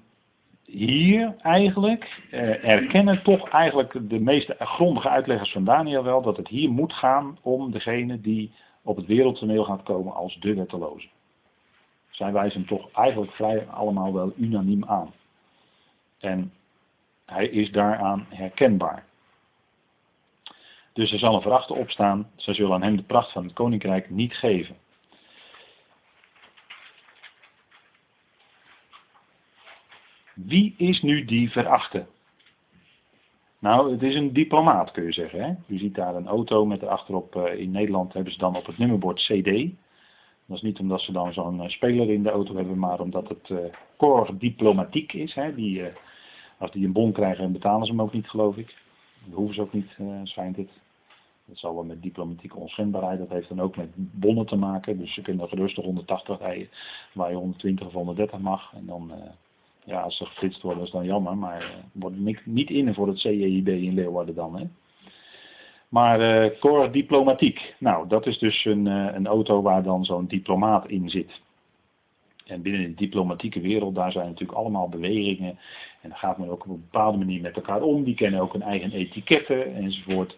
hier 0.65 1.35
eigenlijk 1.43 2.23
eh, 2.31 2.65
erkennen 2.65 3.23
toch 3.23 3.49
eigenlijk 3.49 4.11
de 4.11 4.21
meeste 4.21 4.57
grondige 4.59 5.09
uitleggers 5.09 5.53
van 5.53 5.65
Daniel 5.65 6.05
wel 6.05 6.23
dat 6.23 6.37
het 6.37 6.49
hier 6.49 6.71
moet 6.71 6.93
gaan 6.93 7.39
om 7.43 7.73
degene 7.73 8.21
die 8.21 8.53
op 8.83 8.97
het 8.97 9.07
wereldtoneel 9.07 9.65
gaat 9.65 9.83
komen 9.83 10.15
als 10.15 10.37
de 10.41 10.55
wetteloze. 10.55 11.09
Zij 12.11 12.33
wijzen 12.33 12.61
hem 12.61 12.69
toch 12.69 12.91
eigenlijk 12.93 13.33
vrij 13.33 13.67
allemaal 13.67 14.13
wel 14.13 14.33
unaniem 14.37 14.85
aan. 14.85 15.13
En 16.19 16.53
hij 17.27 17.49
is 17.49 17.71
daaraan 17.71 18.27
herkenbaar. 18.29 19.05
Dus 20.99 21.13
er 21.13 21.19
zal 21.19 21.35
een 21.35 21.43
verachter 21.43 21.77
opstaan, 21.77 22.31
zij 22.37 22.55
zullen 22.55 22.73
aan 22.73 22.83
hem 22.83 22.97
de 22.97 23.03
pracht 23.03 23.33
van 23.33 23.45
het 23.45 23.53
koninkrijk 23.53 24.11
niet 24.11 24.35
geven. 24.35 24.77
Wie 30.35 30.75
is 30.77 31.03
nu 31.03 31.25
die 31.25 31.51
verachte? 31.51 32.07
Nou, 33.59 33.93
het 33.93 34.03
is 34.03 34.15
een 34.15 34.33
diplomaat 34.33 34.91
kun 34.91 35.05
je 35.05 35.13
zeggen. 35.13 35.43
Hè? 35.43 35.55
U 35.67 35.79
ziet 35.79 35.95
daar 35.95 36.15
een 36.15 36.27
auto 36.27 36.67
met 36.67 36.83
erachterop, 36.83 37.35
uh, 37.35 37.61
in 37.61 37.71
Nederland 37.71 38.13
hebben 38.13 38.33
ze 38.33 38.39
dan 38.39 38.57
op 38.57 38.67
het 38.67 38.79
nummerbord 38.79 39.19
CD. 39.19 39.45
Dat 40.47 40.57
is 40.57 40.63
niet 40.63 40.79
omdat 40.79 41.01
ze 41.01 41.13
dan 41.13 41.33
zo'n 41.33 41.63
uh, 41.63 41.69
speler 41.69 42.11
in 42.11 42.23
de 42.23 42.31
auto 42.31 42.55
hebben, 42.57 42.79
maar 42.79 43.01
omdat 43.01 43.29
het 43.29 43.49
uh, 44.01 44.31
diplomatiek 44.39 45.13
is. 45.13 45.35
Hè? 45.35 45.55
Die, 45.55 45.83
als 46.59 46.71
die 46.71 46.87
een 46.87 46.93
bon 46.93 47.13
krijgen, 47.13 47.53
betalen 47.53 47.87
ze 47.87 47.93
hem 47.93 48.03
ook 48.03 48.13
niet, 48.13 48.29
geloof 48.29 48.57
ik. 48.57 48.77
Dat 49.25 49.35
hoeven 49.35 49.55
ze 49.55 49.61
ook 49.61 49.73
niet, 49.73 49.97
schijnt 50.25 50.57
het. 50.57 50.71
Dat 51.49 51.59
zal 51.59 51.75
wel 51.75 51.85
met 51.85 52.03
diplomatieke 52.03 52.57
onschendbaarheid, 52.57 53.19
dat 53.19 53.29
heeft 53.29 53.49
dan 53.49 53.61
ook 53.61 53.77
met 53.77 53.89
bonnen 53.95 54.47
te 54.47 54.57
maken. 54.57 54.99
Dus 54.99 55.15
ze 55.15 55.23
kunnen 55.23 55.49
gerust 55.49 55.77
180 55.77 56.39
rijden, 56.39 56.69
waar 57.13 57.31
je 57.31 57.37
120 57.37 57.87
of 57.87 57.93
130 57.93 58.39
mag. 58.39 58.73
En 58.75 58.87
dan 58.87 59.13
ja, 59.89 60.01
als 60.01 60.17
ze 60.17 60.25
geflitst 60.25 60.63
worden, 60.63 60.83
is 60.83 60.91
dan 60.91 61.05
jammer, 61.05 61.37
maar 61.37 61.63
uh, 61.63 61.69
wordt 61.93 62.45
niet 62.45 62.71
in 62.71 62.95
voor 62.95 63.07
het 63.09 63.19
CEIB 63.19 63.69
in 63.69 63.95
Leeuwarden 63.95 64.35
dan. 64.35 64.59
Hè? 64.59 64.65
Maar 65.89 66.45
uh, 66.65 66.93
Diplomatiek, 66.93 67.75
nou 67.79 68.09
dat 68.09 68.27
is 68.27 68.39
dus 68.39 68.65
een, 68.65 68.87
een 68.87 69.27
auto 69.27 69.63
waar 69.63 69.83
dan 69.83 70.05
zo'n 70.05 70.27
diplomaat 70.27 70.89
in 70.89 71.11
zit. 71.11 71.41
En 72.47 72.63
binnen 72.63 72.83
de 72.83 72.95
diplomatieke 72.95 73.61
wereld, 73.61 73.95
daar 73.95 74.13
zijn 74.13 74.27
natuurlijk 74.27 74.59
allemaal 74.59 74.89
bewegingen. 74.89 75.59
En 76.01 76.09
dan 76.09 76.19
gaat 76.19 76.39
men 76.39 76.49
ook 76.49 76.65
op 76.65 76.71
een 76.71 76.87
bepaalde 76.91 77.19
manier 77.19 77.41
met 77.41 77.57
elkaar 77.57 77.83
om. 77.83 78.05
Die 78.05 78.15
kennen 78.15 78.41
ook 78.41 78.55
een 78.55 78.63
eigen 78.63 78.93
etiketten 78.93 79.75
enzovoort. 79.75 80.37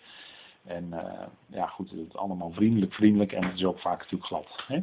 En 0.66 0.86
uh, 0.90 1.02
ja 1.46 1.66
goed, 1.66 1.90
het 1.90 1.98
is 2.08 2.16
allemaal 2.16 2.50
vriendelijk, 2.50 2.94
vriendelijk 2.94 3.32
en 3.32 3.44
het 3.44 3.54
is 3.54 3.64
ook 3.64 3.80
vaak 3.80 3.98
natuurlijk 3.98 4.24
glad. 4.24 4.64
Hè? 4.66 4.80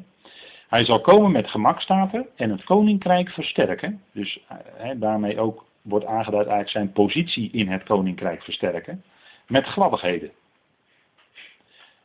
Hij 0.68 0.86
zal 0.86 1.02
komen 1.02 1.32
met 1.32 1.50
gemakstaten 1.50 2.28
en 2.36 2.50
het 2.50 2.64
koninkrijk 2.64 3.30
versterken. 3.30 4.02
Dus 4.12 4.40
hè, 4.74 4.98
daarmee 4.98 5.40
ook 5.40 5.66
wordt 5.82 6.06
aangeduid 6.06 6.48
eigenlijk 6.48 6.70
zijn 6.70 6.92
positie 6.92 7.52
in 7.52 7.68
het 7.68 7.84
koninkrijk 7.84 8.44
versterken. 8.44 9.04
Met 9.48 9.66
gladdigheden. 9.66 10.32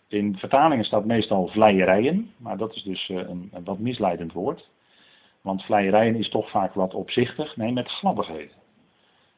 In 0.09 0.37
vertalingen 0.39 0.85
staat 0.85 1.05
meestal 1.05 1.47
vleierijen, 1.47 2.31
maar 2.37 2.57
dat 2.57 2.75
is 2.75 2.83
dus 2.83 3.09
een, 3.09 3.51
een 3.53 3.65
wat 3.65 3.79
misleidend 3.79 4.33
woord. 4.33 4.69
Want 5.41 5.63
vleierijen 5.63 6.17
is 6.17 6.29
toch 6.29 6.51
vaak 6.51 6.75
wat 6.75 6.95
opzichtig. 6.95 7.57
Nee, 7.57 7.73
met 7.73 7.89
gladdigheden. 7.89 8.57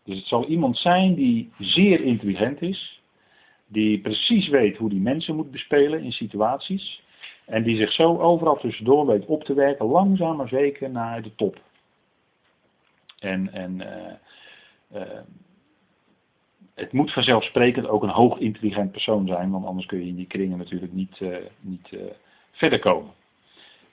Dus 0.04 0.16
het 0.16 0.26
zal 0.26 0.46
iemand 0.46 0.76
zijn 0.76 1.14
die 1.14 1.52
zeer 1.58 2.00
intelligent 2.00 2.62
is. 2.62 3.02
Die 3.74 4.00
precies 4.00 4.48
weet 4.48 4.76
hoe 4.76 4.88
die 4.88 5.00
mensen 5.00 5.36
moet 5.36 5.50
bespelen 5.50 6.02
in 6.02 6.12
situaties. 6.12 7.02
En 7.44 7.62
die 7.62 7.76
zich 7.76 7.92
zo 7.92 8.18
overal 8.18 8.58
tussendoor 8.58 9.06
weet 9.06 9.24
op 9.26 9.44
te 9.44 9.54
werken, 9.54 9.86
langzaam 9.86 10.36
maar 10.36 10.48
zeker 10.48 10.90
naar 10.90 11.22
de 11.22 11.34
top. 11.34 11.60
En, 13.18 13.52
en 13.52 13.80
uh, 13.80 15.00
uh, 15.00 15.20
het 16.74 16.92
moet 16.92 17.12
vanzelfsprekend 17.12 17.86
ook 17.86 18.02
een 18.02 18.08
hoog 18.08 18.38
intelligent 18.38 18.90
persoon 18.90 19.26
zijn, 19.26 19.50
want 19.50 19.66
anders 19.66 19.86
kun 19.86 19.98
je 19.98 20.06
in 20.06 20.16
die 20.16 20.26
kringen 20.26 20.58
natuurlijk 20.58 20.92
niet, 20.92 21.20
uh, 21.20 21.36
niet 21.60 21.88
verder 22.50 22.78
komen. 22.78 23.12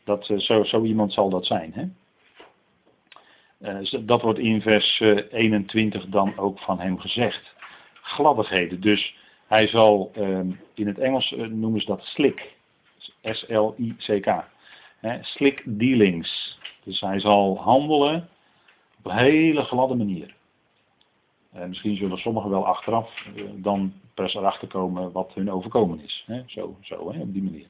Dat, 0.04 0.32
zo, 0.38 0.64
zo 0.64 0.84
iemand 0.84 1.14
zal 1.14 1.30
dat 1.30 1.46
zijn. 1.46 1.74
Hè? 1.74 1.86
dat 4.06 4.22
wordt 4.22 4.40
in 4.40 4.62
vers 4.62 5.00
21 5.00 6.06
dan 6.06 6.38
ook 6.38 6.60
van 6.60 6.80
hem 6.80 7.00
gezegd. 7.00 7.56
Gladdigheden. 7.94 8.82
Dus 8.82 9.16
hij 9.52 9.68
zal, 9.68 10.12
in 10.74 10.88
het 10.88 11.00
Engels 11.00 11.36
noemen 11.38 11.80
ze 11.80 11.86
dat 11.86 12.02
slik. 12.04 12.56
S-L-I-C-K. 13.22 14.44
Slick 15.22 15.64
dealings. 15.66 16.60
Dus 16.84 17.00
hij 17.00 17.20
zal 17.20 17.58
handelen 17.58 18.30
op 18.98 19.12
een 19.12 19.18
hele 19.18 19.62
gladde 19.62 19.96
manier. 19.96 20.34
En 21.52 21.70
misschien 21.70 21.96
zullen 21.96 22.18
sommigen 22.18 22.50
wel 22.50 22.66
achteraf 22.66 23.26
eh, 23.36 23.44
dan 23.56 23.94
pas 24.14 24.36
erachter 24.36 24.68
komen 24.68 25.12
wat 25.12 25.32
hun 25.34 25.52
overkomen 25.52 26.04
is. 26.04 26.28
Zo, 26.46 26.78
zo 26.82 26.96
op 26.96 27.34
die 27.34 27.44
manier. 27.44 27.66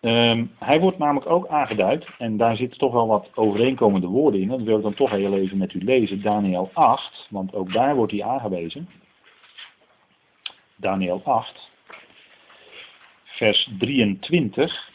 Um, 0.00 0.50
hij 0.58 0.80
wordt 0.80 0.98
namelijk 0.98 1.30
ook 1.30 1.48
aangeduid, 1.48 2.06
en 2.18 2.36
daar 2.36 2.56
zitten 2.56 2.78
toch 2.78 2.92
wel 2.92 3.06
wat 3.06 3.28
overeenkomende 3.34 4.06
woorden 4.06 4.40
in. 4.40 4.48
Dat 4.48 4.62
wil 4.62 4.76
ik 4.76 4.82
dan 4.82 4.94
toch 4.94 5.10
heel 5.10 5.34
even 5.34 5.58
met 5.58 5.74
u 5.74 5.84
lezen. 5.84 6.22
Daniel 6.22 6.70
8, 6.72 7.26
want 7.30 7.54
ook 7.54 7.72
daar 7.72 7.94
wordt 7.94 8.12
hij 8.12 8.24
aangewezen. 8.24 8.88
Daniel 10.76 11.22
8 11.24 11.70
vers 13.36 13.68
23. 13.78 14.94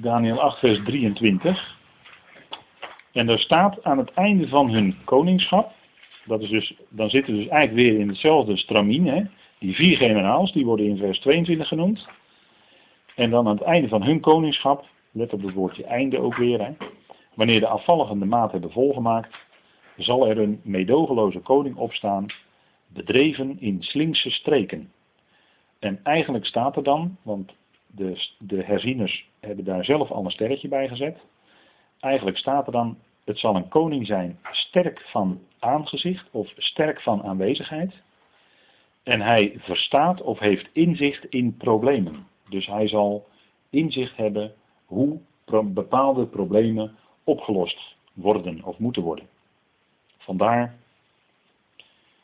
Daniel 0.00 0.40
8, 0.40 0.58
vers 0.58 0.80
23. 0.84 1.78
En 3.12 3.26
daar 3.26 3.38
staat 3.38 3.84
aan 3.84 3.98
het 3.98 4.12
einde 4.14 4.48
van 4.48 4.70
hun 4.70 4.96
koningschap, 5.04 5.72
dat 6.24 6.40
is 6.40 6.48
dus, 6.48 6.74
dan 6.88 7.10
zitten 7.10 7.34
dus 7.34 7.48
eigenlijk 7.48 7.88
weer 7.88 8.00
in 8.00 8.08
hetzelfde 8.08 8.56
stramien, 8.56 9.06
hè? 9.06 9.22
die 9.58 9.74
vier 9.74 9.96
generaals, 9.96 10.52
die 10.52 10.64
worden 10.64 10.86
in 10.86 10.96
vers 10.96 11.18
22 11.18 11.68
genoemd. 11.68 12.08
En 13.16 13.30
dan 13.30 13.46
aan 13.46 13.56
het 13.56 13.64
einde 13.64 13.88
van 13.88 14.02
hun 14.02 14.20
koningschap, 14.20 14.86
let 15.10 15.32
op 15.32 15.42
het 15.42 15.54
woordje 15.54 15.84
einde 15.84 16.18
ook 16.18 16.36
weer, 16.36 16.64
hè? 16.64 16.72
Wanneer 17.34 17.60
de 17.60 17.66
afvalligen 17.66 18.18
de 18.18 18.24
maat 18.24 18.52
hebben 18.52 18.72
volgemaakt, 18.72 19.36
zal 19.96 20.28
er 20.28 20.38
een 20.38 20.60
meedogenloze 20.64 21.38
koning 21.38 21.76
opstaan, 21.76 22.26
bedreven 22.88 23.60
in 23.60 23.82
slinkse 23.82 24.30
streken. 24.30 24.92
En 25.78 26.00
eigenlijk 26.02 26.46
staat 26.46 26.76
er 26.76 26.82
dan, 26.82 27.16
want 27.22 27.52
de, 27.86 28.28
de 28.38 28.62
herzieners 28.62 29.28
hebben 29.40 29.64
daar 29.64 29.84
zelf 29.84 30.10
al 30.10 30.24
een 30.24 30.30
sterretje 30.30 30.68
bij 30.68 30.88
gezet. 30.88 31.18
Eigenlijk 32.00 32.36
staat 32.36 32.66
er 32.66 32.72
dan, 32.72 32.98
het 33.24 33.38
zal 33.38 33.56
een 33.56 33.68
koning 33.68 34.06
zijn 34.06 34.38
sterk 34.50 35.00
van 35.00 35.40
aangezicht 35.58 36.28
of 36.30 36.52
sterk 36.56 37.00
van 37.00 37.22
aanwezigheid. 37.22 37.94
En 39.02 39.20
hij 39.20 39.54
verstaat 39.58 40.22
of 40.22 40.38
heeft 40.38 40.68
inzicht 40.72 41.24
in 41.24 41.56
problemen. 41.56 42.26
Dus 42.50 42.66
hij 42.66 42.88
zal 42.88 43.28
inzicht 43.70 44.16
hebben 44.16 44.54
hoe 44.84 45.20
bepaalde 45.64 46.26
problemen 46.26 46.96
opgelost 47.24 47.96
worden 48.12 48.64
of 48.64 48.78
moeten 48.78 49.02
worden. 49.02 49.28
Vandaar 50.18 50.78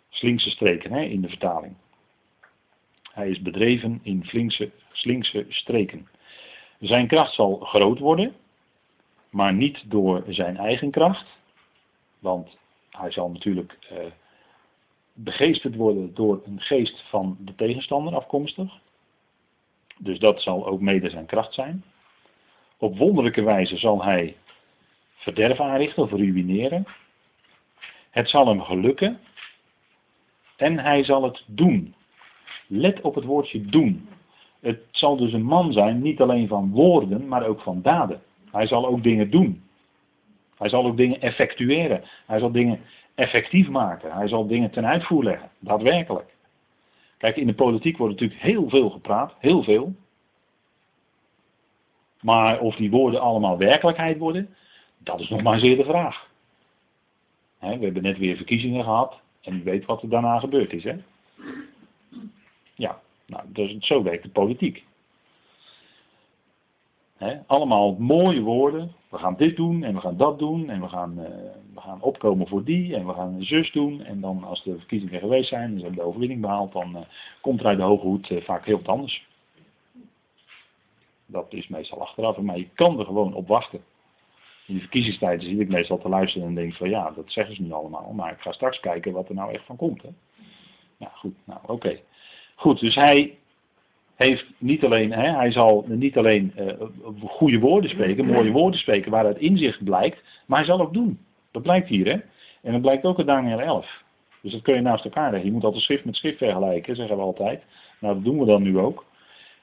slinkse 0.08 0.50
streken 0.50 0.92
hè, 0.92 1.02
in 1.02 1.20
de 1.20 1.28
vertaling. 1.28 1.74
Hij 3.02 3.28
is 3.28 3.42
bedreven 3.42 4.00
in 4.02 4.24
flinkse, 4.24 4.70
slinkse 4.92 5.46
streken. 5.48 6.08
Zijn 6.80 7.06
kracht 7.06 7.34
zal 7.34 7.56
groot 7.56 7.98
worden, 7.98 8.34
maar 9.30 9.54
niet 9.54 9.90
door 9.90 10.24
zijn 10.28 10.56
eigen 10.56 10.90
kracht. 10.90 11.26
Want 12.18 12.56
hij 12.90 13.10
zal 13.10 13.30
natuurlijk 13.30 13.78
eh, 13.90 13.96
begeesterd 15.12 15.74
worden 15.74 16.14
door 16.14 16.42
een 16.44 16.60
geest 16.60 17.02
van 17.08 17.36
de 17.40 17.54
tegenstander 17.54 18.14
afkomstig. 18.14 18.80
Dus 19.98 20.18
dat 20.18 20.42
zal 20.42 20.66
ook 20.66 20.80
mede 20.80 21.10
zijn 21.10 21.26
kracht 21.26 21.54
zijn. 21.54 21.84
Op 22.78 22.98
wonderlijke 22.98 23.42
wijze 23.42 23.76
zal 23.76 24.04
hij 24.04 24.36
verderf 25.16 25.60
aanrichten 25.60 26.02
of 26.02 26.10
ruïneren. 26.10 26.86
Het 28.10 28.28
zal 28.28 28.46
hem 28.46 28.60
gelukken. 28.60 29.18
En 30.56 30.78
hij 30.78 31.04
zal 31.04 31.22
het 31.22 31.44
doen. 31.46 31.94
Let 32.66 33.00
op 33.00 33.14
het 33.14 33.24
woordje 33.24 33.64
doen. 33.64 34.08
Het 34.60 34.80
zal 34.90 35.16
dus 35.16 35.32
een 35.32 35.44
man 35.44 35.72
zijn, 35.72 36.02
niet 36.02 36.20
alleen 36.20 36.48
van 36.48 36.70
woorden, 36.70 37.28
maar 37.28 37.46
ook 37.46 37.60
van 37.60 37.82
daden. 37.82 38.22
Hij 38.50 38.66
zal 38.66 38.86
ook 38.86 39.02
dingen 39.02 39.30
doen. 39.30 39.62
Hij 40.58 40.68
zal 40.68 40.84
ook 40.84 40.96
dingen 40.96 41.20
effectueren. 41.20 42.04
Hij 42.26 42.38
zal 42.38 42.52
dingen 42.52 42.80
effectief 43.14 43.68
maken. 43.68 44.12
Hij 44.12 44.28
zal 44.28 44.46
dingen 44.46 44.70
ten 44.70 44.86
uitvoer 44.86 45.24
leggen. 45.24 45.50
Daadwerkelijk. 45.58 46.35
Kijk, 47.18 47.36
in 47.36 47.46
de 47.46 47.54
politiek 47.54 47.96
wordt 47.96 48.12
natuurlijk 48.12 48.40
heel 48.40 48.68
veel 48.68 48.90
gepraat. 48.90 49.34
Heel 49.38 49.62
veel. 49.62 49.94
Maar 52.20 52.60
of 52.60 52.76
die 52.76 52.90
woorden 52.90 53.20
allemaal 53.20 53.58
werkelijkheid 53.58 54.18
worden, 54.18 54.54
dat 54.98 55.20
is 55.20 55.28
nog 55.28 55.42
maar 55.42 55.58
zeer 55.58 55.76
de 55.76 55.84
vraag. 55.84 56.28
we 57.58 57.66
hebben 57.66 58.02
net 58.02 58.18
weer 58.18 58.36
verkiezingen 58.36 58.84
gehad. 58.84 59.20
En 59.42 59.56
u 59.56 59.62
weet 59.62 59.84
wat 59.84 60.02
er 60.02 60.08
daarna 60.08 60.38
gebeurd 60.38 60.72
is. 60.72 60.86
Ja, 62.74 63.00
nou, 63.26 63.42
dus 63.46 63.76
zo 63.78 64.02
werkt 64.02 64.22
de 64.22 64.28
politiek. 64.28 64.84
Allemaal 67.46 67.96
mooie 67.98 68.40
woorden. 68.40 68.92
We 69.08 69.18
gaan 69.18 69.36
dit 69.36 69.56
doen 69.56 69.84
en 69.84 69.94
we 69.94 70.00
gaan 70.00 70.16
dat 70.16 70.38
doen 70.38 70.68
en 70.70 70.80
we 70.80 70.88
gaan, 70.88 71.18
uh, 71.18 71.26
we 71.74 71.80
gaan 71.80 72.02
opkomen 72.02 72.48
voor 72.48 72.64
die 72.64 72.96
en 72.96 73.06
we 73.06 73.12
gaan 73.12 73.34
een 73.34 73.44
zus 73.44 73.72
doen. 73.72 74.04
En 74.04 74.20
dan 74.20 74.44
als 74.44 74.62
de 74.62 74.78
verkiezingen 74.78 75.20
geweest 75.20 75.48
zijn 75.48 75.70
en 75.70 75.76
ze 75.76 75.84
hebben 75.84 75.98
de 75.98 76.06
overwinning 76.06 76.40
behaald, 76.40 76.72
dan 76.72 76.96
uh, 76.96 77.02
komt 77.40 77.60
er 77.60 77.66
uit 77.66 77.78
de 77.78 77.84
hoge 77.84 78.06
hoed 78.06 78.30
uh, 78.30 78.42
vaak 78.42 78.64
heel 78.64 78.76
wat 78.76 78.88
anders. 78.88 79.26
Dat 81.26 81.46
is 81.52 81.68
meestal 81.68 82.00
achteraf, 82.00 82.36
maar 82.36 82.58
je 82.58 82.68
kan 82.74 82.98
er 82.98 83.04
gewoon 83.04 83.34
op 83.34 83.48
wachten. 83.48 83.80
In 84.66 84.74
de 84.74 84.80
verkiezingstijden 84.80 85.48
zit 85.48 85.60
ik 85.60 85.68
meestal 85.68 85.98
te 85.98 86.08
luisteren 86.08 86.48
en 86.48 86.54
denk 86.54 86.74
van 86.74 86.90
ja, 86.90 87.10
dat 87.10 87.24
zeggen 87.32 87.56
ze 87.56 87.62
nu 87.62 87.72
allemaal. 87.72 88.12
Maar 88.12 88.32
ik 88.32 88.40
ga 88.40 88.52
straks 88.52 88.80
kijken 88.80 89.12
wat 89.12 89.28
er 89.28 89.34
nou 89.34 89.52
echt 89.52 89.64
van 89.64 89.76
komt. 89.76 90.02
Hè. 90.02 90.08
Ja, 90.96 91.10
goed, 91.14 91.34
nou 91.44 91.60
oké. 91.66 92.00
Goed, 92.54 92.80
dus 92.80 92.94
hij 92.94 93.38
heeft 94.16 94.44
niet 94.58 94.84
alleen, 94.84 95.12
hè, 95.12 95.30
hij 95.30 95.52
zal 95.52 95.84
niet 95.88 96.16
alleen 96.16 96.52
uh, 96.58 96.66
goede 97.24 97.58
woorden 97.58 97.90
spreken, 97.90 98.26
mooie 98.26 98.50
woorden 98.50 98.80
spreken 98.80 99.10
waaruit 99.10 99.38
inzicht 99.38 99.84
blijkt, 99.84 100.22
maar 100.46 100.58
hij 100.58 100.66
zal 100.66 100.80
ook 100.80 100.94
doen. 100.94 101.18
Dat 101.50 101.62
blijkt 101.62 101.88
hier, 101.88 102.06
hè. 102.06 102.20
En 102.62 102.72
dat 102.72 102.80
blijkt 102.80 103.04
ook 103.04 103.18
in 103.18 103.26
Daniel 103.26 103.60
11. 103.60 104.04
Dus 104.40 104.52
dat 104.52 104.62
kun 104.62 104.74
je 104.74 104.80
naast 104.80 105.04
elkaar 105.04 105.30
leggen. 105.30 105.48
Je 105.48 105.54
moet 105.54 105.64
altijd 105.64 105.82
schrift 105.82 106.04
met 106.04 106.16
schrift 106.16 106.38
vergelijken, 106.38 106.96
zeggen 106.96 107.16
we 107.16 107.22
altijd. 107.22 107.62
Nou, 108.00 108.14
dat 108.14 108.24
doen 108.24 108.38
we 108.38 108.44
dan 108.44 108.62
nu 108.62 108.78
ook. 108.78 109.04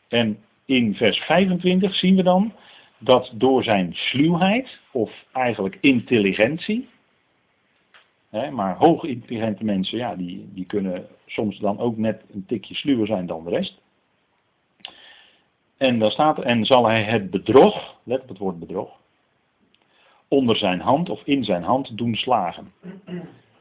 En 0.07 0.37
in 0.65 0.95
vers 0.95 1.17
25 1.17 1.95
zien 1.95 2.15
we 2.15 2.23
dan 2.23 2.53
dat 2.97 3.31
door 3.33 3.63
zijn 3.63 3.93
sluwheid, 3.93 4.79
of 4.91 5.11
eigenlijk 5.31 5.77
intelligentie, 5.81 6.87
hè, 8.29 8.51
maar 8.51 8.75
hoogintelligente 8.75 9.63
mensen, 9.63 9.97
ja, 9.97 10.15
die, 10.15 10.49
die 10.53 10.65
kunnen 10.65 11.07
soms 11.25 11.59
dan 11.59 11.79
ook 11.79 11.97
net 11.97 12.23
een 12.33 12.45
tikje 12.47 12.75
sluwer 12.75 13.07
zijn 13.07 13.25
dan 13.25 13.43
de 13.43 13.49
rest. 13.49 13.81
En 15.83 15.99
dan 15.99 16.11
staat 16.11 16.41
en 16.41 16.65
zal 16.65 16.85
hij 16.85 17.03
het 17.03 17.29
bedrog, 17.29 17.95
let 18.03 18.21
op 18.21 18.29
het 18.29 18.37
woord 18.37 18.59
bedrog, 18.59 18.89
onder 20.27 20.55
zijn 20.55 20.79
hand 20.79 21.09
of 21.09 21.21
in 21.23 21.43
zijn 21.43 21.63
hand 21.63 21.97
doen 21.97 22.15
slagen. 22.15 22.73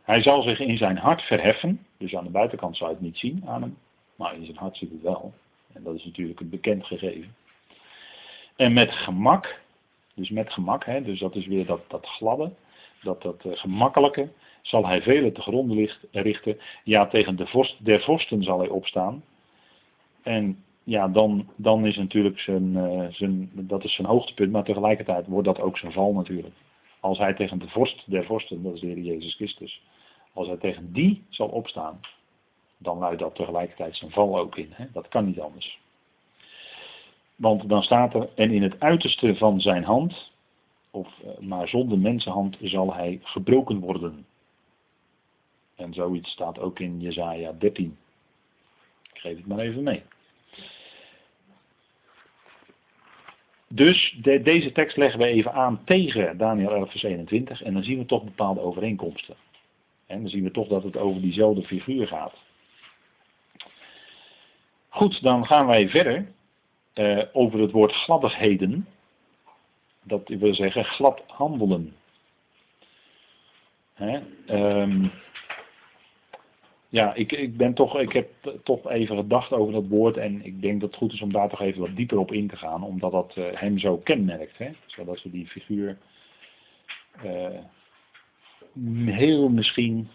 Hij 0.03 0.23
zal 0.23 0.43
zich 0.43 0.61
in 0.61 0.77
zijn 0.77 0.97
hart 0.97 1.23
verheffen, 1.23 1.87
dus 1.99 2.16
aan 2.16 2.25
de 2.25 2.31
buitenkant 2.31 2.77
zou 2.77 2.91
je 2.91 2.97
het 2.97 3.05
niet 3.05 3.18
zien 3.18 3.43
aan 3.47 3.62
hem, 3.62 3.77
maar 4.16 4.35
in 4.35 4.45
zijn 4.45 4.57
hart 4.57 4.77
zit 4.77 4.91
het 4.91 5.03
wel. 5.03 5.33
En 5.73 5.83
dat 5.83 5.95
is 5.95 6.05
natuurlijk 6.05 6.41
een 6.41 6.49
bekend 6.49 6.87
gegeven. 6.87 7.35
En 8.57 8.73
met 8.73 8.91
gemak, 8.91 9.61
dus 10.14 10.31
met 10.31 10.53
gemak, 10.53 10.85
hè, 10.85 11.03
dus 11.03 11.18
dat 11.18 11.37
is 11.37 11.47
weer 11.47 11.66
dat, 11.66 11.81
dat 11.89 12.07
gladde, 12.07 12.53
dat, 13.03 13.23
dat 13.23 13.45
uh, 13.45 13.53
gemakkelijke, 13.57 14.29
zal 14.62 14.87
hij 14.87 15.03
velen 15.03 15.33
te 15.33 15.41
gronden 15.41 15.89
richten. 16.11 16.59
Ja, 16.85 17.07
tegen 17.07 17.37
de 17.37 17.47
vorst 17.47 17.85
der 17.85 18.03
vorsten 18.03 18.43
zal 18.43 18.59
hij 18.59 18.68
opstaan. 18.68 19.25
En 20.23 20.64
ja, 20.85 21.09
dan, 21.09 21.49
dan 21.57 21.87
is 21.87 21.97
natuurlijk 21.97 22.39
zijn, 22.39 22.76
uh, 22.76 23.07
zijn, 23.11 23.51
dat 23.55 23.85
is 23.85 23.95
zijn 23.95 24.07
hoogtepunt, 24.07 24.53
maar 24.53 24.64
tegelijkertijd 24.64 25.26
wordt 25.26 25.47
dat 25.47 25.61
ook 25.61 25.78
zijn 25.78 25.93
val 25.93 26.12
natuurlijk. 26.12 26.55
Als 27.01 27.18
hij 27.18 27.35
tegen 27.35 27.59
de 27.59 27.68
vorst 27.68 28.11
der 28.11 28.24
vorsten, 28.24 28.62
dat 28.62 28.74
is 28.74 28.80
de 28.80 28.87
Heer 28.87 28.99
Jezus 28.99 29.35
Christus, 29.35 29.83
als 30.33 30.47
hij 30.47 30.57
tegen 30.57 30.93
die 30.93 31.22
zal 31.28 31.49
opstaan, 31.49 32.01
dan 32.78 32.99
luidt 32.99 33.20
dat 33.20 33.35
tegelijkertijd 33.35 33.97
zijn 33.97 34.11
val 34.11 34.39
ook 34.39 34.57
in. 34.57 34.68
Hè? 34.70 34.85
Dat 34.93 35.09
kan 35.09 35.24
niet 35.24 35.41
anders. 35.41 35.80
Want 37.37 37.68
dan 37.68 37.83
staat 37.83 38.14
er, 38.14 38.28
en 38.35 38.51
in 38.51 38.62
het 38.62 38.80
uiterste 38.80 39.35
van 39.35 39.61
zijn 39.61 39.85
hand, 39.85 40.33
of 40.91 41.09
eh, 41.24 41.39
maar 41.39 41.68
zonder 41.68 41.99
mensenhand, 41.99 42.57
zal 42.61 42.95
hij 42.95 43.20
gebroken 43.22 43.78
worden. 43.80 44.26
En 45.76 45.95
zoiets 45.95 46.30
staat 46.30 46.59
ook 46.59 46.78
in 46.78 47.01
Jezaja 47.01 47.53
13. 47.53 47.97
Ik 49.12 49.20
geef 49.20 49.37
het 49.37 49.47
maar 49.47 49.59
even 49.59 49.83
mee. 49.83 50.03
Dus 53.75 54.18
de, 54.23 54.43
deze 54.43 54.73
tekst 54.73 54.97
leggen 54.97 55.18
we 55.18 55.27
even 55.27 55.53
aan 55.53 55.85
tegen 55.85 56.39
Daniel 56.39 56.70
11 56.70 56.91
vers 56.91 57.03
21 57.03 57.62
en 57.62 57.73
dan 57.73 57.83
zien 57.83 57.99
we 57.99 58.07
toch 58.07 58.25
bepaalde 58.25 58.61
overeenkomsten. 58.61 59.37
En 60.07 60.20
dan 60.20 60.31
zien 60.31 60.43
we 60.43 60.51
toch 60.51 60.68
dat 60.68 60.83
het 60.83 60.97
over 60.97 61.20
diezelfde 61.20 61.62
figuur 61.62 62.07
gaat. 62.07 62.35
Goed, 64.89 65.23
dan 65.23 65.47
gaan 65.47 65.66
wij 65.66 65.89
verder 65.89 66.33
uh, 66.95 67.23
over 67.33 67.61
het 67.61 67.70
woord 67.70 67.93
gladdigheden. 67.93 68.87
Dat 70.03 70.29
wil 70.29 70.55
zeggen 70.55 70.85
glad 70.85 71.23
handelen. 71.27 71.95
Hè? 73.95 74.20
Um, 74.49 75.12
ja, 76.93 77.14
ik, 77.14 77.32
ik, 77.32 77.57
ben 77.57 77.74
toch, 77.74 77.99
ik 77.99 78.12
heb 78.12 78.28
toch 78.62 78.90
even 78.90 79.16
gedacht 79.16 79.53
over 79.53 79.72
dat 79.72 79.86
woord 79.88 80.16
en 80.16 80.45
ik 80.45 80.62
denk 80.62 80.80
dat 80.80 80.90
het 80.90 80.99
goed 80.99 81.12
is 81.12 81.20
om 81.20 81.32
daar 81.32 81.49
toch 81.49 81.61
even 81.61 81.80
wat 81.80 81.97
dieper 81.97 82.18
op 82.18 82.32
in 82.32 82.49
te 82.49 82.57
gaan, 82.57 82.82
omdat 82.82 83.12
dat 83.12 83.36
uh, 83.36 83.45
hem 83.53 83.78
zo 83.78 83.97
kenmerkt. 83.97 84.59
Hè? 84.59 84.70
Zodat 84.86 85.22
we 85.22 85.30
die 85.30 85.47
figuur 85.47 85.99
uh, 87.24 87.59
heel 89.07 89.49
misschien, 89.49 90.09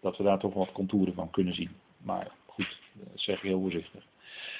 dat 0.00 0.16
we 0.16 0.22
daar 0.22 0.38
toch 0.38 0.54
wat 0.54 0.72
contouren 0.72 1.14
van 1.14 1.30
kunnen 1.30 1.54
zien. 1.54 1.70
Maar 1.98 2.30
goed, 2.46 2.78
dat 2.92 3.08
zeg 3.14 3.40
heel 3.40 3.60
voorzichtig. 3.60 4.04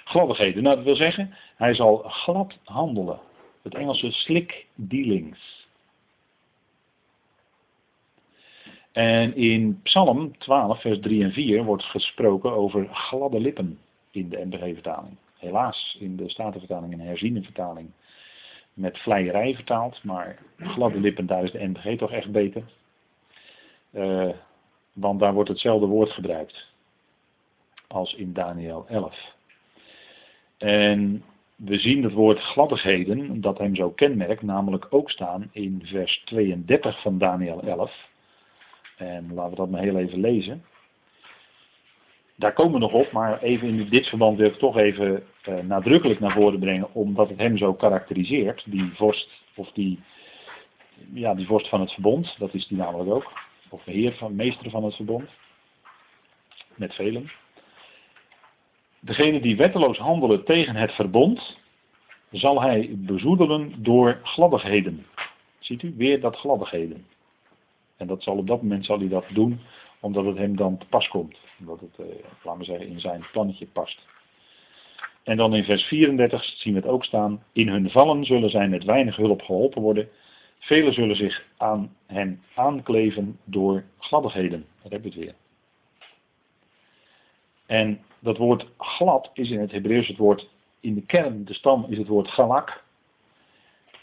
Gladdigheden, 0.05 0.63
nou 0.63 0.77
dat 0.77 0.85
wil 0.85 0.97
zeggen, 0.97 1.35
hij 1.57 1.75
zal 1.75 1.99
glad 1.99 2.59
handelen. 2.65 3.21
Het 3.63 3.75
Engelse 3.75 4.11
slick 4.11 4.67
dealings. 4.75 5.64
En 8.95 9.37
in 9.37 9.81
Psalm 9.83 10.39
12, 10.39 10.81
vers 10.81 11.01
3 11.01 11.23
en 11.23 11.33
4 11.33 11.65
wordt 11.65 11.85
gesproken 11.85 12.53
over 12.53 12.89
gladde 12.93 13.41
lippen 13.41 13.79
in 14.11 14.29
de 14.29 14.45
NBG-vertaling. 14.45 15.17
Helaas, 15.39 15.97
in 16.01 16.17
de 16.17 16.29
Statenvertaling 16.29 16.93
en 16.93 17.01
herziene 17.01 17.43
vertaling 17.43 17.91
met 18.75 18.99
vleierij 18.99 19.55
vertaald, 19.55 20.05
maar 20.05 20.39
gladde 20.59 21.01
lippen, 21.01 21.27
daar 21.27 21.43
is 21.43 21.51
de 21.51 21.67
NBG 21.67 21.99
toch 21.99 22.11
echt 22.11 22.33
beter. 22.33 22.63
Uh, 23.93 24.31
want 24.93 25.21
daar 25.21 25.35
wordt 25.35 25.49
hetzelfde 25.49 25.87
woord 25.87 26.11
gebruikt 26.11 26.67
als 27.87 28.15
in 28.15 28.33
Daniel 28.33 28.87
11. 28.89 29.35
En 30.59 31.25
we 31.57 31.79
zien 31.79 32.03
het 32.03 32.13
woord 32.13 32.39
gladdigheden, 32.39 33.41
dat 33.41 33.59
hem 33.59 33.75
zo 33.75 33.91
kenmerkt, 33.91 34.43
namelijk 34.43 34.87
ook 34.91 35.11
staan 35.11 35.49
in 35.53 35.81
vers 35.85 36.23
32 36.25 37.01
van 37.03 37.19
Daniel 37.19 37.63
11. 37.63 38.13
En 38.97 39.35
laten 39.35 39.51
we 39.51 39.57
dat 39.57 39.71
maar 39.71 39.83
heel 39.83 39.99
even 39.99 40.21
lezen. 40.21 40.65
daar 42.35 42.53
komen 42.53 42.73
we 42.73 42.79
nog 42.79 42.93
op, 42.93 43.13
maar 43.13 43.43
even 43.43 43.69
in 43.69 43.89
dit 43.89 44.07
verband 44.07 44.39
wil 44.39 44.47
ik 44.47 44.55
toch 44.55 44.77
even 44.77 45.23
uh, 45.49 45.59
nadrukkelijk 45.59 46.21
naar 46.21 46.33
voren 46.33 46.59
brengen, 46.59 46.95
omdat 46.95 47.29
het 47.29 47.39
hem 47.39 47.57
zo 47.57 47.75
karakteriseert, 47.75 48.63
die 48.67 48.91
vorst, 48.95 49.31
of 49.55 49.73
die, 49.73 50.01
ja, 51.13 51.35
die 51.35 51.47
vorst 51.47 51.69
van 51.69 51.81
het 51.81 51.93
verbond, 51.93 52.35
dat 52.39 52.55
is 52.55 52.67
die 52.67 52.79
namelijk 52.79 53.11
ook, 53.11 53.33
of 53.69 53.85
heer 53.85 54.13
van, 54.13 54.35
meester 54.35 54.71
van 54.71 54.85
het 54.85 54.95
verbond, 54.95 55.31
met 56.75 56.95
velen. 56.95 57.31
Degene 59.01 59.41
die 59.41 59.57
wetteloos 59.57 59.99
handelen 59.99 60.45
tegen 60.45 60.77
het 60.77 60.93
verbond, 60.93 61.59
zal 62.31 62.63
hij 62.63 62.91
bezoedelen 62.97 63.83
door 63.83 64.21
gladdigheden. 64.23 65.07
Ziet 65.59 65.83
u, 65.83 65.95
weer 65.97 66.21
dat 66.21 66.37
gladdigheden. 66.37 67.07
En 68.05 68.11
dat 68.11 68.23
zal 68.23 68.37
op 68.37 68.47
dat 68.47 68.63
moment 68.63 68.85
zal 68.85 68.99
hij 68.99 69.09
dat 69.09 69.25
doen, 69.33 69.61
omdat 70.01 70.25
het 70.25 70.37
hem 70.37 70.57
dan 70.57 70.79
te 70.79 70.87
pas 70.87 71.09
komt. 71.09 71.39
Omdat 71.59 71.81
het, 71.81 71.99
eh, 71.99 72.25
laten 72.43 72.61
we 72.61 72.65
zeggen, 72.65 72.89
in 72.89 73.01
zijn 73.01 73.27
plannetje 73.33 73.67
past. 73.67 73.99
En 75.23 75.37
dan 75.37 75.55
in 75.55 75.65
vers 75.65 75.83
34 75.83 76.45
zien 76.45 76.75
we 76.75 76.81
het 76.81 76.89
ook 76.89 77.05
staan. 77.05 77.45
In 77.53 77.69
hun 77.69 77.91
vallen 77.91 78.25
zullen 78.25 78.51
zij 78.51 78.69
met 78.69 78.85
weinig 78.85 79.17
hulp 79.17 79.43
geholpen 79.43 79.83
worden. 79.83 80.09
Velen 80.59 80.93
zullen 80.93 81.17
zich 81.17 81.45
aan 81.57 81.97
hen 82.07 82.43
aankleven 82.55 83.39
door 83.45 83.85
gladdigheden. 83.99 84.67
Daar 84.83 84.93
hebben 84.93 85.13
we 85.13 85.17
het 85.17 85.25
weer. 85.25 85.35
En 87.67 88.01
dat 88.19 88.37
woord 88.37 88.67
glad 88.79 89.31
is 89.35 89.51
in 89.51 89.61
het 89.61 89.73
Hebreeuws 89.73 90.09
het 90.09 90.17
woord, 90.17 90.49
in 90.81 90.95
de 90.95 91.03
kern, 91.03 91.45
de 91.45 91.55
stam 91.55 91.87
is 91.89 91.99
het 91.99 92.09
woord 92.09 92.29
galak. 92.29 92.85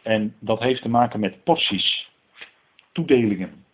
En 0.01 0.35
dat 0.39 0.59
heeft 0.59 0.81
te 0.81 0.89
maken 0.89 1.19
met 1.19 1.43
porties, 1.43 2.09
toedelingen. 2.91 3.69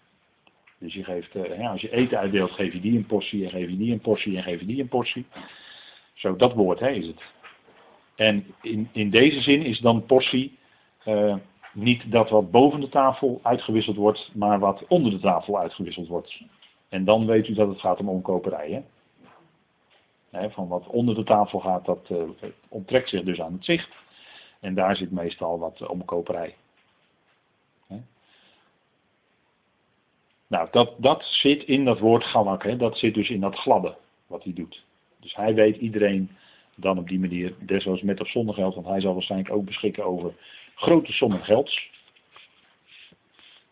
Dus 0.80 0.94
je 0.94 1.04
geeft, 1.04 1.36
eh, 1.36 1.70
als 1.72 1.82
je 1.82 1.92
eten 1.92 2.18
uitdeelt, 2.18 2.52
geef 2.52 2.74
je 2.74 2.80
die 2.80 2.98
een 2.98 3.06
portie, 3.06 3.44
en 3.44 3.50
geef 3.50 3.70
je 3.70 3.78
die 3.78 3.92
een 3.92 4.00
portie, 4.00 4.38
en 4.38 4.44
geef 4.44 4.60
je 4.60 4.66
die 4.66 4.82
een 4.82 4.88
portie. 4.88 5.26
Zo, 6.14 6.36
dat 6.36 6.54
woord 6.54 6.80
hè, 6.80 6.90
is 6.90 7.08
het. 7.08 7.22
En 8.16 8.46
in, 8.62 8.90
in 8.92 9.10
deze 9.10 9.42
zin 9.42 9.64
is 9.64 9.80
dan 9.80 10.06
portie 10.06 10.58
uh, 11.06 11.36
niet 11.74 12.12
dat 12.12 12.30
wat 12.30 12.52
boven 12.52 12.80
de 12.80 12.90
tafel 12.90 13.40
uitgewisseld 13.44 13.96
wordt, 13.96 14.32
maar 14.34 14.60
wat 14.60 14.86
onder 14.88 15.12
de 15.12 15.20
tafel 15.20 15.60
uitgewisseld 15.60 16.08
wordt. 16.08 16.42
En 16.90 17.06
dan 17.06 17.26
weet 17.26 17.48
u 17.48 17.54
dat 17.54 17.68
het 17.68 17.80
gaat 17.80 18.00
om 18.00 18.10
omkoperij. 18.10 18.86
Van 20.32 20.68
wat 20.68 20.88
onder 20.88 21.16
de 21.16 21.24
tafel 21.24 21.60
gaat, 21.60 21.86
dat 21.86 22.10
uh, 22.12 22.24
onttrekt 22.68 23.10
zich 23.10 23.24
dus 23.24 23.42
aan 23.42 23.54
het 23.54 23.66
zicht. 23.66 23.90
En 24.60 24.74
daar 24.74 24.96
zit 24.96 25.12
meestal 25.12 25.60
wat 25.60 25.88
omkoperij. 25.88 26.56
Nou, 30.48 30.68
dat, 30.72 30.94
dat 30.98 31.24
zit 31.24 31.64
in 31.64 31.86
dat 31.86 32.00
woord 32.00 32.24
galak, 32.24 32.64
hè? 32.64 32.78
dat 32.78 32.98
zit 32.98 33.14
dus 33.14 33.30
in 33.30 33.40
dat 33.40 33.56
gladde 33.56 33.96
wat 34.28 34.44
hij 34.44 34.54
doet. 34.54 34.84
Dus 35.20 35.36
hij 35.36 35.54
weet 35.54 35.78
iedereen 35.78 36.30
dan 36.76 36.98
op 36.98 37.08
die 37.08 37.20
manier, 37.20 37.54
desnoods 37.60 38.02
met 38.02 38.22
of 38.22 38.30
zonder 38.30 38.56
geld, 38.56 38.76
want 38.76 38.88
hij 38.88 39.02
zal 39.02 39.14
waarschijnlijk 39.14 39.52
ook 39.52 39.66
beschikken 39.66 40.06
over 40.06 40.34
grote 40.76 41.12
sommen 41.12 41.44
gelds. 41.44 41.90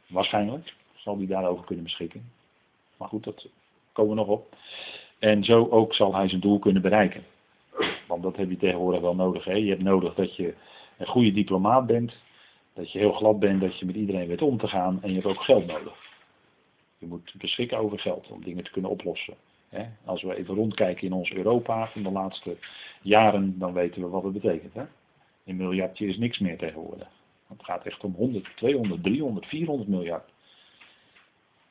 Waarschijnlijk 0.08 0.74
zal 0.96 1.18
hij 1.18 1.28
daarover 1.28 1.66
kunnen 1.66 1.84
beschikken. 1.84 2.32
Maar 2.98 3.08
goed, 3.08 3.24
dat 3.24 3.48
komen 3.92 4.16
we 4.16 4.22
nog 4.22 4.28
op. 4.28 4.56
En 5.20 5.44
zo 5.44 5.68
ook 5.70 5.94
zal 5.94 6.16
hij 6.16 6.30
zijn 6.30 6.42
doel 6.42 6.60
kunnen 6.60 6.82
bereiken. 6.82 7.24
Want 8.08 8.24
dat 8.24 8.36
heb 8.36 8.50
je 8.50 8.58
tegenwoordig 8.58 9.02
wel 9.02 9.16
nodig. 9.16 9.44
Hè? 9.44 9.54
Je 9.54 9.70
hebt 9.70 9.84
nodig 9.84 10.14
dat 10.14 10.36
je 10.36 10.54
een 10.98 11.08
goede 11.08 11.32
diplomaat 11.32 11.86
bent, 11.86 12.14
dat 12.74 12.92
je 12.92 13.00
heel 13.00 13.12
glad 13.12 13.40
bent, 13.40 13.62
dat 13.62 13.80
je 13.80 13.86
met 13.86 13.96
iedereen 13.96 14.28
weet 14.28 14.42
om 14.42 14.58
te 14.58 14.68
gaan 14.68 15.00
en 15.02 15.10
je 15.10 15.16
hebt 15.16 15.28
ook 15.28 15.44
geld 15.44 15.66
nodig. 15.66 15.94
Je 17.06 17.12
moet 17.12 17.34
beschikken 17.38 17.78
over 17.78 17.99
geld 17.99 18.28
om 18.28 18.43
dingen 18.43 18.64
te 18.64 18.72
kunnen 18.72 18.91
oplossen. 18.91 19.36
Als 20.06 20.22
we 20.22 20.36
even 20.36 20.56
rondkijken 20.56 21.08
in 21.08 21.14
ons 21.14 21.32
Europa 21.32 21.88
van 21.88 22.03
de 22.03 22.12
laatste 22.12 22.58
jaren, 23.01 23.60
dan 23.60 23.74
weten 23.74 24.01
we 24.01 24.08
wat 24.08 24.24
het 24.24 24.34
betekent. 24.34 24.76
Een 25.45 25.56
miljardje 25.56 26.08
is 26.08 26.18
niks 26.18 26.39
meer 26.39 26.58
tegenwoordig. 26.58 27.08
Het 27.47 27.64
gaat 27.64 27.86
echt 27.86 28.03
om 28.03 28.14
100, 28.14 28.49
200, 28.56 29.03
300, 29.03 29.45
400 29.45 29.89
miljard. 29.89 30.32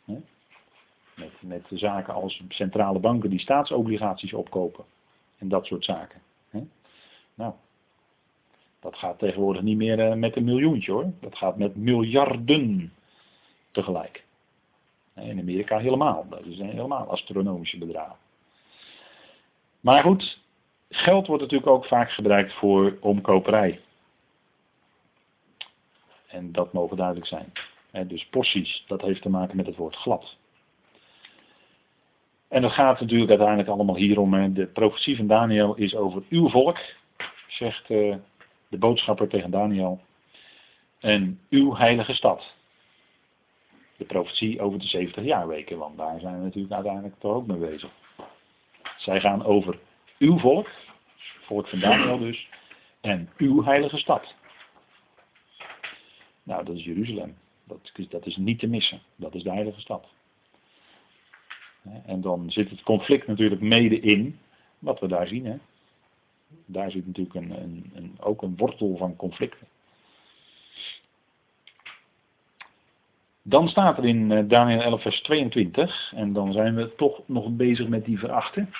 Met, 0.05 1.33
met 1.41 1.67
zaken 1.71 2.15
als 2.15 2.43
centrale 2.49 2.99
banken 2.99 3.31
die 3.31 3.39
staatsobligaties 3.39 4.33
opkopen. 4.33 4.85
En 5.39 5.49
dat 5.49 5.67
soort 5.67 5.85
zaken. 5.85 6.21
Nou, 7.35 7.53
dat 8.81 8.97
gaat 8.97 9.19
tegenwoordig 9.19 9.63
niet 9.63 9.77
meer 9.77 9.99
eh, 9.99 10.15
met 10.17 10.37
een 10.37 10.45
miljoentje 10.45 10.93
hoor. 10.93 11.13
Dat 11.21 11.37
gaat 11.37 11.59
met 11.59 11.77
miljarden 11.77 12.93
tegelijk. 13.71 14.24
In 15.17 15.39
Amerika 15.39 15.79
helemaal. 15.79 16.27
Dat 16.29 16.45
is 16.45 16.59
helemaal 16.59 17.11
astronomische 17.11 17.79
bedragen. 17.79 18.17
Maar 19.81 20.03
goed, 20.03 20.41
geld 20.89 21.27
wordt 21.27 21.43
natuurlijk 21.43 21.71
ook 21.71 21.87
vaak 21.87 22.11
gebruikt 22.11 22.53
voor 22.53 22.97
omkoperij. 23.01 23.81
En 26.27 26.53
dat 26.53 26.73
mogen 26.73 26.97
duidelijk 26.97 27.27
zijn. 27.27 27.53
Dus 28.09 28.27
porties, 28.27 28.85
dat 28.87 29.01
heeft 29.01 29.23
te 29.23 29.29
maken 29.29 29.57
met 29.57 29.67
het 29.67 29.77
woord 29.77 29.97
glad. 29.97 30.37
En 32.49 32.63
dat 32.63 32.73
gaat 32.73 33.01
natuurlijk 33.01 33.31
uiteindelijk 33.31 33.69
allemaal 33.69 33.97
hierom. 33.97 34.55
De 34.55 34.67
profetie 34.67 35.17
van 35.17 35.27
Daniel 35.27 35.75
is 35.75 35.95
over 35.95 36.23
uw 36.29 36.49
volk, 36.49 36.79
zegt 37.49 37.91
eh, 37.91 38.17
de 38.69 38.79
boodschapper 38.79 39.29
tegen 39.29 39.51
Daniel. 39.51 40.01
En 41.01 41.41
uw 41.51 41.75
heilige 41.75 42.15
stad 42.15 42.55
de 43.97 44.05
profetie 44.05 44.61
over 44.61 44.79
de 44.79 44.87
70 44.87 45.25
jaarweken, 45.25 45.79
want 45.79 45.97
daar 45.97 46.21
zijn 46.21 46.39
we 46.39 46.45
natuurlijk 46.45 46.75
uiteindelijk 46.75 47.15
toch 47.19 47.35
ook 47.35 47.47
mee 47.47 47.59
bezig. 47.59 47.91
Zij 48.97 49.21
gaan 49.21 49.45
over 49.45 49.79
uw 50.19 50.39
volk, 50.39 50.71
volk 51.41 51.69
van 51.69 51.79
Daniel 51.79 52.19
dus, 52.19 52.49
en 53.01 53.31
uw 53.37 53.65
heilige 53.65 53.99
stad. 53.99 54.35
Nou, 56.43 56.65
dat 56.65 56.77
is 56.77 56.85
Jeruzalem. 56.85 57.37
Dat, 57.65 57.93
dat 58.09 58.27
is 58.27 58.37
niet 58.37 58.59
te 58.59 58.67
missen. 58.67 59.01
Dat 59.17 59.35
is 59.35 59.43
de 59.43 59.51
heilige 59.51 59.81
stad. 59.81 60.07
En 62.07 62.21
dan 62.21 62.51
zit 62.51 62.71
het 62.71 62.83
conflict 62.83 63.27
natuurlijk 63.27 63.61
mede 63.61 64.01
in 64.01 64.39
wat 64.79 65.01
we 65.01 65.09
daar 65.09 65.27
zien. 65.27 65.47
Hè. 65.47 65.57
Daar 66.67 66.91
zit 66.91 67.07
natuurlijk 67.07 67.35
een, 67.35 67.51
een, 67.51 67.91
een, 67.95 68.17
ook 68.21 68.43
een 68.43 68.57
wortel 68.57 68.97
van 68.97 69.17
conflicten. 69.17 69.67
Dan 73.47 73.69
staat 73.69 73.99
er 73.99 74.05
in 74.05 74.33
eh, 74.33 74.49
Daniel 74.49 74.81
11 74.81 75.03
vers 75.03 75.21
22, 75.21 76.13
en 76.15 76.33
dan 76.33 76.53
zijn 76.53 76.75
we 76.75 76.95
toch 76.95 77.21
nog 77.27 77.49
bezig 77.49 77.89
met 77.89 78.05
die 78.05 78.19
verachten. 78.19 78.71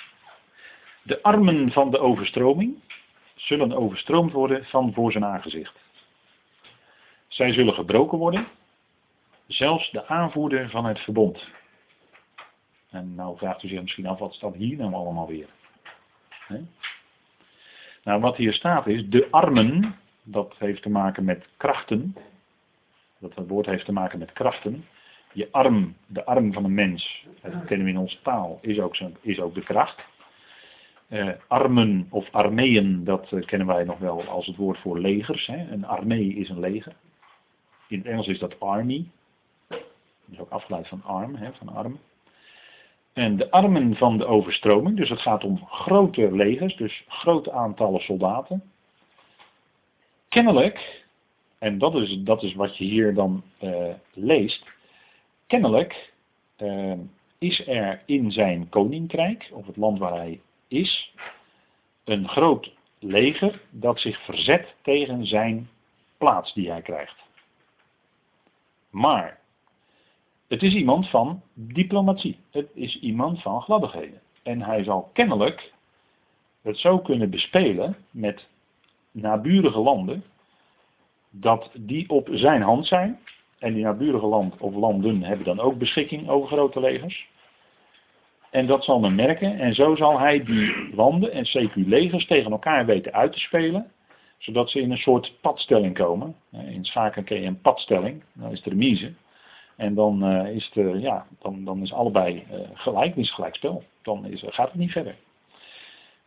De 1.01 1.23
armen 1.23 1.71
van 1.71 1.91
de 1.91 1.99
overstroming 1.99 2.75
zullen 3.35 3.73
overstroomd 3.73 4.31
worden 4.31 4.65
van 4.65 4.93
voor 4.93 5.11
zijn 5.11 5.25
aangezicht. 5.25 5.73
Zij 7.27 7.53
zullen 7.53 7.73
gebroken 7.73 8.17
worden, 8.17 8.47
zelfs 9.47 9.91
de 9.91 10.07
aanvoerder 10.07 10.69
van 10.69 10.85
het 10.85 10.99
verbond. 10.99 11.47
En 12.89 13.15
nou 13.15 13.37
vraagt 13.37 13.63
u 13.63 13.67
zich 13.67 13.81
misschien 13.81 14.07
af, 14.07 14.19
wat 14.19 14.33
staat 14.33 14.55
hier 14.55 14.77
nou 14.77 14.93
allemaal 14.93 15.27
weer? 15.27 15.47
Nou, 18.03 18.21
wat 18.21 18.35
hier 18.35 18.53
staat 18.53 18.87
is, 18.87 19.09
de 19.09 19.27
armen, 19.31 19.95
dat 20.23 20.55
heeft 20.57 20.81
te 20.81 20.89
maken 20.89 21.23
met 21.23 21.47
krachten, 21.57 22.15
dat 23.33 23.47
woord 23.47 23.65
heeft 23.65 23.85
te 23.85 23.91
maken 23.91 24.19
met 24.19 24.33
krachten. 24.33 24.85
Je 25.33 25.47
arm, 25.51 25.95
de 26.07 26.25
arm 26.25 26.53
van 26.53 26.63
een 26.63 26.73
mens, 26.73 27.25
dat 27.41 27.65
kennen 27.65 27.85
we 27.85 27.93
in 27.93 27.99
onze 27.99 28.21
taal, 28.21 28.59
is 28.61 28.79
ook, 28.79 28.97
is 29.21 29.39
ook 29.39 29.53
de 29.53 29.63
kracht. 29.63 30.03
Uh, 31.09 31.29
armen 31.47 32.07
of 32.09 32.31
armeeën, 32.31 33.03
dat 33.03 33.31
uh, 33.31 33.45
kennen 33.45 33.67
wij 33.67 33.83
nog 33.83 33.97
wel 33.97 34.23
als 34.23 34.45
het 34.45 34.55
woord 34.55 34.79
voor 34.79 34.99
legers. 34.99 35.45
Hè. 35.45 35.71
Een 35.71 35.85
armee 35.85 36.35
is 36.35 36.49
een 36.49 36.59
leger. 36.59 36.93
In 37.87 37.97
het 37.97 38.07
Engels 38.07 38.27
is 38.27 38.39
dat 38.39 38.59
army. 38.59 39.05
Dat 39.67 39.79
is 40.31 40.39
ook 40.39 40.49
afgeleid 40.49 40.87
van 40.87 41.03
arm, 41.03 41.35
hè, 41.35 41.53
van 41.53 41.69
arm. 41.69 41.99
En 43.13 43.37
de 43.37 43.51
armen 43.51 43.95
van 43.95 44.17
de 44.17 44.25
overstroming, 44.25 44.97
dus 44.97 45.09
het 45.09 45.19
gaat 45.19 45.43
om 45.43 45.65
grote 45.65 46.31
legers, 46.31 46.75
dus 46.75 47.03
grote 47.07 47.51
aantallen 47.51 48.01
soldaten. 48.01 48.63
Kennelijk 50.29 51.04
en 51.59 51.77
dat 51.77 51.95
is, 51.95 52.17
dat 52.23 52.43
is 52.43 52.53
wat 52.53 52.77
je 52.77 52.83
hier 52.83 53.13
dan 53.13 53.43
uh, 53.61 53.93
leest. 54.13 54.65
Kennelijk 55.47 56.13
uh, 56.57 56.93
is 57.37 57.67
er 57.67 58.01
in 58.05 58.31
zijn 58.31 58.69
koninkrijk, 58.69 59.49
of 59.53 59.65
het 59.65 59.77
land 59.77 59.99
waar 59.99 60.13
hij 60.13 60.41
is, 60.67 61.13
een 62.03 62.27
groot 62.27 62.71
leger 62.99 63.61
dat 63.69 63.99
zich 63.99 64.25
verzet 64.25 64.75
tegen 64.81 65.25
zijn 65.25 65.69
plaats 66.17 66.53
die 66.53 66.69
hij 66.69 66.81
krijgt. 66.81 67.23
Maar 68.89 69.39
het 70.47 70.61
is 70.61 70.73
iemand 70.73 71.09
van 71.09 71.41
diplomatie. 71.53 72.37
Het 72.51 72.69
is 72.73 72.99
iemand 72.99 73.41
van 73.41 73.61
gladdigheden. 73.61 74.21
En 74.43 74.61
hij 74.61 74.83
zal 74.83 75.09
kennelijk 75.13 75.73
het 76.61 76.77
zo 76.77 76.99
kunnen 76.99 77.29
bespelen 77.29 77.95
met 78.11 78.47
naburige 79.11 79.79
landen 79.79 80.23
dat 81.39 81.71
die 81.73 82.09
op 82.09 82.29
zijn 82.31 82.61
hand 82.61 82.85
zijn. 82.85 83.19
En 83.59 83.73
die 83.73 83.83
naburige 83.83 84.25
land 84.25 84.57
of 84.57 84.75
landen 84.75 85.23
hebben 85.23 85.45
dan 85.45 85.59
ook 85.59 85.77
beschikking 85.77 86.29
over 86.29 86.47
grote 86.47 86.79
legers. 86.79 87.27
En 88.49 88.67
dat 88.67 88.83
zal 88.83 88.99
men 88.99 89.15
merken. 89.15 89.59
En 89.59 89.73
zo 89.73 89.95
zal 89.95 90.19
hij 90.19 90.43
die 90.43 90.95
landen 90.95 91.31
en 91.31 91.45
CQ-legers 91.45 92.25
tegen 92.25 92.51
elkaar 92.51 92.85
weten 92.85 93.13
uit 93.13 93.31
te 93.31 93.39
spelen. 93.39 93.91
Zodat 94.37 94.69
ze 94.69 94.81
in 94.81 94.91
een 94.91 94.97
soort 94.97 95.33
padstelling 95.41 95.93
komen. 95.93 96.35
In 96.51 96.85
schaken 96.85 97.23
ken 97.23 97.45
een 97.45 97.61
padstelling. 97.61 98.23
Dan 98.33 98.51
is 98.51 98.57
het 98.57 98.67
remise. 98.67 99.13
En 99.75 99.95
dan, 99.95 100.31
uh, 100.31 100.55
is, 100.55 100.71
het, 100.73 101.01
ja, 101.01 101.25
dan, 101.41 101.65
dan 101.65 101.81
is 101.81 101.93
allebei 101.93 102.45
uh, 102.51 102.59
gelijk. 102.73 103.15
Is. 103.15 103.35
Dan 104.01 104.25
is, 104.25 104.43
gaat 104.47 104.67
het 104.67 104.79
niet 104.79 104.91
verder. 104.91 105.15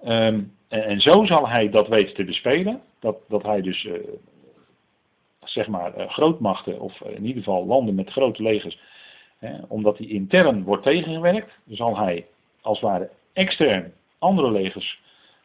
Um, 0.07 0.53
en, 0.69 1.01
zo 1.01 1.25
zal 1.25 1.49
hij 1.49 1.71
dat 1.71 1.89
weten 1.89 2.15
te 2.15 2.25
bespelen. 2.25 2.81
Dat, 3.01 3.17
dat 3.29 3.43
hij 3.43 3.61
dus 3.63 3.89
zeg 5.51 5.69
maar 5.69 5.93
grootmachten, 6.09 6.81
of 6.81 7.01
in 7.01 7.25
ieder 7.25 7.43
geval 7.43 7.67
landen 7.67 7.95
met 7.95 8.11
grote 8.11 8.43
legers, 8.43 8.79
hè, 9.39 9.53
omdat 9.69 9.99
hij 9.99 10.07
intern 10.07 10.63
wordt 10.63 10.83
tegengewerkt, 10.83 11.59
zal 11.69 11.97
hij 11.97 12.27
als 12.61 12.81
het 12.81 12.91
ware 12.91 13.11
extern 13.33 13.93
andere 14.19 14.51
legers 14.51 15.01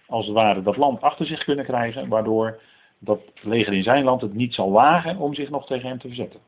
als 0.05 0.25
het 0.25 0.35
ware 0.35 0.61
dat 0.61 0.77
land 0.77 1.01
achter 1.01 1.25
zich 1.25 1.43
kunnen 1.43 1.65
krijgen, 1.65 2.07
waardoor 2.07 2.61
dat 2.99 3.19
leger 3.41 3.73
in 3.73 3.83
zijn 3.83 4.03
land 4.03 4.21
het 4.21 4.33
niet 4.33 4.53
zal 4.53 4.71
wagen 4.71 5.17
om 5.17 5.33
zich 5.33 5.49
nog 5.49 5.65
tegen 5.65 5.87
hem 5.87 5.99
te 5.99 6.07
verzetten. 6.07 6.39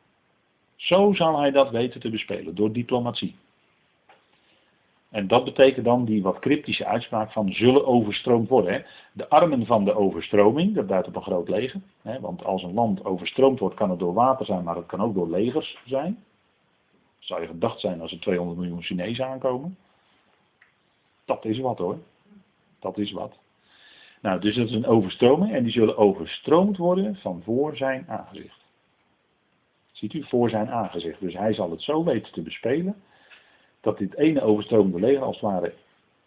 Zo 0.76 1.14
zal 1.14 1.40
hij 1.40 1.52
dat 1.52 1.70
weten 1.70 2.00
te 2.00 2.10
bespelen, 2.10 2.56
door 2.56 2.72
diplomatie. 2.72 3.36
En 5.16 5.28
dat 5.28 5.44
betekent 5.44 5.86
dan 5.86 6.06
die 6.06 6.22
wat 6.22 6.40
cryptische 6.40 6.86
uitspraak 6.86 7.32
van 7.32 7.54
zullen 7.54 7.86
overstroomd 7.86 8.50
worden. 8.50 8.74
Hè. 8.74 8.82
De 9.14 9.30
armen 9.30 9.66
van 9.66 9.86
de 9.86 9.96
overstroming, 9.96 10.76
dat 10.76 10.88
duidt 10.88 11.08
op 11.08 11.16
een 11.16 11.22
groot 11.22 11.50
leger. 11.50 11.82
Hè, 12.02 12.20
want 12.20 12.44
als 12.44 12.64
een 12.64 12.74
land 12.74 13.06
overstroomd 13.06 13.60
wordt, 13.60 13.76
kan 13.76 13.90
het 13.90 14.00
door 14.00 14.14
water 14.14 14.46
zijn, 14.46 14.64
maar 14.64 14.76
het 14.76 14.86
kan 14.86 15.02
ook 15.02 15.14
door 15.14 15.30
legers 15.30 15.78
zijn. 15.86 16.24
Zou 17.20 17.42
je 17.42 17.48
gedacht 17.48 17.80
zijn 17.80 18.02
als 18.02 18.12
er 18.12 18.20
200 18.20 18.60
miljoen 18.60 18.82
Chinezen 18.82 19.28
aankomen? 19.28 19.78
Dat 21.26 21.46
is 21.46 21.60
wat 21.60 21.78
hoor. 21.78 21.98
Dat 22.80 22.98
is 22.98 23.12
wat. 23.12 23.40
Nou, 24.22 24.40
dus 24.40 24.56
dat 24.56 24.68
is 24.68 24.76
een 24.76 24.88
overstroming 24.88 25.54
en 25.54 25.64
die 25.64 25.72
zullen 25.72 25.98
overstroomd 25.98 26.78
worden 26.78 27.16
van 27.16 27.42
voor 27.44 27.78
zijn 27.78 28.06
aangezicht. 28.08 28.60
Ziet 29.92 30.14
u, 30.14 30.24
voor 30.24 30.50
zijn 30.50 30.70
aangezicht. 30.70 31.20
Dus 31.20 31.34
hij 31.34 31.54
zal 31.54 31.72
het 31.72 31.82
zo 31.82 32.04
weten 32.04 32.34
te 32.34 32.42
bespelen 32.42 33.04
dat 33.86 33.98
dit 33.98 34.16
ene 34.16 34.42
overstromende 34.42 35.00
leger 35.00 35.22
als 35.22 35.40
het 35.40 35.46
ware 35.46 35.74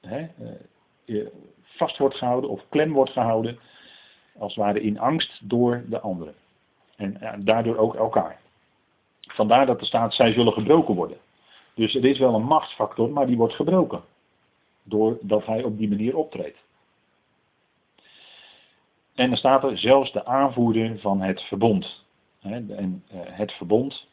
hè, 0.01 0.29
eh, 1.07 1.27
vast 1.63 1.99
wordt 1.99 2.15
gehouden 2.15 2.51
of 2.51 2.63
klem 2.69 2.93
wordt 2.93 3.11
gehouden, 3.11 3.59
als 4.39 4.55
het 4.55 4.65
ware 4.65 4.81
in 4.81 4.99
angst 4.99 5.49
door 5.49 5.85
de 5.89 6.01
anderen. 6.01 6.35
En 6.97 7.17
ja, 7.21 7.37
daardoor 7.37 7.77
ook 7.77 7.95
elkaar. 7.95 8.41
Vandaar 9.21 9.67
dat 9.67 9.81
er 9.81 9.87
staat, 9.87 10.15
zij 10.15 10.33
zullen 10.33 10.53
gebroken 10.53 10.95
worden. 10.95 11.17
Dus 11.75 11.95
er 11.95 12.05
is 12.05 12.19
wel 12.19 12.35
een 12.35 12.43
machtsfactor, 12.43 13.11
maar 13.11 13.27
die 13.27 13.37
wordt 13.37 13.55
gebroken. 13.55 14.03
Doordat 14.83 15.47
hij 15.47 15.63
op 15.63 15.79
die 15.79 15.89
manier 15.89 16.17
optreedt. 16.17 16.59
En 19.15 19.29
dan 19.29 19.37
staat 19.37 19.65
er 19.65 19.79
zelfs 19.79 20.13
de 20.13 20.25
aanvoerder 20.25 20.99
van 20.99 21.21
het 21.21 21.41
verbond. 21.41 22.05
En 22.41 23.05
eh, 23.09 23.19
het 23.23 23.53
verbond, 23.53 24.07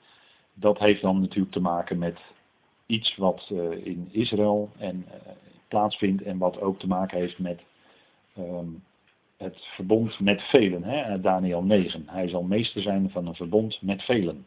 dat 0.53 0.79
heeft 0.79 1.01
dan 1.01 1.21
natuurlijk 1.21 1.51
te 1.51 1.59
maken 1.59 1.97
met 1.97 2.19
iets 2.85 3.15
wat 3.15 3.49
eh, 3.51 3.85
in 3.85 4.07
Israël 4.11 4.71
en, 4.77 5.05
uh, 5.07 5.31
plaatsvindt 5.67 6.23
en 6.23 6.37
wat 6.37 6.61
ook 6.61 6.79
te 6.79 6.87
maken 6.87 7.17
heeft 7.17 7.39
met 7.39 7.61
um, 8.37 8.83
het 9.37 9.65
verbond 9.75 10.19
met 10.19 10.41
velen. 10.41 10.83
Hè? 10.83 11.21
Daniel 11.21 11.63
9. 11.63 12.03
Hij 12.07 12.27
zal 12.27 12.43
meester 12.43 12.81
zijn 12.81 13.09
van 13.09 13.27
een 13.27 13.35
verbond 13.35 13.81
met 13.81 14.03
velen. 14.03 14.45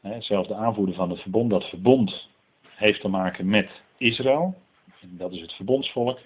Hè, 0.00 0.20
zelfs 0.20 0.48
de 0.48 0.54
aanvoerder 0.54 0.94
van 0.94 1.10
het 1.10 1.20
verbond, 1.20 1.50
dat 1.50 1.64
verbond 1.64 2.28
heeft 2.74 3.00
te 3.00 3.08
maken 3.08 3.48
met 3.48 3.82
Israël. 3.96 4.54
Dat 5.00 5.32
is 5.32 5.40
het 5.40 5.52
verbondsvolk. 5.52 6.18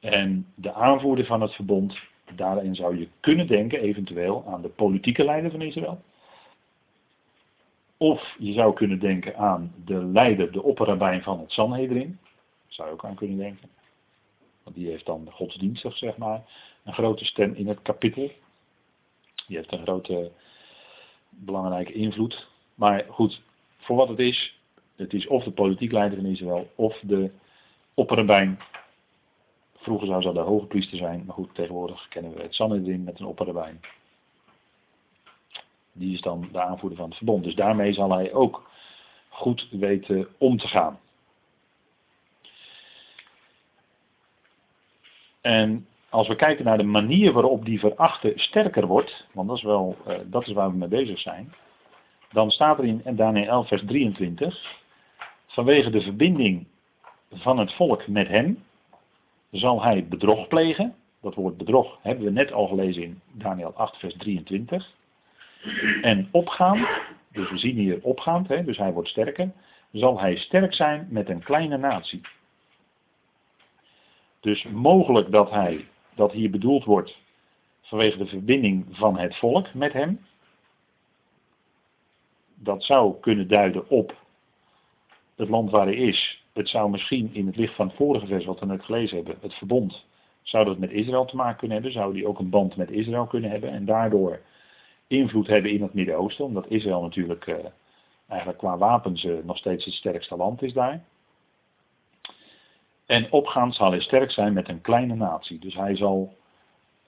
En 0.00 0.46
de 0.54 0.72
aanvoerder 0.72 1.26
van 1.26 1.40
het 1.40 1.52
verbond, 1.52 1.98
daarin 2.34 2.74
zou 2.74 2.98
je 2.98 3.08
kunnen 3.20 3.46
denken 3.46 3.80
eventueel 3.80 4.44
aan 4.46 4.62
de 4.62 4.68
politieke 4.68 5.24
leider 5.24 5.50
van 5.50 5.62
Israël. 5.62 6.02
Of 8.02 8.36
je 8.38 8.52
zou 8.52 8.74
kunnen 8.74 8.98
denken 8.98 9.36
aan 9.36 9.74
de 9.84 10.04
leider, 10.04 10.52
de 10.52 10.62
opperrabijn 10.62 11.22
van 11.22 11.40
het 11.40 11.52
Sanhedrin. 11.52 12.18
Zou 12.66 12.88
je 12.88 12.94
ook 12.94 13.04
aan 13.04 13.14
kunnen 13.14 13.36
denken. 13.36 13.68
Want 14.62 14.76
die 14.76 14.88
heeft 14.88 15.06
dan 15.06 15.28
godsdienstig, 15.30 15.96
zeg 15.96 16.16
maar, 16.16 16.42
een 16.84 16.92
grote 16.92 17.24
stem 17.24 17.54
in 17.54 17.68
het 17.68 17.82
kapittel. 17.82 18.30
Die 19.46 19.56
heeft 19.56 19.72
een 19.72 19.82
grote, 19.82 20.30
belangrijke 21.28 21.92
invloed. 21.92 22.48
Maar 22.74 23.04
goed, 23.08 23.42
voor 23.76 23.96
wat 23.96 24.08
het 24.08 24.18
is, 24.18 24.60
het 24.96 25.12
is 25.12 25.26
of 25.26 25.44
de 25.44 25.52
politiek 25.52 25.92
leider 25.92 26.18
in 26.18 26.26
Israël, 26.26 26.70
of 26.74 27.00
de 27.02 27.30
opperrabijn. 27.94 28.58
Vroeger 29.76 30.06
zou 30.06 30.22
ze 30.22 30.32
de 30.32 30.40
hoge 30.40 30.66
priester 30.66 30.98
zijn, 30.98 31.24
maar 31.26 31.34
goed, 31.34 31.54
tegenwoordig 31.54 32.08
kennen 32.08 32.34
we 32.34 32.42
het 32.42 32.54
Sanhedrin 32.54 33.04
met 33.04 33.20
een 33.20 33.26
opperrabijn. 33.26 33.80
Die 35.92 36.14
is 36.14 36.20
dan 36.20 36.48
de 36.52 36.60
aanvoerder 36.60 36.98
van 36.98 37.08
het 37.08 37.16
verbond. 37.16 37.44
Dus 37.44 37.54
daarmee 37.54 37.92
zal 37.92 38.12
hij 38.12 38.32
ook 38.32 38.70
goed 39.28 39.68
weten 39.70 40.28
om 40.38 40.58
te 40.58 40.68
gaan. 40.68 40.98
En 45.40 45.86
als 46.08 46.28
we 46.28 46.36
kijken 46.36 46.64
naar 46.64 46.78
de 46.78 46.84
manier 46.84 47.32
waarop 47.32 47.64
die 47.64 47.78
verachte 47.78 48.32
sterker 48.36 48.86
wordt, 48.86 49.26
want 49.32 49.48
dat 49.48 49.56
is 49.56 49.62
wel, 49.62 49.96
uh, 50.08 50.14
dat 50.24 50.46
is 50.46 50.52
waar 50.52 50.70
we 50.70 50.76
mee 50.76 50.88
bezig 50.88 51.18
zijn, 51.18 51.54
dan 52.32 52.50
staat 52.50 52.78
er 52.78 52.84
in 52.84 53.02
Daniel 53.16 53.46
11 53.46 53.68
vers 53.68 53.82
23, 53.86 54.78
vanwege 55.46 55.90
de 55.90 56.00
verbinding 56.00 56.66
van 57.32 57.58
het 57.58 57.72
volk 57.72 58.06
met 58.06 58.28
hem, 58.28 58.64
zal 59.50 59.82
hij 59.82 60.06
bedrog 60.06 60.48
plegen. 60.48 60.94
Dat 61.20 61.34
woord 61.34 61.56
bedrog 61.56 61.98
hebben 62.02 62.24
we 62.24 62.30
net 62.30 62.52
al 62.52 62.66
gelezen 62.66 63.02
in 63.02 63.20
Daniel 63.32 63.72
8 63.74 63.96
vers 63.96 64.14
23. 64.16 64.94
En 66.02 66.28
opgaan, 66.30 66.88
dus 67.32 67.50
we 67.50 67.58
zien 67.58 67.76
hier 67.76 67.98
opgaand, 68.02 68.48
hè, 68.48 68.64
dus 68.64 68.76
hij 68.76 68.92
wordt 68.92 69.08
sterker, 69.08 69.52
zal 69.92 70.20
hij 70.20 70.36
sterk 70.36 70.74
zijn 70.74 71.06
met 71.10 71.28
een 71.28 71.42
kleine 71.42 71.76
natie. 71.76 72.20
Dus 74.40 74.64
mogelijk 74.64 75.30
dat 75.30 75.50
hij, 75.50 75.88
dat 76.14 76.32
hier 76.32 76.50
bedoeld 76.50 76.84
wordt 76.84 77.18
vanwege 77.82 78.18
de 78.18 78.26
verbinding 78.26 78.86
van 78.90 79.18
het 79.18 79.36
volk 79.36 79.74
met 79.74 79.92
hem. 79.92 80.20
Dat 82.54 82.84
zou 82.84 83.20
kunnen 83.20 83.48
duiden 83.48 83.88
op 83.88 84.14
het 85.36 85.48
land 85.48 85.70
waar 85.70 85.86
hij 85.86 85.94
is. 85.94 86.44
Het 86.52 86.68
zou 86.68 86.90
misschien 86.90 87.30
in 87.32 87.46
het 87.46 87.56
licht 87.56 87.74
van 87.74 87.86
het 87.86 87.96
vorige 87.96 88.26
vers 88.26 88.44
wat 88.44 88.60
we 88.60 88.66
net 88.66 88.84
gelezen 88.84 89.16
hebben, 89.16 89.36
het 89.40 89.54
verbond, 89.54 90.06
zou 90.42 90.64
dat 90.64 90.78
met 90.78 90.90
Israël 90.90 91.24
te 91.24 91.36
maken 91.36 91.56
kunnen 91.56 91.76
hebben. 91.76 91.92
Zou 91.94 92.12
die 92.14 92.26
ook 92.26 92.38
een 92.38 92.50
band 92.50 92.76
met 92.76 92.90
Israël 92.90 93.26
kunnen 93.26 93.50
hebben 93.50 93.70
en 93.70 93.84
daardoor 93.84 94.40
invloed 95.10 95.46
hebben 95.46 95.70
in 95.70 95.82
het 95.82 95.94
Midden-Oosten, 95.94 96.44
omdat 96.44 96.70
Israël 96.70 97.02
natuurlijk 97.02 97.46
uh, 97.46 97.56
eigenlijk 98.28 98.58
qua 98.60 98.78
wapens 98.78 99.24
uh, 99.24 99.44
nog 99.44 99.56
steeds 99.56 99.84
het 99.84 99.94
sterkste 99.94 100.36
land 100.36 100.62
is 100.62 100.72
daar. 100.72 101.04
En 103.06 103.32
opgaan 103.32 103.72
zal 103.72 103.90
hij 103.90 104.00
sterk 104.00 104.30
zijn 104.30 104.52
met 104.52 104.68
een 104.68 104.80
kleine 104.80 105.14
natie. 105.14 105.58
Dus 105.58 105.74
hij 105.74 105.96
zal 105.96 106.36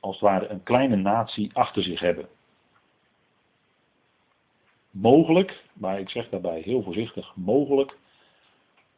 als 0.01 0.21
het 0.21 0.25
ware 0.25 0.49
een 0.49 0.63
kleine 0.63 0.97
natie 0.97 1.51
achter 1.53 1.83
zich 1.83 2.01
hebben. 2.01 2.29
Mogelijk, 4.91 5.65
maar 5.73 6.01
ik 6.01 6.09
zeg 6.09 6.29
daarbij 6.29 6.61
heel 6.61 6.83
voorzichtig, 6.83 7.33
mogelijk 7.37 7.99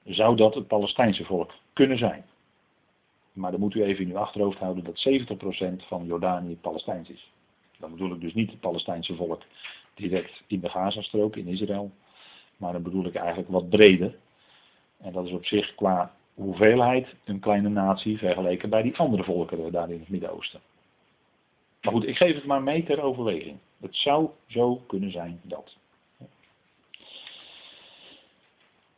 zou 0.04 0.36
dat 0.36 0.54
het 0.54 0.66
Palestijnse 0.66 1.24
volk 1.24 1.52
kunnen 1.72 1.98
zijn. 1.98 2.24
Maar 3.32 3.50
dan 3.50 3.60
moet 3.60 3.74
u 3.74 3.82
even 3.82 4.04
in 4.04 4.10
uw 4.10 4.18
achterhoofd 4.18 4.58
houden 4.58 4.84
dat 4.84 5.06
70% 5.82 5.86
van 5.86 6.06
Jordanië 6.06 6.56
Palestijns 6.56 7.08
is. 7.08 7.32
Dan 7.84 7.92
bedoel 7.92 8.14
ik 8.14 8.20
dus 8.20 8.34
niet 8.34 8.50
het 8.50 8.60
Palestijnse 8.60 9.14
volk 9.14 9.42
direct 9.94 10.42
in 10.46 10.60
de 10.60 10.68
Gazastrook, 10.68 11.36
in 11.36 11.46
Israël. 11.46 11.90
Maar 12.56 12.72
dan 12.72 12.82
bedoel 12.82 13.06
ik 13.06 13.14
eigenlijk 13.14 13.48
wat 13.48 13.68
breder. 13.68 14.16
En 15.00 15.12
dat 15.12 15.24
is 15.26 15.32
op 15.32 15.44
zich 15.44 15.74
qua 15.74 16.14
hoeveelheid 16.34 17.14
een 17.24 17.40
kleine 17.40 17.68
natie 17.68 18.18
vergeleken 18.18 18.70
bij 18.70 18.82
die 18.82 18.96
andere 18.96 19.24
volkeren 19.24 19.72
daar 19.72 19.90
in 19.90 19.98
het 19.98 20.08
Midden-Oosten. 20.08 20.60
Maar 21.82 21.92
goed, 21.92 22.06
ik 22.06 22.16
geef 22.16 22.34
het 22.34 22.44
maar 22.44 22.62
mee 22.62 22.84
ter 22.84 23.02
overweging. 23.02 23.58
Het 23.80 23.96
zou 23.96 24.28
zo 24.46 24.76
kunnen 24.86 25.10
zijn 25.10 25.40
dat. 25.42 25.76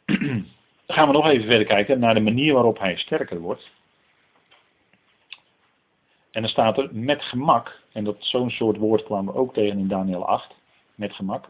Dan 0.86 0.96
gaan 0.96 1.06
we 1.06 1.12
nog 1.12 1.26
even 1.28 1.46
verder 1.46 1.66
kijken 1.66 1.98
naar 1.98 2.14
de 2.14 2.20
manier 2.20 2.54
waarop 2.54 2.78
hij 2.78 2.96
sterker 2.96 3.40
wordt. 3.40 3.70
En 6.36 6.42
dan 6.42 6.50
staat 6.50 6.78
er 6.78 6.88
met 6.92 7.22
gemak, 7.22 7.82
en 7.92 8.04
dat 8.04 8.16
zo'n 8.18 8.50
soort 8.50 8.76
woord 8.76 9.02
kwamen 9.02 9.32
we 9.32 9.38
ook 9.38 9.54
tegen 9.54 9.78
in 9.78 9.88
Daniel 9.88 10.26
8, 10.26 10.54
met 10.94 11.12
gemak. 11.12 11.48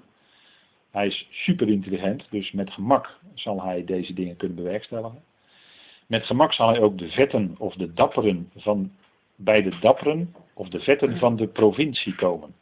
Hij 0.90 1.06
is 1.06 1.28
super 1.30 1.68
intelligent, 1.68 2.26
dus 2.30 2.52
met 2.52 2.70
gemak 2.70 3.18
zal 3.34 3.62
hij 3.62 3.84
deze 3.84 4.12
dingen 4.12 4.36
kunnen 4.36 4.56
bewerkstelligen. 4.56 5.22
Met 6.06 6.26
gemak 6.26 6.52
zal 6.52 6.68
hij 6.68 6.80
ook 6.80 6.98
de 6.98 7.08
vetten 7.08 7.54
of 7.58 7.74
de 7.74 7.94
dapperen 7.94 8.50
van, 8.56 8.92
bij 9.36 9.62
de 9.62 9.78
dapperen 9.80 10.34
of 10.54 10.68
de 10.68 10.80
vetten 10.80 11.18
van 11.18 11.36
de 11.36 11.46
provincie 11.46 12.14
komen. 12.14 12.54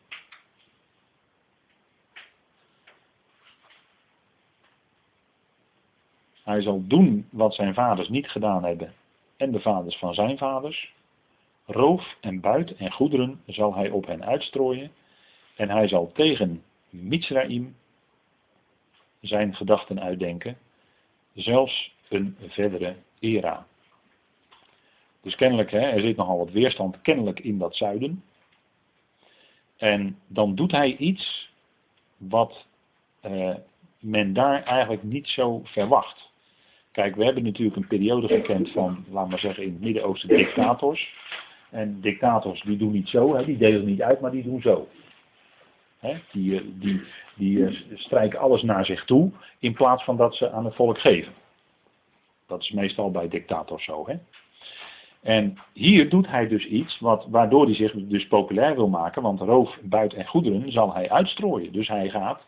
Hij 6.42 6.62
zal 6.62 6.86
doen 6.86 7.28
wat 7.30 7.54
zijn 7.54 7.74
vaders 7.74 8.08
niet 8.08 8.28
gedaan 8.28 8.64
hebben 8.64 8.94
en 9.36 9.50
de 9.52 9.60
vaders 9.60 9.96
van 9.96 10.14
zijn 10.14 10.38
vaders. 10.38 10.92
Roof 11.66 12.16
en 12.20 12.40
buit 12.40 12.76
en 12.76 12.92
goederen 12.92 13.40
zal 13.46 13.74
hij 13.74 13.90
op 13.90 14.06
hen 14.06 14.24
uitstrooien. 14.24 14.90
En 15.56 15.70
hij 15.70 15.88
zal 15.88 16.12
tegen 16.12 16.62
Mitsraim 16.90 17.76
zijn 19.20 19.54
gedachten 19.54 20.00
uitdenken. 20.00 20.58
Zelfs 21.34 21.94
een 22.08 22.36
verdere 22.48 22.96
era. 23.20 23.66
Dus 25.22 25.34
kennelijk, 25.34 25.70
hè, 25.70 25.78
er 25.78 26.00
zit 26.00 26.16
nogal 26.16 26.38
wat 26.38 26.50
weerstand 26.50 27.00
kennelijk 27.00 27.40
in 27.40 27.58
dat 27.58 27.76
zuiden. 27.76 28.22
En 29.76 30.18
dan 30.26 30.54
doet 30.54 30.70
hij 30.70 30.96
iets 30.96 31.50
wat 32.16 32.66
eh, 33.20 33.54
men 33.98 34.32
daar 34.32 34.62
eigenlijk 34.62 35.02
niet 35.02 35.28
zo 35.28 35.60
verwacht. 35.64 36.32
Kijk, 36.92 37.16
we 37.16 37.24
hebben 37.24 37.42
natuurlijk 37.42 37.76
een 37.76 37.86
periode 37.86 38.28
gekend 38.28 38.70
van, 38.70 39.04
laten 39.10 39.32
we 39.32 39.38
zeggen, 39.38 39.64
in 39.64 39.72
het 39.72 39.80
Midden-Oosten 39.80 40.28
dictators. 40.28 41.14
En 41.74 42.00
dictators 42.00 42.62
die 42.62 42.76
doen 42.76 42.92
niet 42.92 43.08
zo, 43.08 43.36
hè, 43.36 43.44
die 43.44 43.56
delen 43.56 43.84
niet 43.84 44.02
uit, 44.02 44.20
maar 44.20 44.30
die 44.30 44.42
doen 44.42 44.60
zo. 44.60 44.88
Hè, 45.98 46.16
die, 46.32 46.58
eh, 46.58 46.64
die, 46.74 47.02
die 47.36 47.66
eh, 47.66 47.74
strijken 47.94 48.38
alles 48.38 48.62
naar 48.62 48.84
zich 48.84 49.04
toe, 49.04 49.30
in 49.58 49.72
plaats 49.72 50.04
van 50.04 50.16
dat 50.16 50.34
ze 50.34 50.50
aan 50.50 50.64
het 50.64 50.74
volk 50.74 50.98
geven. 50.98 51.32
Dat 52.46 52.60
is 52.60 52.70
meestal 52.70 53.10
bij 53.10 53.28
dictators 53.28 53.84
zo. 53.84 54.06
Hè. 54.06 54.14
En 55.22 55.58
hier 55.72 56.08
doet 56.08 56.28
hij 56.28 56.48
dus 56.48 56.66
iets 56.66 56.98
wat, 56.98 57.26
waardoor 57.28 57.64
hij 57.64 57.74
zich 57.74 57.92
dus 57.94 58.26
populair 58.26 58.74
wil 58.74 58.88
maken, 58.88 59.22
want 59.22 59.40
roof, 59.40 59.78
buit 59.82 60.14
en 60.14 60.26
goederen 60.26 60.72
zal 60.72 60.94
hij 60.94 61.10
uitstrooien. 61.10 61.72
Dus 61.72 61.88
hij 61.88 62.08
gaat 62.08 62.42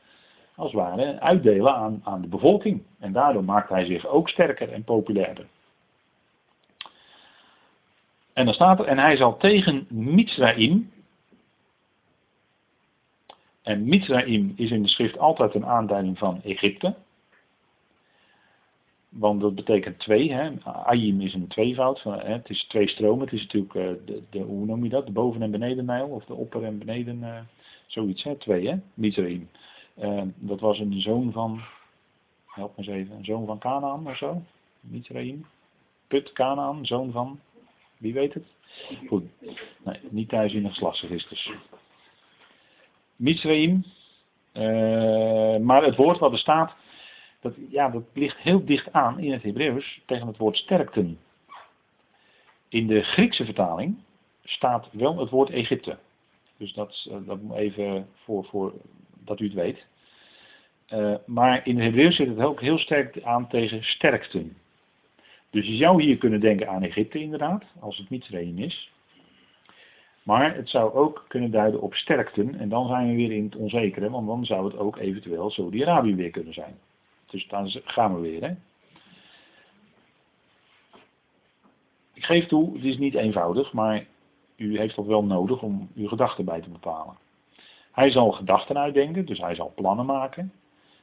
als 0.55 0.73
het 0.73 0.81
ware 0.81 1.21
uitdelen 1.21 1.75
aan, 1.75 2.01
aan 2.05 2.21
de 2.21 2.29
bevolking. 2.29 2.83
En 2.99 3.13
daardoor 3.13 3.45
maakt 3.45 3.69
hij 3.69 3.85
zich 3.85 4.07
ook 4.07 4.29
sterker 4.29 4.73
en 4.73 4.85
populairder. 4.85 5.47
En 8.37 8.45
dan 8.45 8.55
staat 8.55 8.79
er, 8.79 8.85
en 8.85 8.99
hij 8.99 9.17
zal 9.17 9.37
tegen 9.37 9.87
Mitsraim. 9.89 10.93
En 13.63 13.85
Mitsraim 13.85 14.53
is 14.57 14.71
in 14.71 14.83
de 14.83 14.89
schrift 14.89 15.19
altijd 15.19 15.55
een 15.55 15.67
aanduiding 15.67 16.19
van 16.19 16.43
Egypte. 16.43 16.95
Want 19.09 19.41
dat 19.41 19.55
betekent 19.55 19.99
twee. 19.99 20.33
Hè. 20.33 20.51
Ayim 20.65 21.21
is 21.21 21.35
een 21.35 21.47
tweevoud. 21.47 22.03
Hè. 22.03 22.11
Het 22.11 22.51
is 22.51 22.65
twee 22.65 22.89
stromen. 22.89 23.25
Het 23.25 23.33
is 23.33 23.43
natuurlijk, 23.43 23.75
uh, 23.75 24.07
de, 24.07 24.23
de, 24.31 24.39
hoe 24.39 24.67
noem 24.67 24.83
je 24.85 24.91
dat? 24.91 25.07
De 25.07 25.13
boven- 25.13 25.43
en 25.43 25.51
beneden 25.51 25.85
Nijl. 25.85 26.07
Of 26.07 26.25
de 26.25 26.35
opper- 26.35 26.65
en 26.65 26.79
beneden, 26.79 27.19
uh, 27.19 27.39
zoiets. 27.87 28.23
Hè. 28.23 28.37
Twee, 28.37 28.69
hè. 28.69 28.77
Mizraim. 28.95 29.49
Uh, 30.03 30.23
dat 30.35 30.61
was 30.61 30.79
een 30.79 31.01
zoon 31.01 31.33
van, 31.33 31.61
help 32.47 32.77
me 32.77 32.83
eens 32.83 32.93
even, 32.93 33.17
een 33.17 33.25
zoon 33.25 33.47
van 33.47 33.59
Canaan 33.59 34.09
of 34.09 34.17
zo. 34.17 34.43
Mizraim. 34.81 35.47
Put, 36.07 36.33
Canaan, 36.33 36.87
zoon 36.87 37.13
van, 37.13 37.41
wie 37.99 38.13
weet 38.13 38.35
het? 38.35 38.45
Goed. 39.07 39.25
Nee, 39.85 40.01
niet 40.11 40.29
thuis 40.29 40.53
in 40.53 40.65
een 40.65 40.71
geslachtsregisters. 40.71 41.53
Mizraim. 43.17 43.85
maar 45.63 45.83
het 45.83 45.97
woord 45.97 46.19
wat 46.19 46.33
er 46.33 46.39
staat 46.39 46.75
dat, 47.41 47.55
ja, 47.69 47.89
dat 47.89 48.03
ligt 48.13 48.37
heel 48.37 48.65
dicht 48.65 48.93
aan 48.93 49.19
in 49.19 49.33
het 49.33 49.43
Hebreeuws 49.43 50.01
tegen 50.07 50.27
het 50.27 50.37
woord 50.37 50.57
sterkten. 50.57 51.19
In 52.69 52.87
de 52.87 53.03
Griekse 53.03 53.45
vertaling 53.45 53.97
staat 54.45 54.89
wel 54.93 55.19
het 55.19 55.31
woord 55.31 55.51
Egypte. 55.51 55.99
Dus 56.57 56.73
dat, 56.73 57.07
eh, 57.11 57.17
dat 57.27 57.43
moet 57.43 57.57
even 57.57 58.09
voor, 58.15 58.45
voor 58.45 58.73
dat 59.25 59.41
u 59.41 59.45
het 59.45 59.55
weet. 59.55 59.85
Uh, 60.93 61.15
maar 61.27 61.67
in 61.67 61.75
het 61.75 61.85
Hebreeuws 61.85 62.17
zit 62.17 62.29
het 62.29 62.41
ook 62.41 62.61
heel 62.61 62.79
sterk 62.79 63.23
aan 63.23 63.49
tegen 63.49 63.85
sterkten. 63.85 64.57
Dus 65.51 65.67
je 65.67 65.77
zou 65.77 66.03
hier 66.03 66.19
kunnen 66.19 66.41
denken 66.41 66.69
aan 66.69 66.83
Egypte 66.83 67.19
inderdaad, 67.19 67.65
als 67.81 67.99
het 67.99 68.11
Mitzrayim 68.11 68.59
is. 68.59 68.93
Maar 70.23 70.55
het 70.55 70.69
zou 70.69 70.95
ook 70.95 71.25
kunnen 71.29 71.51
duiden 71.51 71.81
op 71.81 71.95
sterkten. 71.95 72.55
En 72.55 72.69
dan 72.69 72.87
zijn 72.87 73.09
we 73.09 73.15
weer 73.15 73.33
in 73.33 73.45
het 73.45 73.57
onzekere, 73.57 74.11
want 74.11 74.27
dan 74.27 74.45
zou 74.45 74.65
het 74.65 74.77
ook 74.77 74.97
eventueel 74.97 75.51
Saudi-Arabië 75.51 76.15
weer 76.15 76.31
kunnen 76.31 76.55
zijn. 76.55 76.75
Dus 77.27 77.49
dan 77.49 77.71
gaan 77.85 78.15
we 78.15 78.21
weer. 78.21 78.43
Hè? 78.43 78.55
Ik 82.15 82.25
geef 82.25 82.47
toe, 82.47 82.75
het 82.75 82.85
is 82.85 82.99
niet 82.99 83.15
eenvoudig, 83.15 83.73
maar 83.73 84.07
u 84.57 84.79
heeft 84.79 84.97
dat 84.97 85.07
wel 85.07 85.25
nodig 85.25 85.63
om 85.63 85.89
uw 85.95 86.09
gedachten 86.09 86.45
bij 86.45 86.61
te 86.61 86.71
bepalen. 86.71 87.17
Hij 87.93 88.11
zal 88.11 88.33
gedachten 88.33 88.79
uitdenken, 88.79 89.27
dus 89.27 89.39
hij 89.39 89.55
zal 89.55 89.73
plannen 89.75 90.07
maken. 90.07 90.53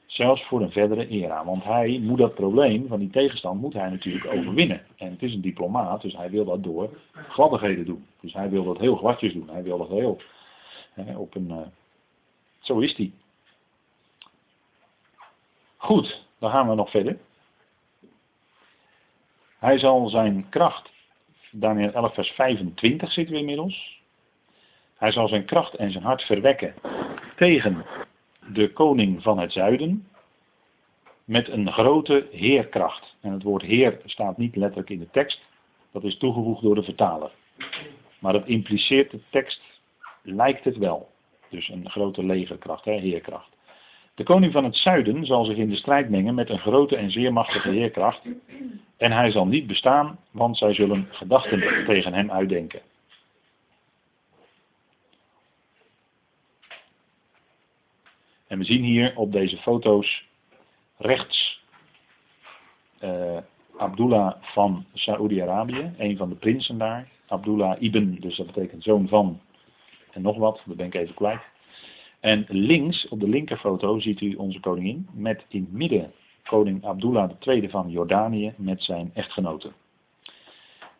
Zelfs 0.05 0.43
voor 0.43 0.61
een 0.61 0.71
verdere 0.71 1.07
era. 1.07 1.45
Want 1.45 1.63
hij 1.63 1.99
moet 2.01 2.17
dat 2.17 2.35
probleem 2.35 2.87
van 2.87 2.99
die 2.99 3.09
tegenstand 3.09 3.61
moet 3.61 3.73
hij 3.73 3.89
natuurlijk 3.89 4.25
overwinnen. 4.25 4.81
En 4.97 5.09
het 5.09 5.21
is 5.21 5.33
een 5.33 5.41
diplomaat, 5.41 6.01
dus 6.01 6.15
hij 6.15 6.29
wil 6.29 6.45
dat 6.45 6.63
door 6.63 6.89
gladdigheden 7.29 7.85
doen. 7.85 8.05
Dus 8.19 8.33
hij 8.33 8.49
wil 8.49 8.63
dat 8.63 8.77
heel 8.77 8.95
gladjes 8.95 9.33
doen. 9.33 9.49
Hij 9.49 9.63
wil 9.63 9.77
dat 9.77 9.89
heel 9.89 10.19
op 11.15 11.35
een. 11.35 11.49
Uh, 11.49 11.59
zo 12.59 12.79
is 12.79 12.95
hij. 12.97 13.11
Goed, 15.77 16.25
dan 16.39 16.51
gaan 16.51 16.69
we 16.69 16.75
nog 16.75 16.89
verder. 16.89 17.17
Hij 19.59 19.79
zal 19.79 20.09
zijn 20.09 20.49
kracht, 20.49 20.89
Daniel 21.51 21.91
11 21.91 22.13
vers 22.13 22.29
25 22.29 23.11
zitten 23.11 23.33
we 23.33 23.39
inmiddels. 23.39 24.01
Hij 24.97 25.11
zal 25.11 25.27
zijn 25.27 25.45
kracht 25.45 25.75
en 25.75 25.91
zijn 25.91 26.03
hart 26.03 26.21
verwekken 26.21 26.73
tegen 27.35 27.85
de 28.53 28.73
koning 28.73 29.21
van 29.21 29.39
het 29.39 29.51
zuiden 29.51 30.07
met 31.23 31.49
een 31.49 31.71
grote 31.71 32.27
heerkracht. 32.31 33.15
En 33.21 33.31
het 33.31 33.43
woord 33.43 33.61
heer 33.61 33.99
staat 34.05 34.37
niet 34.37 34.55
letterlijk 34.55 34.89
in 34.89 34.99
de 34.99 35.09
tekst, 35.11 35.41
dat 35.91 36.03
is 36.03 36.17
toegevoegd 36.17 36.61
door 36.61 36.75
de 36.75 36.83
vertaler. 36.83 37.31
Maar 38.19 38.33
dat 38.33 38.47
impliceert 38.47 39.11
de 39.11 39.19
tekst, 39.29 39.61
lijkt 40.21 40.63
het 40.63 40.77
wel. 40.77 41.09
Dus 41.49 41.69
een 41.69 41.89
grote 41.89 42.23
legerkracht, 42.23 42.85
hè, 42.85 42.93
heerkracht. 42.93 43.49
De 44.15 44.23
koning 44.23 44.51
van 44.51 44.63
het 44.63 44.75
zuiden 44.75 45.25
zal 45.25 45.45
zich 45.45 45.57
in 45.57 45.69
de 45.69 45.75
strijd 45.75 46.09
mengen 46.09 46.35
met 46.35 46.49
een 46.49 46.59
grote 46.59 46.95
en 46.95 47.11
zeer 47.11 47.33
machtige 47.33 47.69
heerkracht. 47.69 48.21
En 48.97 49.11
hij 49.11 49.31
zal 49.31 49.47
niet 49.47 49.67
bestaan, 49.67 50.19
want 50.31 50.57
zij 50.57 50.73
zullen 50.73 51.07
gedachten 51.11 51.85
tegen 51.85 52.13
hem 52.13 52.31
uitdenken. 52.31 52.81
En 58.53 58.59
we 58.59 58.65
zien 58.65 58.83
hier 58.83 59.13
op 59.15 59.31
deze 59.31 59.57
foto's 59.57 60.25
rechts 60.97 61.61
uh, 63.03 63.37
Abdullah 63.77 64.35
van 64.41 64.85
Saoedi-Arabië, 64.93 65.93
een 65.97 66.17
van 66.17 66.29
de 66.29 66.35
prinsen 66.35 66.77
daar. 66.77 67.07
Abdullah 67.27 67.81
ibn, 67.81 68.17
dus 68.19 68.37
dat 68.37 68.45
betekent 68.45 68.83
zoon 68.83 69.07
van 69.07 69.39
en 70.11 70.21
nog 70.21 70.37
wat, 70.37 70.61
dat 70.65 70.75
ben 70.75 70.85
ik 70.85 70.95
even 70.95 71.13
kwijt. 71.13 71.41
En 72.19 72.45
links, 72.47 73.07
op 73.07 73.19
de 73.19 73.27
linkerfoto, 73.27 73.99
ziet 73.99 74.21
u 74.21 74.35
onze 74.35 74.59
koningin 74.59 75.07
met 75.13 75.45
in 75.47 75.61
het 75.61 75.71
midden 75.71 76.11
koning 76.43 76.85
Abdullah 76.85 77.31
II 77.39 77.69
van 77.69 77.89
Jordanië 77.89 78.53
met 78.57 78.83
zijn 78.83 79.11
echtgenote. 79.13 79.71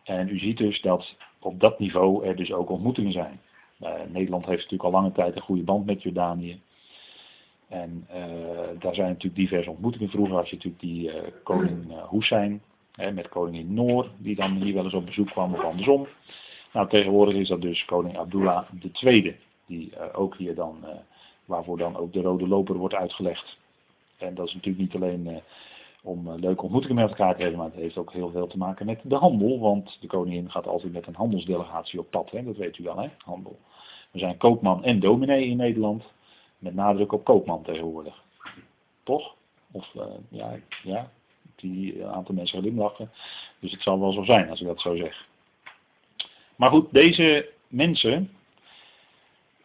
En 0.04 0.28
u 0.28 0.38
ziet 0.38 0.58
dus 0.58 0.80
dat 0.80 1.16
op 1.38 1.60
dat 1.60 1.78
niveau 1.78 2.26
er 2.26 2.36
dus 2.36 2.52
ook 2.52 2.70
ontmoetingen 2.70 3.12
zijn. 3.12 3.40
Uh, 3.80 3.92
Nederland 4.08 4.46
heeft 4.46 4.62
natuurlijk 4.62 4.84
al 4.84 5.00
lange 5.00 5.12
tijd 5.12 5.36
een 5.36 5.42
goede 5.42 5.62
band 5.62 5.86
met 5.86 6.02
Jordanië. 6.02 6.60
En 7.74 8.06
uh, 8.10 8.80
daar 8.80 8.94
zijn 8.94 9.08
natuurlijk 9.08 9.34
diverse 9.34 9.70
ontmoetingen. 9.70 10.08
Vroeger 10.08 10.34
had 10.34 10.48
je 10.48 10.56
natuurlijk 10.56 10.82
die 10.82 11.08
uh, 11.08 11.14
koning 11.42 12.08
Hussein 12.10 12.62
hè, 12.92 13.12
met 13.12 13.28
koningin 13.28 13.74
Noor, 13.74 14.10
die 14.18 14.36
dan 14.36 14.62
hier 14.62 14.74
wel 14.74 14.84
eens 14.84 14.94
op 14.94 15.06
bezoek 15.06 15.28
kwam 15.28 15.54
of 15.54 15.64
andersom. 15.64 16.06
Nou, 16.72 16.88
tegenwoordig 16.88 17.34
is 17.34 17.48
dat 17.48 17.62
dus 17.62 17.84
koning 17.84 18.18
Abdullah 18.18 18.64
II, 19.02 19.36
die 19.66 20.12
ook 20.12 20.36
hier 20.36 20.54
dan 20.54 20.84
waarvoor 21.44 21.78
dan 21.78 21.96
ook 21.96 22.12
de 22.12 22.20
rode 22.20 22.48
loper 22.48 22.76
wordt 22.76 22.94
uitgelegd. 22.94 23.58
En 24.18 24.34
dat 24.34 24.46
is 24.46 24.54
natuurlijk 24.54 24.82
niet 24.82 24.94
alleen 24.94 25.40
om 26.02 26.34
leuke 26.34 26.62
ontmoetingen 26.62 26.96
met 26.96 27.08
elkaar 27.08 27.34
te 27.34 27.40
hebben, 27.40 27.58
maar 27.58 27.70
het 27.70 27.80
heeft 27.80 27.98
ook 27.98 28.12
heel 28.12 28.30
veel 28.30 28.46
te 28.46 28.58
maken 28.58 28.86
met 28.86 29.00
de 29.02 29.16
handel. 29.16 29.58
Want 29.58 29.98
de 30.00 30.06
koningin 30.06 30.50
gaat 30.50 30.66
altijd 30.66 30.92
met 30.92 31.06
een 31.06 31.14
handelsdelegatie 31.14 31.98
op 31.98 32.10
pad, 32.10 32.30
hè? 32.30 32.44
dat 32.44 32.56
weet 32.56 32.78
u 32.78 32.84
wel, 32.84 32.96
hè? 32.96 33.08
handel. 33.18 33.58
We 34.10 34.18
zijn 34.18 34.36
koopman 34.36 34.84
en 34.84 35.00
dominee 35.00 35.46
in 35.46 35.56
Nederland, 35.56 36.02
met 36.58 36.74
nadruk 36.74 37.12
op 37.12 37.24
koopman 37.24 37.62
tegenwoordig. 37.62 38.22
Toch? 39.02 39.34
Of 39.70 39.94
uh, 39.96 40.02
ja, 40.28 40.58
ja, 40.82 41.10
die 41.56 42.02
een 42.02 42.10
aantal 42.10 42.34
mensen 42.34 42.60
glimlachen. 42.60 43.10
Dus 43.58 43.72
het 43.72 43.82
zal 43.82 44.00
wel 44.00 44.12
zo 44.12 44.24
zijn 44.24 44.50
als 44.50 44.60
ik 44.60 44.66
dat 44.66 44.80
zo 44.80 44.96
zeg. 44.96 45.26
Maar 46.56 46.70
goed, 46.70 46.92
deze 46.92 47.50
mensen, 47.68 48.30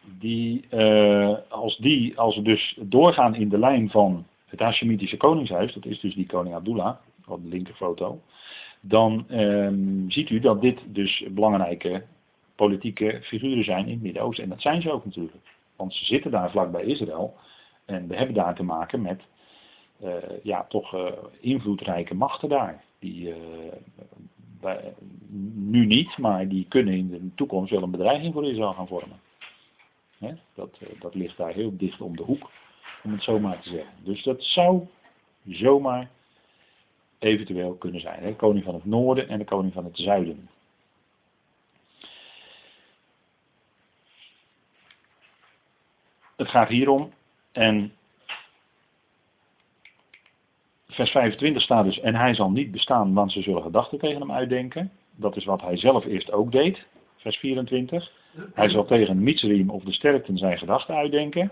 die, 0.02 0.66
uh, 0.74 1.36
als 1.50 1.78
die, 1.78 2.20
als 2.20 2.36
we 2.36 2.42
dus 2.42 2.78
doorgaan 2.82 3.36
in 3.36 3.50
de 3.50 3.58
lijn 3.58 3.90
van 3.90 4.26
het 4.46 4.60
Hashemitische 4.60 5.18
koningshuis, 5.18 5.74
dat 5.74 5.86
is 5.86 6.00
dus 6.00 6.16
die 6.16 6.26
koning 6.26 6.56
Abdullah, 6.56 6.96
op 7.28 7.44
de 7.44 7.50
linkerfoto, 7.50 8.22
dan 8.82 9.26
um, 9.32 10.12
ziet 10.12 10.30
u 10.30 10.40
dat 10.40 10.62
dit 10.62 10.80
dus 10.86 11.24
belangrijke 11.30 12.06
politieke 12.56 13.20
figuren 13.24 13.64
zijn 13.64 13.86
in 13.86 13.92
het 13.92 14.02
Midden-Oosten. 14.02 14.44
En 14.44 14.50
dat 14.50 14.62
zijn 14.62 14.82
ze 14.82 14.92
ook 14.92 15.06
natuurlijk. 15.06 15.36
Want 15.80 15.94
ze 15.94 16.06
zitten 16.06 16.32
daar 16.32 16.52
vlakbij 16.52 16.84
Israël. 16.84 17.36
En 17.86 18.08
we 18.08 18.16
hebben 18.16 18.36
daar 18.36 18.56
te 18.56 18.64
maken 18.64 19.02
met 19.02 19.22
eh, 20.00 20.14
ja, 20.44 20.66
toch 20.70 20.94
eh, 20.94 21.12
invloedrijke 21.40 22.14
machten 22.14 22.50
daar. 22.50 22.84
Die 23.00 23.34
bij, 24.62 24.94
nu 25.54 25.86
niet, 25.86 26.18
maar 26.18 26.48
die 26.48 26.66
kunnen 26.68 26.94
in 26.94 27.10
de 27.10 27.32
toekomst 27.36 27.72
wel 27.72 27.84
een 27.84 27.92
bedreiging 27.92 28.34
voor 28.34 28.46
Israël 28.46 28.74
gaan 28.74 28.88
vormen. 28.88 29.20
Hè? 30.18 30.34
Dat, 30.54 30.80
dat 31.00 31.16
ligt 31.16 31.38
daar 31.38 31.54
heel 31.54 31.78
dicht 31.78 32.02
om 32.02 32.16
de 32.16 32.24
hoek, 32.24 32.50
om 33.04 33.12
het 33.12 33.24
zo 33.24 33.40
maar 33.40 33.62
te 33.62 33.70
zeggen. 33.70 33.94
Dus 34.04 34.24
dat 34.24 34.44
zou 34.44 34.88
zomaar 35.46 36.10
eventueel 37.20 37.74
kunnen 37.74 38.02
zijn. 38.02 38.24
De 38.24 38.36
koning 38.36 38.64
van 38.64 38.74
het 38.74 38.86
noorden 38.86 39.28
en 39.28 39.38
de 39.38 39.46
koning 39.46 39.74
van 39.74 39.86
het 39.86 39.98
zuiden. 39.98 40.50
Het 46.40 46.50
gaat 46.50 46.70
hierom 46.70 47.12
en 47.52 47.94
vers 50.88 51.12
25 51.12 51.62
staat 51.62 51.86
dus, 51.86 52.00
en 52.00 52.16
hij 52.16 52.34
zal 52.34 52.52
niet 52.52 52.72
bestaan, 52.72 53.14
want 53.14 53.32
ze 53.32 53.42
zullen 53.42 53.62
gedachten 53.62 54.00
tegen 54.00 54.20
hem 54.20 54.32
uitdenken. 54.32 54.92
Dat 55.16 55.36
is 55.36 55.46
wat 55.46 55.62
hij 55.62 55.78
zelf 55.78 56.06
eerst 56.06 56.32
ook 56.32 56.52
deed, 56.52 56.86
vers 57.18 57.38
24. 57.38 58.12
Hij 58.54 58.70
zal 58.70 58.86
tegen 58.86 59.24
Mitzrayim 59.24 59.70
of 59.70 59.84
de 59.84 59.92
sterkten 59.92 60.38
zijn 60.38 60.58
gedachten 60.58 60.96
uitdenken. 60.96 61.52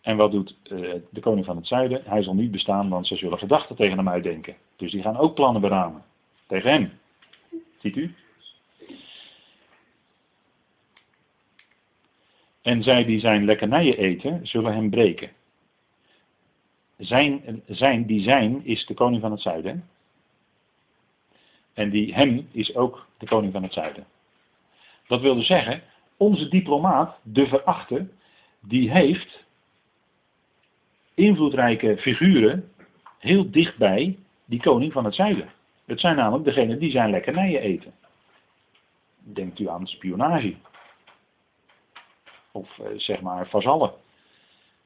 En 0.00 0.16
wat 0.16 0.30
doet 0.30 0.56
uh, 0.72 0.94
de 1.10 1.20
koning 1.20 1.46
van 1.46 1.56
het 1.56 1.66
zuiden? 1.66 2.02
Hij 2.04 2.22
zal 2.22 2.34
niet 2.34 2.50
bestaan, 2.50 2.88
want 2.88 3.06
ze 3.06 3.16
zullen 3.16 3.38
gedachten 3.38 3.76
tegen 3.76 3.96
hem 3.96 4.08
uitdenken. 4.08 4.54
Dus 4.76 4.92
die 4.92 5.02
gaan 5.02 5.16
ook 5.16 5.34
plannen 5.34 5.60
beramen. 5.60 6.02
Tegen 6.46 6.70
hem. 6.70 6.92
Ziet 7.80 7.96
u? 7.96 8.14
En 12.66 12.82
zij 12.82 13.04
die 13.04 13.20
zijn 13.20 13.44
lekkernijen 13.44 13.96
eten, 13.96 14.46
zullen 14.46 14.74
hem 14.74 14.90
breken. 14.90 15.30
Zijn, 16.98 17.62
zijn, 17.66 18.06
die 18.06 18.20
zijn 18.20 18.64
is 18.64 18.86
de 18.86 18.94
koning 18.94 19.20
van 19.20 19.30
het 19.30 19.40
zuiden. 19.40 19.88
En 21.74 21.90
die 21.90 22.14
hem 22.14 22.48
is 22.52 22.74
ook 22.74 23.06
de 23.18 23.26
koning 23.26 23.52
van 23.52 23.62
het 23.62 23.72
zuiden. 23.72 24.06
Dat 25.06 25.20
wil 25.20 25.34
dus 25.34 25.46
zeggen, 25.46 25.82
onze 26.16 26.48
diplomaat, 26.48 27.18
de 27.22 27.46
verachte, 27.46 28.08
die 28.60 28.90
heeft 28.90 29.44
invloedrijke 31.14 31.96
figuren 31.96 32.72
heel 33.18 33.50
dichtbij 33.50 34.18
die 34.44 34.60
koning 34.60 34.92
van 34.92 35.04
het 35.04 35.14
zuiden. 35.14 35.48
Het 35.84 36.00
zijn 36.00 36.16
namelijk 36.16 36.44
degenen 36.44 36.78
die 36.78 36.90
zijn 36.90 37.10
lekkernijen 37.10 37.60
eten. 37.60 37.94
Denkt 39.18 39.58
u 39.58 39.68
aan 39.68 39.86
spionage. 39.86 40.54
Of 42.56 42.78
eh, 42.78 42.86
zeg 42.96 43.20
maar 43.20 43.48
vazallen. 43.48 43.92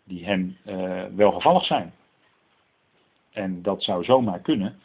Die 0.04 0.24
hem 0.24 0.56
uh, 0.66 1.04
welgevallig 1.14 1.64
zijn. 1.64 1.92
En 3.32 3.62
dat 3.62 3.82
zou 3.82 4.04
zomaar 4.04 4.40
kunnen 4.40 4.80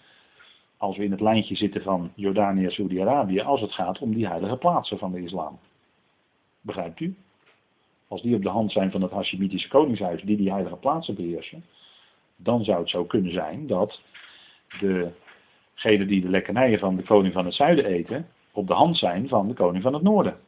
als 0.77 0.97
we 0.97 1.03
in 1.03 1.11
het 1.11 1.21
lijntje 1.21 1.55
zitten 1.55 1.81
van 1.81 2.11
Jordanië 2.15 2.69
Saudi-Arabië, 2.69 3.39
als 3.39 3.61
het 3.61 3.71
gaat 3.71 3.99
om 3.99 4.13
die 4.13 4.27
heilige 4.27 4.57
plaatsen 4.57 4.97
van 4.97 5.11
de 5.11 5.23
islam. 5.23 5.59
Begrijpt 6.61 6.99
u? 6.99 7.15
Als 8.07 8.21
die 8.21 8.35
op 8.35 8.41
de 8.41 8.49
hand 8.49 8.71
zijn 8.71 8.91
van 8.91 9.01
het 9.01 9.11
Hashemitische 9.11 9.67
koningshuis, 9.67 10.21
die 10.21 10.37
die 10.37 10.51
heilige 10.51 10.75
plaatsen 10.75 11.15
beheersen, 11.15 11.65
dan 12.35 12.63
zou 12.63 12.79
het 12.79 12.89
zo 12.89 13.05
kunnen 13.05 13.31
zijn 13.31 13.67
dat 13.67 14.01
degenen 14.79 16.07
die 16.07 16.21
de 16.21 16.29
lekkernijen 16.29 16.79
van 16.79 16.95
de 16.95 17.03
koning 17.03 17.33
van 17.33 17.45
het 17.45 17.53
zuiden 17.53 17.85
eten, 17.85 18.27
op 18.51 18.67
de 18.67 18.73
hand 18.73 18.97
zijn 18.97 19.27
van 19.27 19.47
de 19.47 19.53
koning 19.53 19.83
van 19.83 19.93
het 19.93 20.03
noorden. 20.03 20.39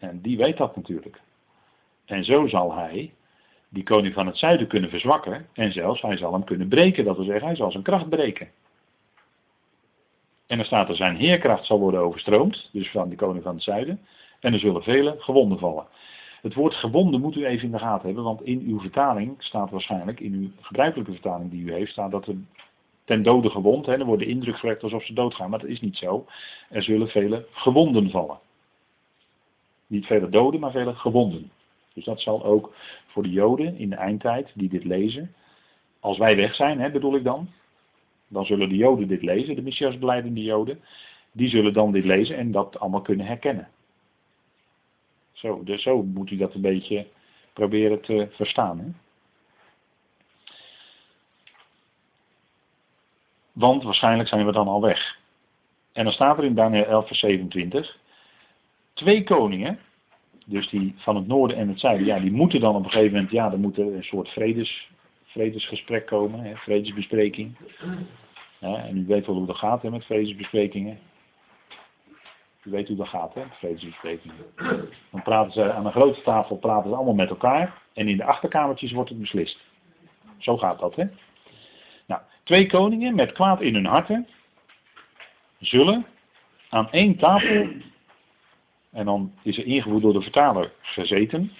En 0.00 0.20
die 0.20 0.36
weet 0.36 0.56
dat 0.56 0.76
natuurlijk. 0.76 1.20
En 2.04 2.24
zo 2.24 2.46
zal 2.46 2.74
hij 2.74 3.12
die 3.68 3.82
koning 3.82 4.14
van 4.14 4.26
het 4.26 4.36
zuiden 4.36 4.66
kunnen 4.66 4.90
verzwakken 4.90 5.46
en 5.52 5.72
zelfs 5.72 6.02
hij 6.02 6.16
zal 6.16 6.32
hem 6.32 6.44
kunnen 6.44 6.68
breken. 6.68 7.04
Dat 7.04 7.16
wil 7.16 7.24
zeggen, 7.24 7.46
hij 7.46 7.56
zal 7.56 7.70
zijn 7.70 7.82
kracht 7.82 8.08
breken. 8.08 8.48
En 10.46 10.56
dan 10.56 10.66
staat 10.66 10.88
er 10.88 10.96
zijn 10.96 11.16
heerkracht 11.16 11.66
zal 11.66 11.78
worden 11.78 12.00
overstroomd, 12.00 12.68
dus 12.72 12.90
van 12.90 13.08
die 13.08 13.18
koning 13.18 13.42
van 13.42 13.54
het 13.54 13.62
zuiden. 13.62 14.00
En 14.40 14.52
er 14.52 14.58
zullen 14.58 14.82
vele 14.82 15.16
gewonden 15.18 15.58
vallen. 15.58 15.86
Het 16.42 16.54
woord 16.54 16.74
gewonden 16.74 17.20
moet 17.20 17.36
u 17.36 17.46
even 17.46 17.64
in 17.64 17.72
de 17.72 17.78
gaten 17.78 18.06
hebben, 18.06 18.24
want 18.24 18.42
in 18.42 18.60
uw 18.66 18.80
vertaling 18.80 19.34
staat 19.38 19.70
waarschijnlijk, 19.70 20.20
in 20.20 20.32
uw 20.32 20.48
gebruikelijke 20.60 21.12
vertaling 21.12 21.50
die 21.50 21.62
u 21.62 21.72
heeft, 21.72 21.92
staat 21.92 22.10
dat 22.10 22.26
er 22.26 22.34
ten 23.04 23.22
dode 23.22 23.50
gewond, 23.50 23.86
hè, 23.86 23.92
er 23.92 24.04
wordt 24.04 24.22
de 24.22 24.28
indruk 24.28 24.56
gewekt 24.56 24.82
alsof 24.82 25.04
ze 25.04 25.12
doodgaan, 25.12 25.50
maar 25.50 25.58
dat 25.58 25.68
is 25.68 25.80
niet 25.80 25.96
zo. 25.96 26.26
Er 26.68 26.82
zullen 26.82 27.08
vele 27.08 27.46
gewonden 27.52 28.10
vallen. 28.10 28.38
Niet 29.90 30.06
vele 30.06 30.28
doden, 30.28 30.60
maar 30.60 30.70
vele 30.70 30.94
gewonden. 30.94 31.50
Dus 31.94 32.04
dat 32.04 32.20
zal 32.20 32.44
ook 32.44 32.74
voor 33.06 33.22
de 33.22 33.30
Joden 33.30 33.76
in 33.76 33.90
de 33.90 33.96
eindtijd 33.96 34.50
die 34.54 34.68
dit 34.68 34.84
lezen, 34.84 35.34
als 36.00 36.18
wij 36.18 36.36
weg 36.36 36.54
zijn, 36.54 36.80
hè, 36.80 36.90
bedoel 36.90 37.14
ik 37.14 37.24
dan, 37.24 37.50
dan 38.28 38.46
zullen 38.46 38.68
de 38.68 38.76
Joden 38.76 39.08
dit 39.08 39.22
lezen, 39.22 39.54
de 39.54 39.62
Messias 39.62 39.98
beleidende 39.98 40.42
Joden, 40.42 40.80
die 41.32 41.48
zullen 41.48 41.72
dan 41.72 41.92
dit 41.92 42.04
lezen 42.04 42.36
en 42.36 42.52
dat 42.52 42.80
allemaal 42.80 43.02
kunnen 43.02 43.26
herkennen. 43.26 43.68
Zo, 45.32 45.62
dus 45.64 45.82
zo 45.82 46.02
moet 46.02 46.30
u 46.30 46.36
dat 46.36 46.54
een 46.54 46.60
beetje 46.60 47.06
proberen 47.52 48.00
te 48.00 48.28
verstaan. 48.30 48.78
Hè? 48.78 48.86
Want 53.52 53.82
waarschijnlijk 53.82 54.28
zijn 54.28 54.46
we 54.46 54.52
dan 54.52 54.68
al 54.68 54.80
weg. 54.80 55.18
En 55.92 56.04
dan 56.04 56.12
staat 56.12 56.38
er 56.38 56.44
in 56.44 56.54
Daniel 56.54 56.84
11 56.84 57.06
vers 57.06 57.18
27. 57.18 57.98
Twee 58.92 59.24
koningen, 59.24 59.78
dus 60.46 60.68
die 60.68 60.94
van 60.96 61.16
het 61.16 61.26
noorden 61.26 61.56
en 61.56 61.68
het 61.68 61.80
zuiden, 61.80 62.06
ja, 62.06 62.18
die 62.18 62.32
moeten 62.32 62.60
dan 62.60 62.74
op 62.74 62.84
een 62.84 62.90
gegeven 62.90 63.12
moment, 63.12 63.30
ja, 63.30 63.52
er 63.52 63.58
moet 63.58 63.78
een 63.78 64.04
soort 64.04 64.28
vredes, 64.28 64.90
vredesgesprek 65.24 66.06
komen, 66.06 66.40
hè, 66.40 66.56
vredesbespreking. 66.56 67.56
En 68.60 68.96
u 68.96 69.06
weet 69.06 69.26
wel 69.26 69.36
hoe 69.36 69.46
dat 69.46 69.56
gaat 69.56 69.82
hè, 69.82 69.90
met 69.90 70.04
vredesbesprekingen. 70.04 70.98
U 72.62 72.70
weet 72.70 72.88
hoe 72.88 72.96
dat 72.96 73.08
gaat, 73.08 73.34
hè, 73.34 73.42
vredesbesprekingen. 73.50 74.36
Dan 75.10 75.22
praten 75.22 75.52
ze 75.52 75.72
aan 75.72 75.86
een 75.86 75.92
grote 75.92 76.22
tafel 76.22 76.56
praten 76.56 76.90
ze 76.90 76.96
allemaal 76.96 77.14
met 77.14 77.30
elkaar. 77.30 77.82
En 77.92 78.08
in 78.08 78.16
de 78.16 78.24
achterkamertjes 78.24 78.92
wordt 78.92 79.10
het 79.10 79.18
beslist. 79.18 79.58
Zo 80.38 80.56
gaat 80.58 80.78
dat, 80.78 80.96
hè. 80.96 81.04
Nou, 82.06 82.20
twee 82.42 82.66
koningen 82.66 83.14
met 83.14 83.32
kwaad 83.32 83.60
in 83.60 83.74
hun 83.74 83.86
harten 83.86 84.28
zullen 85.58 86.06
aan 86.68 86.90
één 86.90 87.16
tafel, 87.16 87.68
en 88.90 89.04
dan 89.04 89.34
is 89.42 89.58
er 89.58 89.66
ingevoerd 89.66 90.02
door 90.02 90.12
de 90.12 90.22
vertaler 90.22 90.72
gezeten. 90.80 91.52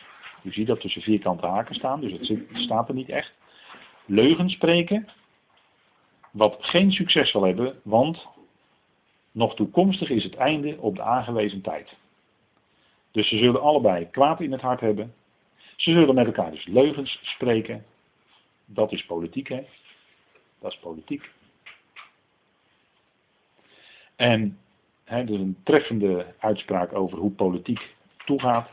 U 0.43 0.53
ziet 0.53 0.67
dat 0.67 0.81
tussen 0.81 1.03
vierkante 1.03 1.47
haken 1.47 1.75
staan, 1.75 2.01
dus 2.01 2.29
het 2.29 2.47
staat 2.53 2.89
er 2.89 2.95
niet 2.95 3.09
echt. 3.09 3.35
Leugen 4.07 4.51
spreken, 4.51 5.09
wat 6.31 6.57
geen 6.61 6.93
succes 6.93 7.31
zal 7.31 7.43
hebben, 7.43 7.81
want 7.85 8.27
nog 9.33 9.55
toekomstig 9.55 10.11
is 10.11 10.25
het 10.25 10.35
einde 10.35 10.77
op 10.79 10.97
de 10.97 11.03
aangewezen 11.03 11.61
tijd. 11.61 11.97
Dus 13.11 13.29
ze 13.29 13.39
zullen 13.39 13.63
allebei 13.63 14.11
kwaad 14.11 14.41
in 14.41 14.53
het 14.53 14.61
hart 14.61 14.81
hebben. 14.81 15.15
Ze 15.77 15.91
zullen 15.91 16.15
met 16.15 16.27
elkaar 16.27 16.51
dus 16.51 16.67
leugens 16.67 17.19
spreken. 17.23 17.85
Dat 18.65 18.93
is 18.93 19.07
politiek, 19.07 19.49
hè? 19.49 19.67
Dat 20.61 20.73
is 20.73 20.79
politiek. 20.79 21.31
En 24.17 24.59
hè, 25.11 25.25
dus 25.25 25.39
een 25.39 25.57
treffende 25.63 26.27
uitspraak 26.39 26.93
over 26.93 27.19
hoe 27.19 27.31
politiek 27.31 27.95
toegaat. 28.25 28.69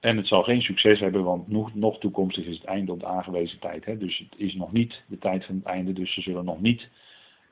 En 0.00 0.16
het 0.16 0.26
zal 0.26 0.42
geen 0.42 0.62
succes 0.62 1.00
hebben, 1.00 1.24
want 1.24 1.48
nog, 1.48 1.74
nog 1.74 1.98
toekomstig 1.98 2.44
is 2.44 2.56
het 2.56 2.64
einde 2.64 2.92
op 2.92 3.00
de 3.00 3.06
aangewezen 3.06 3.58
tijd. 3.58 4.00
Dus 4.00 4.18
het 4.18 4.34
is 4.36 4.54
nog 4.54 4.72
niet 4.72 5.02
de 5.06 5.18
tijd 5.18 5.44
van 5.44 5.54
het 5.54 5.64
einde, 5.64 5.92
dus 5.92 6.14
ze 6.14 6.20
zullen 6.20 6.44
nog 6.44 6.60
niet 6.60 6.88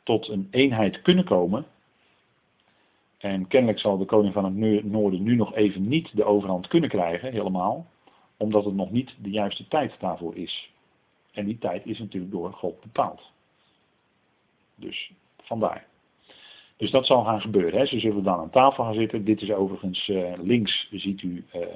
tot 0.02 0.28
een 0.28 0.48
eenheid 0.50 1.02
kunnen 1.02 1.24
komen 1.24 1.66
en 3.20 3.48
kennelijk 3.48 3.78
zal 3.78 3.98
de 3.98 4.04
koning 4.04 4.34
van 4.34 4.44
het 4.44 4.84
noorden 4.84 5.22
nu 5.22 5.34
nog 5.34 5.54
even 5.54 5.88
niet 5.88 6.16
de 6.16 6.24
overhand 6.24 6.68
kunnen 6.68 6.88
krijgen, 6.88 7.32
helemaal, 7.32 7.86
omdat 8.36 8.64
het 8.64 8.74
nog 8.74 8.90
niet 8.90 9.14
de 9.22 9.30
juiste 9.30 9.68
tijd 9.68 9.94
daarvoor 9.98 10.36
is. 10.36 10.70
En 11.32 11.44
die 11.44 11.58
tijd 11.58 11.86
is 11.86 11.98
natuurlijk 11.98 12.32
door 12.32 12.52
God 12.52 12.80
bepaald. 12.80 13.30
Dus 14.74 15.12
vandaar. 15.42 15.89
Dus 16.80 16.90
dat 16.90 17.06
zal 17.06 17.24
gaan 17.24 17.40
gebeuren. 17.40 17.78
Hè. 17.78 17.86
Ze 17.86 17.98
zullen 17.98 18.22
dan 18.22 18.38
aan 18.38 18.50
tafel 18.50 18.84
gaan 18.84 18.94
zitten. 18.94 19.24
Dit 19.24 19.42
is 19.42 19.52
overigens 19.52 20.08
uh, 20.08 20.32
links, 20.42 20.88
ziet 20.90 21.22
u 21.22 21.44
uh, 21.54 21.66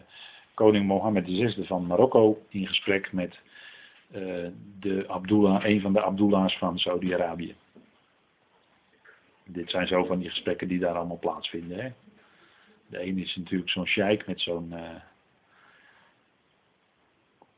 koning 0.54 0.86
Mohammed 0.86 1.24
VI 1.24 1.64
van 1.64 1.86
Marokko 1.86 2.42
in 2.48 2.66
gesprek 2.66 3.12
met 3.12 3.38
uh, 4.14 4.48
de 4.80 5.04
Abdullah, 5.08 5.64
een 5.64 5.80
van 5.80 5.92
de 5.92 6.02
Abdullahs 6.02 6.58
van 6.58 6.78
Saudi-Arabië. 6.78 7.54
Dit 9.44 9.70
zijn 9.70 9.86
zo 9.86 10.04
van 10.04 10.18
die 10.18 10.28
gesprekken 10.28 10.68
die 10.68 10.78
daar 10.78 10.94
allemaal 10.94 11.18
plaatsvinden. 11.18 11.78
Hè? 11.78 11.90
De 12.86 12.98
ene 12.98 13.20
is 13.20 13.36
natuurlijk 13.36 13.70
zo'n 13.70 13.86
sheik 13.86 14.26
met 14.26 14.40
zo'n 14.40 14.74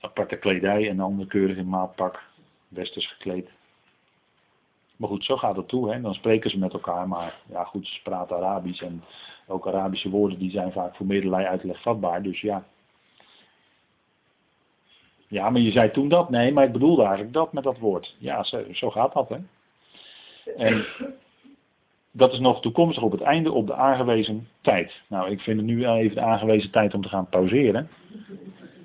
aparte 0.01 0.37
kledij 0.37 0.89
en 0.89 0.97
de 0.97 1.03
andere 1.03 1.29
keurig 1.29 1.57
in 1.57 1.69
maatpak, 1.69 2.23
westers 2.69 3.07
gekleed. 3.07 3.51
Maar 4.97 5.09
goed, 5.09 5.25
zo 5.25 5.37
gaat 5.37 5.57
het 5.57 5.69
toe. 5.69 5.93
Hè? 5.93 6.01
Dan 6.01 6.15
spreken 6.15 6.51
ze 6.51 6.59
met 6.59 6.73
elkaar, 6.73 7.09
maar 7.09 7.35
ja 7.49 7.65
goed, 7.65 7.87
ze 7.87 8.03
praten 8.03 8.37
Arabisch 8.37 8.83
en 8.83 9.05
ook 9.47 9.67
Arabische 9.67 10.11
woorden 10.11 10.39
die 10.39 10.51
zijn 10.51 10.73
vaak 10.73 10.97
voor 10.97 11.07
meerderlei 11.07 11.47
uitleg 11.47 11.83
vatbaar. 11.83 12.23
Dus 12.23 12.41
ja, 12.41 12.65
Ja, 15.29 15.51
maar 15.51 15.61
je 15.61 15.71
zei 15.71 15.91
toen 15.91 16.09
dat. 16.09 16.31
Nee, 16.31 16.53
maar 16.53 16.65
ik 16.65 16.73
bedoelde 16.73 17.03
eigenlijk 17.03 17.33
dat 17.33 17.53
met 17.53 17.65
dat 17.65 17.79
woord. 17.79 18.17
Ja, 18.19 18.45
zo, 18.45 18.65
zo 18.73 18.91
gaat 18.91 19.13
dat, 19.13 19.29
hè. 19.29 19.39
En 20.57 20.85
dat 22.11 22.33
is 22.33 22.39
nog 22.39 22.61
toekomstig 22.61 23.03
op 23.03 23.13
het 23.13 23.21
einde 23.21 23.53
op 23.53 23.67
de 23.67 23.75
aangewezen 23.75 24.49
tijd. 24.61 25.03
Nou, 25.09 25.31
ik 25.31 25.41
vind 25.41 25.57
het 25.57 25.67
nu 25.67 25.89
even 25.89 26.15
de 26.15 26.21
aangewezen 26.21 26.71
tijd 26.71 26.95
om 26.95 27.03
te 27.03 27.09
gaan 27.09 27.29
pauzeren. 27.29 27.89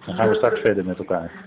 Dan 0.06 0.16
gaan 0.16 0.30
we 0.30 0.36
straks 0.36 0.60
verder 0.60 0.86
met 0.86 0.98
elkaar. 0.98 1.46